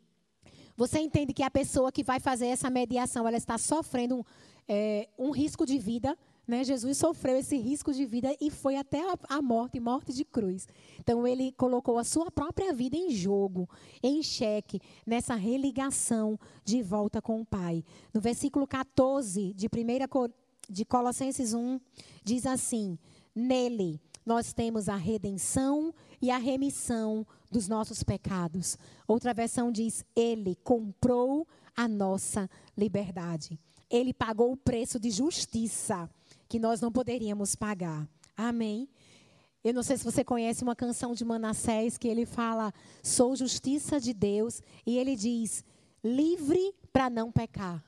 Você 0.76 0.98
entende 0.98 1.32
que 1.32 1.42
a 1.42 1.50
pessoa 1.50 1.92
que 1.92 2.02
vai 2.02 2.18
fazer 2.18 2.46
essa 2.46 2.70
mediação, 2.70 3.26
ela 3.26 3.36
está 3.36 3.58
sofrendo 3.58 4.24
é, 4.68 5.08
um 5.18 5.30
risco 5.30 5.66
de 5.66 5.78
vida 5.78 6.16
né? 6.46 6.64
Jesus 6.64 6.98
sofreu 6.98 7.36
esse 7.36 7.56
risco 7.56 7.92
de 7.92 8.04
vida 8.04 8.34
e 8.40 8.50
foi 8.50 8.76
até 8.76 9.00
a, 9.28 9.40
morte, 9.40 9.78
morte 9.78 10.12
de 10.12 10.24
cruz. 10.24 10.66
Então 10.98 11.26
ele 11.26 11.52
colocou 11.52 11.98
a 11.98 12.04
sua 12.04 12.30
própria 12.30 12.72
vida 12.72 12.96
em 12.96 13.10
jogo, 13.10 13.68
em 14.02 14.22
xeque, 14.22 14.80
nessa 15.06 15.34
religação 15.34 16.38
de 16.64 16.82
volta 16.82 17.22
com 17.22 17.40
o 17.40 17.46
Pai. 17.46 17.84
No 18.12 18.20
versículo 18.20 18.66
14 18.66 19.54
de 19.54 19.66
1 19.66 20.32
de 20.68 20.84
Colossenses 20.84 21.54
1, 21.54 21.80
diz 22.24 22.46
assim: 22.46 22.98
Nele 23.34 24.00
nós 24.24 24.52
temos 24.52 24.88
a 24.88 24.96
redenção 24.96 25.94
e 26.20 26.30
a 26.30 26.38
remissão 26.38 27.26
dos 27.50 27.68
nossos 27.68 28.02
pecados. 28.02 28.78
Outra 29.06 29.34
versão 29.34 29.70
diz: 29.70 30.04
Ele 30.14 30.56
comprou 30.64 31.46
a 31.76 31.88
nossa 31.88 32.48
liberdade. 32.76 33.58
Ele 33.90 34.14
pagou 34.14 34.52
o 34.52 34.56
preço 34.56 34.98
de 34.98 35.10
justiça 35.10 36.08
que 36.52 36.58
nós 36.58 36.82
não 36.82 36.92
poderíamos 36.92 37.56
pagar. 37.56 38.06
Amém? 38.36 38.86
Eu 39.64 39.72
não 39.72 39.82
sei 39.82 39.96
se 39.96 40.04
você 40.04 40.22
conhece 40.22 40.62
uma 40.62 40.76
canção 40.76 41.14
de 41.14 41.24
Manassés 41.24 41.96
que 41.96 42.06
ele 42.06 42.26
fala: 42.26 42.74
Sou 43.02 43.34
justiça 43.34 43.98
de 43.98 44.12
Deus. 44.12 44.60
E 44.86 44.98
ele 44.98 45.16
diz: 45.16 45.64
Livre 46.04 46.74
para 46.92 47.08
não 47.08 47.32
pecar. 47.32 47.82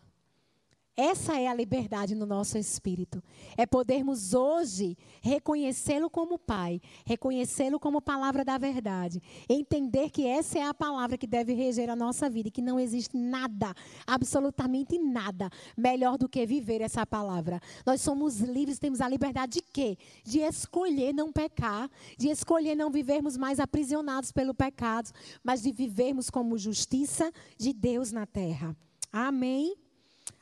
Essa 0.97 1.41
é 1.41 1.49
a 1.49 1.55
liberdade 1.55 2.15
no 2.15 2.25
nosso 2.25 2.57
espírito. 2.57 3.21
É 3.57 3.67
podermos 3.67 4.33
hoje 4.33 4.97
reconhecê-lo 5.21 6.09
como 6.09 6.39
Pai, 6.39 6.81
reconhecê-lo 7.05 7.81
como 7.81 8.01
palavra 8.01 8.45
da 8.45 8.57
verdade, 8.57 9.21
entender 9.49 10.11
que 10.11 10.25
essa 10.25 10.59
é 10.59 10.63
a 10.63 10.73
palavra 10.73 11.19
que 11.19 11.27
deve 11.27 11.53
reger 11.53 11.91
a 11.91 11.97
nossa 11.97 12.31
vida 12.31 12.49
e 12.49 12.51
que 12.53 12.63
não 12.63 12.79
existe 12.79 13.17
nada, 13.17 13.75
absolutamente 14.07 14.97
nada, 14.97 15.51
melhor 15.77 16.17
do 16.17 16.29
que 16.29 16.47
viver 16.47 16.81
essa 16.81 17.05
palavra. 17.05 17.61
Nós 17.85 18.01
somos 18.01 18.39
livres, 18.39 18.79
temos 18.79 19.01
a 19.01 19.09
liberdade 19.09 19.55
de 19.55 19.63
quê? 19.63 19.99
De 20.23 20.39
escolher 20.39 21.13
não 21.13 21.33
pecar, 21.33 21.91
de 22.17 22.29
escolher 22.29 22.77
não 22.77 22.89
vivermos 22.89 23.37
mais 23.37 23.59
aprisionados 23.59 24.31
pelo 24.31 24.55
pecado, 24.55 25.11
mas 25.43 25.61
de 25.61 25.73
vivermos 25.73 26.31
como 26.31 26.57
justiça 26.57 27.33
de 27.59 27.73
Deus 27.73 28.13
na 28.13 28.27
terra. 28.27 28.77
Amém. 29.13 29.84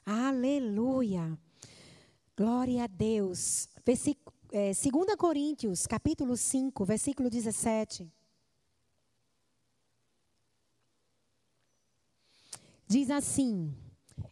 Aleluia. 0.04 1.38
Glória 2.36 2.84
a 2.84 2.86
Deus. 2.86 3.68
Versículo, 3.84 4.34
é, 4.50 4.72
2 4.72 5.16
Coríntios, 5.16 5.86
capítulo 5.86 6.36
5, 6.36 6.84
versículo 6.84 7.30
17. 7.30 8.10
Diz 12.86 13.10
assim: 13.10 13.74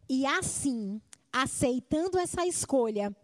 E 0.09 0.27
assim, 0.27 1.01
aceitando 1.33 2.19
essa 2.19 2.47
escolha, 2.47 3.15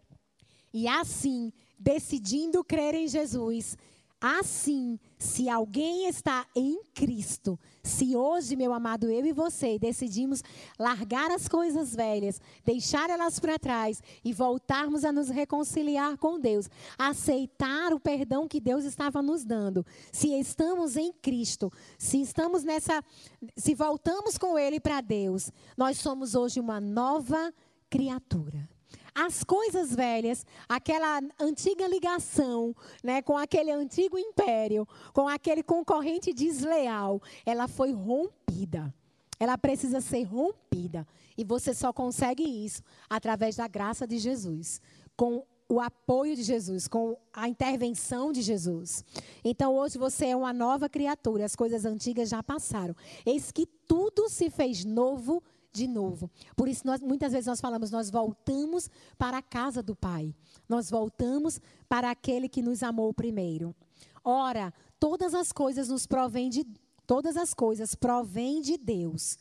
e 0.73 0.87
assim, 0.87 1.51
decidindo 1.77 2.63
crer 2.63 2.95
em 2.95 3.07
Jesus, 3.07 3.77
Assim, 4.19 4.99
se 5.17 5.49
alguém 5.49 6.07
está 6.07 6.45
em 6.55 6.83
Cristo, 6.93 7.59
se 7.81 8.15
hoje, 8.15 8.55
meu 8.55 8.71
amado, 8.71 9.09
eu 9.09 9.25
e 9.25 9.33
você 9.33 9.79
decidimos 9.79 10.43
largar 10.77 11.31
as 11.31 11.47
coisas 11.47 11.95
velhas, 11.95 12.39
deixar 12.63 13.09
elas 13.09 13.39
para 13.39 13.57
trás 13.57 14.01
e 14.23 14.31
voltarmos 14.31 15.03
a 15.03 15.11
nos 15.11 15.29
reconciliar 15.29 16.17
com 16.17 16.39
Deus, 16.39 16.69
aceitar 16.97 17.93
o 17.93 17.99
perdão 17.99 18.47
que 18.47 18.59
Deus 18.59 18.85
estava 18.85 19.21
nos 19.21 19.43
dando, 19.43 19.85
se 20.11 20.37
estamos 20.39 20.95
em 20.95 21.11
Cristo, 21.11 21.71
se 21.97 22.21
estamos 22.21 22.63
nessa, 22.63 23.03
se 23.55 23.73
voltamos 23.73 24.37
com 24.37 24.57
Ele 24.57 24.79
para 24.79 25.01
Deus, 25.01 25.51
nós 25.75 25.97
somos 25.97 26.35
hoje 26.35 26.59
uma 26.59 26.79
nova 26.79 27.51
criatura 27.89 28.76
as 29.17 29.43
coisas 29.43 29.95
velhas, 29.95 30.45
aquela 30.69 31.19
antiga 31.39 31.87
ligação, 31.87 32.75
né, 33.03 33.19
com 33.19 33.35
aquele 33.35 33.71
antigo 33.71 34.15
império, 34.15 34.87
com 35.11 35.27
aquele 35.27 35.63
concorrente 35.63 36.31
desleal, 36.31 37.19
ela 37.43 37.67
foi 37.67 37.91
rompida. 37.91 38.93
Ela 39.39 39.57
precisa 39.57 40.01
ser 40.01 40.21
rompida. 40.21 41.07
E 41.35 41.43
você 41.43 41.73
só 41.73 41.91
consegue 41.91 42.43
isso 42.43 42.83
através 43.09 43.55
da 43.55 43.67
graça 43.67 44.05
de 44.05 44.19
Jesus, 44.19 44.79
com 45.15 45.43
o 45.67 45.79
apoio 45.79 46.35
de 46.35 46.43
Jesus, 46.43 46.87
com 46.87 47.17
a 47.33 47.49
intervenção 47.49 48.31
de 48.31 48.43
Jesus. 48.43 49.03
Então 49.43 49.75
hoje 49.75 49.97
você 49.97 50.27
é 50.27 50.35
uma 50.35 50.53
nova 50.53 50.87
criatura, 50.87 51.43
as 51.43 51.55
coisas 51.55 51.85
antigas 51.85 52.29
já 52.29 52.43
passaram. 52.43 52.95
Eis 53.25 53.51
que 53.51 53.65
tudo 53.65 54.29
se 54.29 54.51
fez 54.51 54.85
novo 54.85 55.41
de 55.77 55.87
novo. 55.87 56.29
Por 56.55 56.67
isso, 56.67 56.85
nós, 56.85 56.99
muitas 57.01 57.31
vezes 57.31 57.45
nós 57.45 57.61
falamos, 57.61 57.91
nós 57.91 58.09
voltamos 58.09 58.89
para 59.17 59.37
a 59.37 59.41
casa 59.41 59.81
do 59.83 59.95
Pai. 59.95 60.33
Nós 60.67 60.89
voltamos 60.89 61.61
para 61.87 62.09
aquele 62.09 62.49
que 62.49 62.61
nos 62.61 62.81
amou 62.81 63.13
primeiro. 63.13 63.75
Ora, 64.23 64.73
todas 64.99 65.33
as 65.33 65.51
coisas 65.51 65.87
nos 65.87 66.05
provêm 66.05 66.49
de 66.49 66.65
todas 67.05 67.37
as 67.37 67.53
coisas 67.53 67.95
provêm 67.95 68.59
de 68.59 68.77
Deus, 68.77 69.37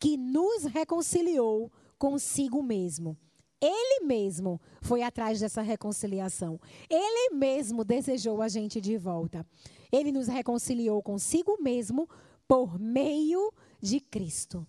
que 0.00 0.16
nos 0.16 0.64
reconciliou 0.64 1.70
consigo 1.96 2.60
mesmo. 2.60 3.16
Ele 3.60 4.04
mesmo 4.04 4.60
foi 4.82 5.02
atrás 5.02 5.38
dessa 5.38 5.62
reconciliação. 5.62 6.60
Ele 6.90 7.34
mesmo 7.34 7.84
desejou 7.84 8.42
a 8.42 8.48
gente 8.48 8.80
de 8.80 8.98
volta. 8.98 9.46
Ele 9.92 10.10
nos 10.10 10.26
reconciliou 10.26 11.00
consigo 11.02 11.56
mesmo 11.62 12.08
por 12.48 12.78
meio 12.78 13.52
de 13.80 14.00
Cristo. 14.00 14.66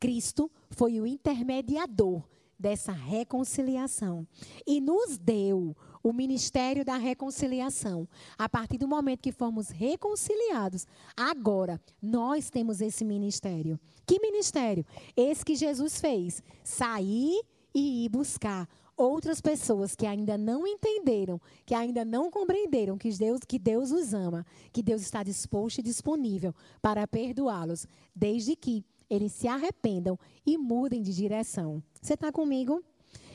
Cristo 0.00 0.50
foi 0.70 1.00
o 1.00 1.06
intermediador 1.06 2.22
dessa 2.58 2.92
reconciliação 2.92 4.26
e 4.66 4.80
nos 4.80 5.16
deu 5.16 5.76
o 6.02 6.12
ministério 6.12 6.84
da 6.84 6.96
reconciliação. 6.96 8.08
A 8.36 8.48
partir 8.48 8.78
do 8.78 8.88
momento 8.88 9.22
que 9.22 9.32
fomos 9.32 9.68
reconciliados, 9.68 10.86
agora 11.16 11.80
nós 12.02 12.50
temos 12.50 12.80
esse 12.80 13.04
ministério. 13.04 13.78
Que 14.06 14.20
ministério? 14.20 14.84
Esse 15.16 15.44
que 15.44 15.54
Jesus 15.54 16.00
fez: 16.00 16.42
sair 16.64 17.40
e 17.74 18.04
ir 18.04 18.08
buscar 18.08 18.68
outras 18.96 19.40
pessoas 19.40 19.94
que 19.94 20.06
ainda 20.06 20.36
não 20.36 20.66
entenderam, 20.66 21.40
que 21.64 21.74
ainda 21.74 22.04
não 22.04 22.30
compreenderam 22.30 22.98
que 22.98 23.10
Deus, 23.16 23.40
que 23.46 23.58
Deus 23.58 23.92
os 23.92 24.12
ama, 24.12 24.44
que 24.72 24.82
Deus 24.82 25.02
está 25.02 25.22
disposto 25.22 25.78
e 25.78 25.82
disponível 25.82 26.52
para 26.82 27.06
perdoá-los, 27.06 27.86
desde 28.14 28.56
que 28.56 28.84
eles 29.10 29.32
se 29.32 29.48
arrependam 29.48 30.18
e 30.44 30.58
mudem 30.58 31.02
de 31.02 31.14
direção. 31.14 31.82
Você 32.00 32.14
está 32.14 32.30
comigo? 32.30 32.82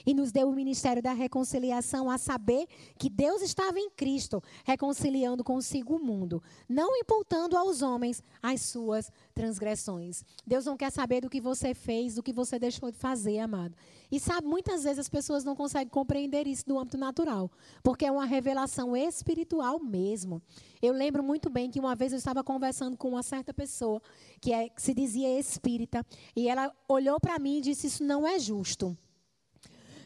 E 0.06 0.14
nos 0.14 0.32
deu 0.32 0.50
o 0.50 0.54
ministério 0.54 1.02
da 1.02 1.14
reconciliação 1.14 2.10
a 2.10 2.18
saber 2.18 2.68
que 2.98 3.10
Deus 3.10 3.42
estava 3.42 3.80
em 3.80 3.90
Cristo, 3.90 4.42
reconciliando 4.66 5.44
consigo 5.44 5.96
o 5.96 6.04
mundo, 6.04 6.42
não 6.68 6.96
imputando 6.98 7.58
aos 7.58 7.82
homens 7.82 8.22
as 8.42 8.62
suas 8.62 9.12
transgressões. 9.34 10.24
Deus 10.46 10.66
não 10.66 10.78
quer 10.78 10.92
saber 10.92 11.22
do 11.22 11.30
que 11.30 11.42
você 11.42 11.74
fez, 11.74 12.16
do 12.16 12.24
que 12.24 12.34
você 12.34 12.60
deixou 12.60 12.92
de 12.92 12.98
fazer, 12.98 13.40
amado. 13.40 13.76
E 14.12 14.20
sabe, 14.20 14.48
muitas 14.48 14.84
vezes 14.84 15.00
as 15.00 15.10
pessoas 15.10 15.44
não 15.44 15.56
conseguem 15.56 15.90
compreender 15.90 16.46
isso 16.48 16.66
no 16.68 16.78
âmbito 16.78 16.98
natural, 16.98 17.50
porque 17.82 18.06
é 18.06 18.12
uma 18.12 18.26
revelação 18.26 18.96
espiritual 18.96 19.80
mesmo. 19.80 20.42
Eu 20.82 20.94
lembro 20.94 21.24
muito 21.24 21.50
bem 21.50 21.72
que 21.72 21.80
uma 21.80 21.96
vez 21.96 22.12
eu 22.12 22.18
estava 22.18 22.44
conversando 22.44 22.98
com 22.98 23.10
uma 23.10 23.24
certa 23.24 23.54
pessoa 23.54 24.02
que, 24.40 24.54
é, 24.54 24.70
que 24.70 24.82
se 24.82 24.94
dizia 24.94 25.40
espírita, 25.40 26.06
e 26.36 26.48
ela 26.48 26.72
olhou 26.88 27.20
para 27.20 27.40
mim 27.40 27.58
e 27.58 27.62
disse: 27.62 27.88
Isso 27.88 28.04
não 28.04 28.28
é 28.28 28.38
justo. 28.38 28.98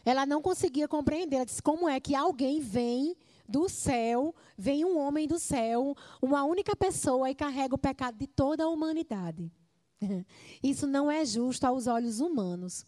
Ela 0.08 0.26
não 0.26 0.42
conseguia 0.42 0.88
compreender. 0.88 1.36
Ela 1.36 1.46
disse: 1.46 1.62
Como 1.62 1.90
é 1.90 2.00
que 2.00 2.16
alguém 2.16 2.62
vem 2.62 3.14
do 3.46 3.68
céu, 3.68 4.34
vem 4.58 4.86
um 4.86 4.98
homem 4.98 5.28
do 5.28 5.38
céu, 5.38 5.94
uma 6.22 6.46
única 6.46 6.74
pessoa 6.78 7.30
e 7.30 7.36
carrega 7.36 7.76
o 7.76 7.78
pecado 7.78 8.18
de 8.18 8.26
toda 8.26 8.64
a 8.64 8.70
humanidade? 8.70 9.52
Isso 10.64 10.88
não 10.88 11.12
é 11.12 11.26
justo 11.26 11.66
aos 11.66 11.88
olhos 11.88 12.22
humanos. 12.22 12.86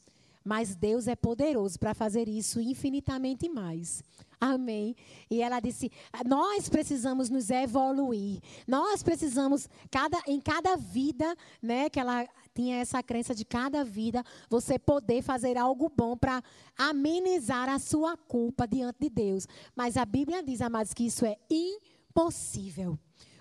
Mas 0.50 0.76
Deus 0.76 1.08
é 1.08 1.16
poderoso 1.16 1.78
para 1.78 1.94
fazer 1.94 2.28
isso 2.28 2.60
infinitamente 2.60 3.48
mais. 3.48 4.04
Amém. 4.42 4.96
E 5.30 5.44
ela 5.44 5.60
disse: 5.60 5.92
nós 6.26 6.68
precisamos 6.68 7.30
nos 7.30 7.52
evoluir. 7.52 8.42
Nós 8.68 9.04
precisamos, 9.04 9.70
cada, 9.92 10.20
em 10.26 10.42
cada 10.42 10.76
vida, 10.76 11.36
né, 11.62 11.88
que 11.88 12.00
ela 12.00 12.28
tinha 12.56 12.78
essa 12.78 13.04
crença 13.04 13.36
de 13.36 13.46
cada 13.46 13.84
vida, 13.84 14.24
você 14.50 14.80
poder 14.80 15.22
fazer 15.22 15.56
algo 15.56 15.88
bom 15.88 16.18
para 16.18 16.42
amenizar 16.76 17.70
a 17.70 17.78
sua 17.78 18.18
culpa 18.18 18.68
diante 18.68 19.02
de 19.02 19.10
Deus. 19.12 19.48
Mas 19.76 19.98
a 19.98 20.04
Bíblia 20.04 20.42
diz, 20.42 20.62
amados, 20.62 20.96
que 20.96 21.06
isso 21.06 21.28
é 21.28 21.38
impossível 21.48 22.98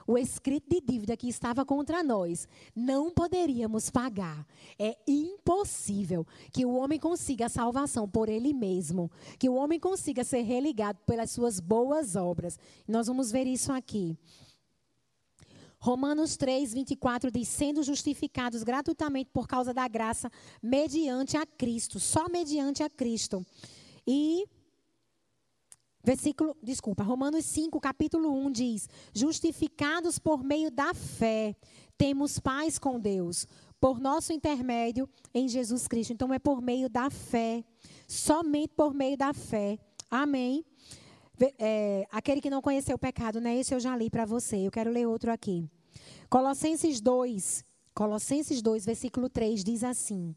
o 0.09 0.17
escrito 0.17 0.71
de 0.71 0.81
dívida 0.81 1.19
que 1.19 1.29
estava 1.29 1.67
contra 1.67 2.03
nós, 2.03 2.49
não 2.75 3.11
poderíamos 3.11 3.91
pagar. 3.91 4.47
É 4.79 4.97
impossível 5.07 6.27
que 6.51 6.65
o 6.65 6.75
homem 6.75 6.99
consiga 6.99 7.45
a 7.45 7.51
salvação 7.51 8.09
por 8.09 8.31
ele 8.31 8.55
mesmo, 8.55 9.11
que 9.39 9.51
o 9.51 9.55
homem 9.55 9.79
consiga 9.79 10.25
ser 10.25 10.41
religado 10.41 10.99
pelas 11.05 11.31
suas 11.31 11.61
boas 11.61 12.17
obras. 12.17 12.59
Nós 12.89 13.07
vamos 13.07 13.31
ver 13.31 13.47
isso 13.47 13.71
aqui. 13.71 14.17
Romanos 15.79 16.39
3, 16.39 16.73
24 16.73 17.31
diz: 17.31 17.47
sendo 17.47 17.83
justificados 17.83 18.63
gratuitamente 18.63 19.29
por 19.31 19.47
causa 19.47 19.75
da 19.75 19.87
graça, 19.87 20.33
mediante 20.63 21.37
a 21.37 21.45
Cristo, 21.45 22.01
só 22.01 22.31
mediante 22.31 22.83
a 22.83 22.89
Cristo. 22.89 23.45
E 24.07 24.47
Versículo, 26.03 26.57
desculpa, 26.63 27.03
Romanos 27.03 27.45
5, 27.47 27.81
capítulo 27.81 28.33
1 28.47 28.51
diz: 28.53 28.89
Justificados 29.13 30.19
por 30.19 30.43
meio 30.45 30.71
da 30.71 30.95
fé, 30.95 31.57
temos 31.97 32.39
paz 32.39 32.79
com 32.79 33.01
Deus, 33.01 33.47
por 33.81 34.01
nosso 34.01 34.33
intermédio 34.33 35.09
em 35.35 35.49
Jesus 35.49 35.87
Cristo. 35.89 36.13
Então 36.13 36.33
é 36.33 36.39
por 36.39 36.63
meio 36.63 36.89
da 36.89 37.11
fé, 37.11 37.65
somente 38.07 38.75
por 38.75 38.95
meio 38.95 39.17
da 39.17 39.33
fé. 39.33 39.79
Amém. 40.11 40.65
É, 41.59 42.07
aquele 42.11 42.41
que 42.41 42.51
não 42.51 42.63
conheceu 42.63 42.97
o 42.97 42.99
pecado, 42.99 43.41
né? 43.41 43.57
Esse 43.57 43.75
eu 43.75 43.81
já 43.81 43.97
li 43.97 44.11
para 44.11 44.25
você. 44.25 44.57
Eu 44.57 44.71
quero 44.71 44.91
ler 44.91 45.07
outro 45.07 45.31
aqui. 45.31 45.69
Colossenses 46.29 47.01
2, 47.01 47.65
Colossenses 47.95 48.63
2, 48.63 48.85
versículo 48.85 49.29
3 49.29 49.65
diz 49.65 49.83
assim: 49.85 50.35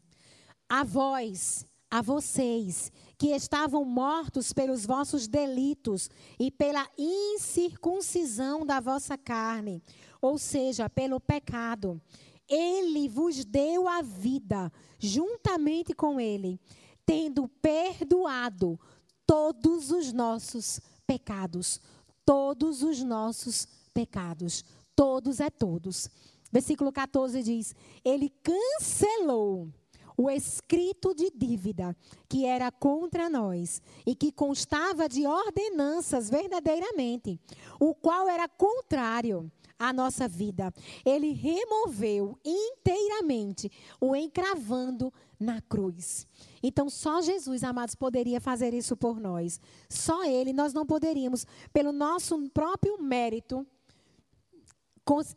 A 0.68 0.84
vós, 0.84 1.64
a 1.92 2.00
vocês 2.00 2.90
que 3.18 3.28
estavam 3.34 3.84
mortos 3.84 4.50
pelos 4.50 4.86
vossos 4.86 5.28
delitos 5.28 6.08
e 6.40 6.50
pela 6.50 6.88
incircuncisão 6.96 8.64
da 8.64 8.80
vossa 8.80 9.18
carne, 9.18 9.82
ou 10.18 10.38
seja, 10.38 10.88
pelo 10.88 11.20
pecado. 11.20 12.00
Ele 12.48 13.10
vos 13.10 13.44
deu 13.44 13.86
a 13.86 14.00
vida 14.00 14.72
juntamente 14.98 15.92
com 15.92 16.18
ele, 16.18 16.58
tendo 17.04 17.46
perdoado 17.46 18.80
todos 19.26 19.90
os 19.90 20.14
nossos 20.14 20.80
pecados, 21.06 21.78
todos 22.24 22.82
os 22.82 23.02
nossos 23.02 23.68
pecados, 23.92 24.64
todos 24.96 25.40
é 25.40 25.50
todos. 25.50 26.08
Versículo 26.50 26.90
14 26.90 27.42
diz: 27.42 27.74
Ele 28.02 28.30
cancelou 28.42 29.70
o 30.16 30.30
escrito 30.30 31.14
de 31.14 31.30
dívida 31.30 31.96
que 32.28 32.44
era 32.44 32.70
contra 32.70 33.28
nós 33.28 33.80
e 34.06 34.14
que 34.14 34.32
constava 34.32 35.08
de 35.08 35.26
ordenanças 35.26 36.28
verdadeiramente, 36.28 37.40
o 37.80 37.94
qual 37.94 38.28
era 38.28 38.48
contrário 38.48 39.50
à 39.78 39.92
nossa 39.92 40.28
vida. 40.28 40.72
Ele 41.04 41.32
removeu 41.32 42.38
inteiramente, 42.44 43.70
o 44.00 44.14
encravando 44.14 45.12
na 45.38 45.60
cruz. 45.60 46.26
Então, 46.62 46.88
só 46.88 47.20
Jesus, 47.20 47.64
amados, 47.64 47.94
poderia 47.94 48.40
fazer 48.40 48.72
isso 48.72 48.96
por 48.96 49.18
nós. 49.18 49.60
Só 49.88 50.24
Ele, 50.24 50.52
nós 50.52 50.72
não 50.72 50.86
poderíamos, 50.86 51.44
pelo 51.72 51.90
nosso 51.90 52.48
próprio 52.50 53.02
mérito, 53.02 53.66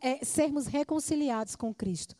é, 0.00 0.24
sermos 0.24 0.66
reconciliados 0.66 1.56
com 1.56 1.74
Cristo 1.74 2.14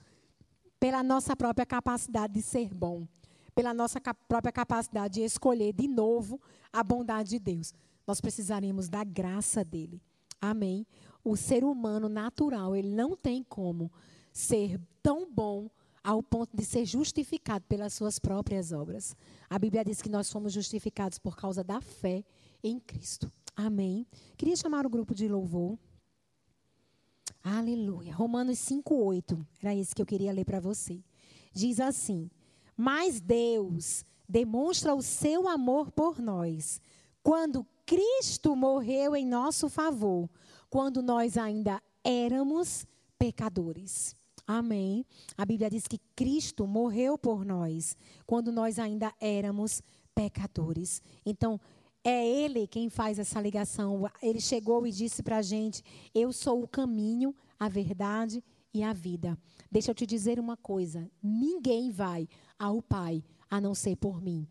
pela 0.78 1.02
nossa 1.02 1.34
própria 1.34 1.66
capacidade 1.66 2.34
de 2.34 2.42
ser 2.42 2.72
bom, 2.72 3.06
pela 3.54 3.72
nossa 3.72 4.00
própria 4.28 4.52
capacidade 4.52 5.14
de 5.14 5.22
escolher 5.22 5.72
de 5.72 5.88
novo 5.88 6.40
a 6.72 6.82
bondade 6.82 7.30
de 7.30 7.38
Deus. 7.38 7.72
Nós 8.06 8.20
precisaríamos 8.20 8.88
da 8.88 9.02
graça 9.02 9.64
dele. 9.64 10.00
Amém. 10.40 10.86
O 11.24 11.36
ser 11.36 11.64
humano 11.64 12.08
natural, 12.08 12.76
ele 12.76 12.90
não 12.90 13.16
tem 13.16 13.42
como 13.42 13.90
ser 14.32 14.78
tão 15.02 15.30
bom 15.30 15.68
ao 16.04 16.22
ponto 16.22 16.56
de 16.56 16.64
ser 16.64 16.84
justificado 16.84 17.64
pelas 17.68 17.94
suas 17.94 18.18
próprias 18.18 18.70
obras. 18.70 19.16
A 19.50 19.58
Bíblia 19.58 19.84
diz 19.84 20.00
que 20.00 20.08
nós 20.08 20.28
somos 20.28 20.52
justificados 20.52 21.18
por 21.18 21.36
causa 21.36 21.64
da 21.64 21.80
fé 21.80 22.22
em 22.62 22.78
Cristo. 22.78 23.32
Amém. 23.56 24.06
Queria 24.36 24.54
chamar 24.54 24.86
o 24.86 24.90
grupo 24.90 25.14
de 25.14 25.26
louvor. 25.26 25.76
Aleluia. 27.48 28.12
Romanos 28.12 28.58
5:8. 28.58 29.46
Era 29.62 29.72
isso 29.72 29.94
que 29.94 30.02
eu 30.02 30.06
queria 30.06 30.32
ler 30.32 30.44
para 30.44 30.58
você. 30.58 31.00
Diz 31.52 31.78
assim: 31.78 32.28
"Mas 32.76 33.20
Deus 33.20 34.04
demonstra 34.28 34.92
o 34.92 35.00
seu 35.00 35.46
amor 35.46 35.92
por 35.92 36.20
nós 36.20 36.80
quando 37.22 37.64
Cristo 37.86 38.56
morreu 38.56 39.14
em 39.14 39.24
nosso 39.24 39.68
favor, 39.68 40.28
quando 40.68 41.00
nós 41.00 41.36
ainda 41.36 41.80
éramos 42.02 42.84
pecadores." 43.16 44.16
Amém. 44.44 45.06
A 45.38 45.44
Bíblia 45.44 45.70
diz 45.70 45.86
que 45.86 46.00
Cristo 46.16 46.66
morreu 46.66 47.16
por 47.16 47.44
nós 47.44 47.96
quando 48.26 48.50
nós 48.50 48.76
ainda 48.76 49.14
éramos 49.20 49.84
pecadores. 50.16 51.00
Então, 51.24 51.60
é 52.08 52.24
Ele 52.24 52.68
quem 52.68 52.88
faz 52.88 53.18
essa 53.18 53.40
ligação. 53.40 54.08
Ele 54.22 54.40
chegou 54.40 54.86
e 54.86 54.92
disse 54.92 55.24
para 55.24 55.38
a 55.38 55.42
gente: 55.42 55.82
Eu 56.14 56.32
sou 56.32 56.62
o 56.62 56.68
caminho, 56.68 57.34
a 57.58 57.68
verdade 57.68 58.44
e 58.72 58.80
a 58.84 58.92
vida. 58.92 59.36
Deixa 59.72 59.90
eu 59.90 59.94
te 59.94 60.06
dizer 60.06 60.38
uma 60.38 60.56
coisa: 60.56 61.10
ninguém 61.20 61.90
vai 61.90 62.28
ao 62.56 62.80
Pai 62.80 63.24
a 63.50 63.60
não 63.60 63.74
ser 63.74 63.96
por 63.96 64.22
mim. 64.22 64.46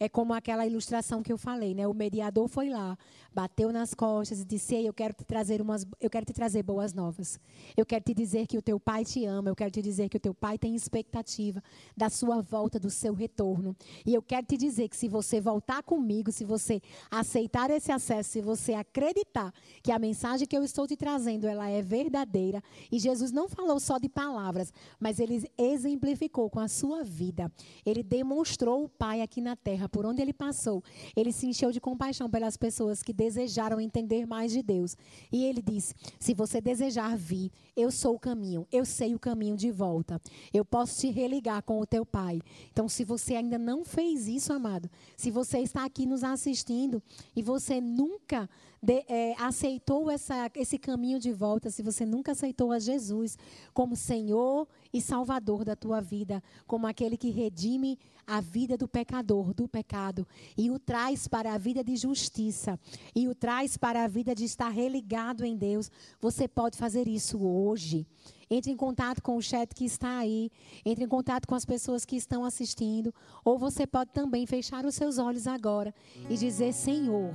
É 0.00 0.08
como 0.08 0.32
aquela 0.32 0.64
ilustração 0.64 1.22
que 1.24 1.32
eu 1.32 1.36
falei, 1.36 1.74
né? 1.74 1.86
O 1.88 1.92
mediador 1.92 2.46
foi 2.46 2.70
lá, 2.70 2.96
bateu 3.34 3.72
nas 3.72 3.94
costas 3.94 4.40
e 4.40 4.44
disse: 4.44 4.76
Ei, 4.76 4.88
eu 4.88 4.92
quero 4.92 5.12
te 5.12 5.24
trazer 5.24 5.60
umas, 5.60 5.84
eu 6.00 6.08
quero 6.08 6.24
te 6.24 6.32
trazer 6.32 6.62
boas 6.62 6.94
novas. 6.94 7.40
Eu 7.76 7.84
quero 7.84 8.04
te 8.04 8.14
dizer 8.14 8.46
que 8.46 8.56
o 8.56 8.62
teu 8.62 8.78
pai 8.78 9.04
te 9.04 9.24
ama, 9.24 9.50
eu 9.50 9.56
quero 9.56 9.72
te 9.72 9.82
dizer 9.82 10.08
que 10.08 10.16
o 10.16 10.20
teu 10.20 10.32
pai 10.32 10.56
tem 10.56 10.76
expectativa 10.76 11.60
da 11.96 12.08
sua 12.08 12.40
volta, 12.40 12.78
do 12.78 12.90
seu 12.90 13.12
retorno. 13.12 13.74
E 14.06 14.14
eu 14.14 14.22
quero 14.22 14.46
te 14.46 14.56
dizer 14.56 14.88
que 14.88 14.96
se 14.96 15.08
você 15.08 15.40
voltar 15.40 15.82
comigo, 15.82 16.30
se 16.30 16.44
você 16.44 16.80
aceitar 17.10 17.68
esse 17.70 17.90
acesso, 17.90 18.30
se 18.30 18.40
você 18.40 18.74
acreditar 18.74 19.52
que 19.82 19.90
a 19.90 19.98
mensagem 19.98 20.46
que 20.46 20.56
eu 20.56 20.62
estou 20.62 20.86
te 20.86 20.96
trazendo, 20.96 21.48
ela 21.48 21.68
é 21.68 21.82
verdadeira, 21.82 22.62
e 22.92 23.00
Jesus 23.00 23.32
não 23.32 23.48
falou 23.48 23.80
só 23.80 23.98
de 23.98 24.08
palavras, 24.08 24.72
mas 25.00 25.18
ele 25.18 25.44
exemplificou 25.58 26.48
com 26.48 26.60
a 26.60 26.68
sua 26.68 27.02
vida. 27.02 27.50
Ele 27.84 28.04
demonstrou 28.04 28.84
o 28.84 28.88
pai 28.88 29.22
aqui 29.22 29.40
na 29.40 29.56
terra 29.56 29.87
por 29.88 30.06
onde 30.06 30.22
ele 30.22 30.32
passou, 30.32 30.82
ele 31.16 31.32
se 31.32 31.46
encheu 31.46 31.72
de 31.72 31.80
compaixão 31.80 32.28
pelas 32.28 32.56
pessoas 32.56 33.02
que 33.02 33.12
desejaram 33.12 33.80
entender 33.80 34.26
mais 34.26 34.52
de 34.52 34.62
Deus. 34.62 34.96
E 35.32 35.44
ele 35.44 35.62
disse: 35.62 35.94
Se 36.18 36.34
você 36.34 36.60
desejar 36.60 37.16
vir, 37.16 37.50
eu 37.76 37.90
sou 37.90 38.14
o 38.14 38.18
caminho, 38.18 38.66
eu 38.70 38.84
sei 38.84 39.14
o 39.14 39.18
caminho 39.18 39.56
de 39.56 39.70
volta. 39.70 40.20
Eu 40.52 40.64
posso 40.64 41.00
te 41.00 41.10
religar 41.10 41.62
com 41.62 41.80
o 41.80 41.86
teu 41.86 42.04
pai. 42.04 42.40
Então, 42.72 42.88
se 42.88 43.04
você 43.04 43.34
ainda 43.34 43.58
não 43.58 43.84
fez 43.84 44.28
isso, 44.28 44.52
amado, 44.52 44.90
se 45.16 45.30
você 45.30 45.58
está 45.58 45.84
aqui 45.84 46.06
nos 46.06 46.24
assistindo 46.24 47.02
e 47.34 47.42
você 47.42 47.80
nunca 47.80 48.48
de, 48.82 49.04
é, 49.08 49.34
aceitou 49.38 50.10
essa, 50.10 50.50
esse 50.54 50.78
caminho 50.78 51.18
de 51.18 51.32
volta, 51.32 51.70
se 51.70 51.82
você 51.82 52.06
nunca 52.06 52.32
aceitou 52.32 52.72
a 52.72 52.78
Jesus 52.78 53.36
como 53.74 53.96
Senhor 53.96 54.68
e 54.92 55.00
Salvador 55.00 55.64
da 55.64 55.74
tua 55.74 56.00
vida, 56.00 56.42
como 56.66 56.86
aquele 56.86 57.16
que 57.16 57.30
redime 57.30 57.98
a 58.28 58.42
vida 58.42 58.76
do 58.76 58.86
pecador, 58.86 59.54
do 59.54 59.66
pecado, 59.66 60.28
e 60.56 60.70
o 60.70 60.78
traz 60.78 61.26
para 61.26 61.54
a 61.54 61.58
vida 61.58 61.82
de 61.82 61.96
justiça, 61.96 62.78
e 63.14 63.26
o 63.26 63.34
traz 63.34 63.78
para 63.78 64.04
a 64.04 64.06
vida 64.06 64.34
de 64.34 64.44
estar 64.44 64.68
religado 64.68 65.46
em 65.46 65.56
Deus, 65.56 65.90
você 66.20 66.46
pode 66.46 66.76
fazer 66.76 67.08
isso 67.08 67.42
hoje. 67.42 68.06
Entre 68.50 68.70
em 68.70 68.76
contato 68.76 69.22
com 69.22 69.36
o 69.36 69.42
chat 69.42 69.74
que 69.74 69.84
está 69.84 70.18
aí, 70.18 70.50
entre 70.84 71.04
em 71.04 71.08
contato 71.08 71.46
com 71.46 71.54
as 71.54 71.64
pessoas 71.64 72.04
que 72.04 72.16
estão 72.16 72.44
assistindo, 72.44 73.14
ou 73.42 73.58
você 73.58 73.86
pode 73.86 74.10
também 74.10 74.46
fechar 74.46 74.84
os 74.84 74.94
seus 74.94 75.18
olhos 75.18 75.46
agora 75.46 75.94
e 76.28 76.36
dizer: 76.36 76.72
Senhor, 76.72 77.34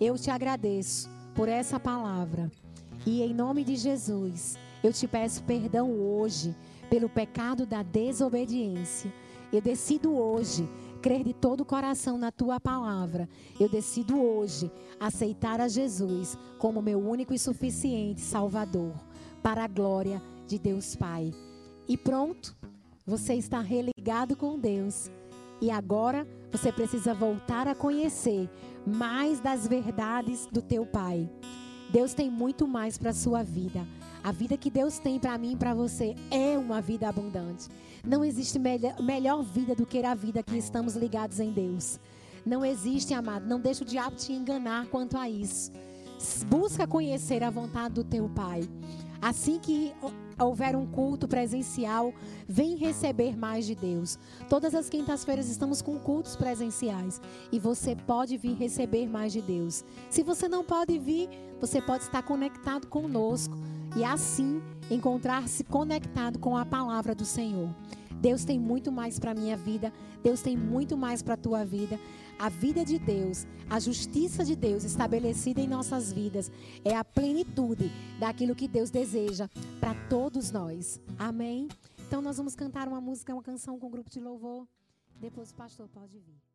eu 0.00 0.18
te 0.18 0.30
agradeço 0.30 1.08
por 1.34 1.48
essa 1.48 1.78
palavra. 1.78 2.50
E 3.06 3.22
em 3.22 3.32
nome 3.32 3.64
de 3.64 3.76
Jesus, 3.76 4.58
eu 4.82 4.92
te 4.92 5.06
peço 5.06 5.42
perdão 5.44 5.90
hoje 5.90 6.54
pelo 6.88 7.08
pecado 7.08 7.66
da 7.66 7.82
desobediência. 7.82 9.12
Eu 9.52 9.60
decido 9.60 10.14
hoje 10.14 10.68
crer 11.00 11.22
de 11.22 11.32
todo 11.32 11.60
o 11.60 11.64
coração 11.64 12.18
na 12.18 12.32
tua 12.32 12.58
palavra. 12.58 13.28
Eu 13.60 13.68
decido 13.68 14.20
hoje 14.20 14.70
aceitar 14.98 15.60
a 15.60 15.68
Jesus 15.68 16.36
como 16.58 16.82
meu 16.82 16.98
único 16.98 17.32
e 17.32 17.38
suficiente 17.38 18.20
Salvador, 18.20 18.92
para 19.42 19.64
a 19.64 19.68
glória 19.68 20.20
de 20.46 20.58
Deus 20.58 20.96
Pai. 20.96 21.32
E 21.88 21.96
pronto, 21.96 22.56
você 23.06 23.34
está 23.34 23.60
religado 23.60 24.36
com 24.36 24.58
Deus. 24.58 25.10
E 25.60 25.70
agora 25.70 26.26
você 26.50 26.72
precisa 26.72 27.14
voltar 27.14 27.68
a 27.68 27.74
conhecer 27.74 28.50
mais 28.86 29.40
das 29.40 29.66
verdades 29.66 30.46
do 30.50 30.60
teu 30.60 30.84
Pai. 30.84 31.30
Deus 31.90 32.14
tem 32.14 32.28
muito 32.28 32.66
mais 32.66 32.98
para 32.98 33.10
a 33.10 33.14
sua 33.14 33.42
vida. 33.42 33.86
A 34.26 34.32
vida 34.32 34.56
que 34.56 34.68
Deus 34.68 34.98
tem 34.98 35.20
para 35.20 35.38
mim 35.38 35.52
e 35.52 35.56
para 35.56 35.72
você 35.72 36.16
é 36.32 36.58
uma 36.58 36.80
vida 36.80 37.08
abundante. 37.08 37.68
Não 38.04 38.24
existe 38.24 38.58
melhor, 38.58 39.00
melhor 39.00 39.40
vida 39.44 39.72
do 39.72 39.86
que 39.86 40.04
a 40.04 40.16
vida 40.16 40.42
que 40.42 40.56
estamos 40.56 40.96
ligados 40.96 41.38
em 41.38 41.52
Deus. 41.52 42.00
Não 42.44 42.64
existe, 42.64 43.14
amado. 43.14 43.46
Não 43.46 43.60
deixe 43.60 43.84
o 43.84 43.86
diabo 43.86 44.16
te 44.16 44.32
enganar 44.32 44.88
quanto 44.88 45.16
a 45.16 45.30
isso. 45.30 45.70
Busca 46.48 46.88
conhecer 46.88 47.44
a 47.44 47.50
vontade 47.50 47.94
do 47.94 48.02
teu 48.02 48.28
Pai. 48.28 48.68
Assim 49.22 49.60
que 49.60 49.94
houver 50.36 50.74
um 50.74 50.86
culto 50.86 51.28
presencial, 51.28 52.12
vem 52.48 52.74
receber 52.74 53.36
mais 53.36 53.64
de 53.64 53.76
Deus. 53.76 54.18
Todas 54.48 54.74
as 54.74 54.88
quintas-feiras 54.88 55.48
estamos 55.48 55.80
com 55.80 56.00
cultos 56.00 56.34
presenciais 56.34 57.20
e 57.52 57.60
você 57.60 57.94
pode 57.94 58.36
vir 58.36 58.56
receber 58.56 59.06
mais 59.06 59.32
de 59.32 59.40
Deus. 59.40 59.84
Se 60.10 60.24
você 60.24 60.48
não 60.48 60.64
pode 60.64 60.98
vir, 60.98 61.28
você 61.60 61.80
pode 61.80 62.02
estar 62.02 62.24
conectado 62.24 62.88
conosco 62.88 63.56
e 63.96 64.04
assim 64.04 64.62
encontrar-se 64.90 65.64
conectado 65.64 66.38
com 66.38 66.56
a 66.56 66.66
palavra 66.66 67.14
do 67.14 67.24
Senhor. 67.24 67.74
Deus 68.20 68.44
tem 68.44 68.58
muito 68.58 68.92
mais 68.92 69.18
para 69.18 69.30
a 69.32 69.34
minha 69.34 69.56
vida, 69.56 69.92
Deus 70.22 70.42
tem 70.42 70.56
muito 70.56 70.96
mais 70.96 71.22
para 71.22 71.34
a 71.34 71.38
tua 71.38 71.64
vida. 71.64 71.98
A 72.38 72.50
vida 72.50 72.84
de 72.84 72.98
Deus, 72.98 73.46
a 73.68 73.80
justiça 73.80 74.44
de 74.44 74.54
Deus 74.54 74.84
estabelecida 74.84 75.60
em 75.60 75.66
nossas 75.66 76.12
vidas 76.12 76.52
é 76.84 76.94
a 76.94 77.02
plenitude 77.02 77.90
daquilo 78.20 78.54
que 78.54 78.68
Deus 78.68 78.90
deseja 78.90 79.48
para 79.80 79.94
todos 80.08 80.50
nós. 80.50 81.00
Amém? 81.18 81.68
Então 82.06 82.20
nós 82.20 82.36
vamos 82.36 82.54
cantar 82.54 82.88
uma 82.88 83.00
música, 83.00 83.32
uma 83.32 83.42
canção 83.42 83.78
com 83.78 83.86
um 83.86 83.90
grupo 83.90 84.10
de 84.10 84.20
louvor. 84.20 84.66
Depois 85.18 85.50
o 85.50 85.54
pastor 85.54 85.88
pode 85.88 86.18
vir. 86.18 86.45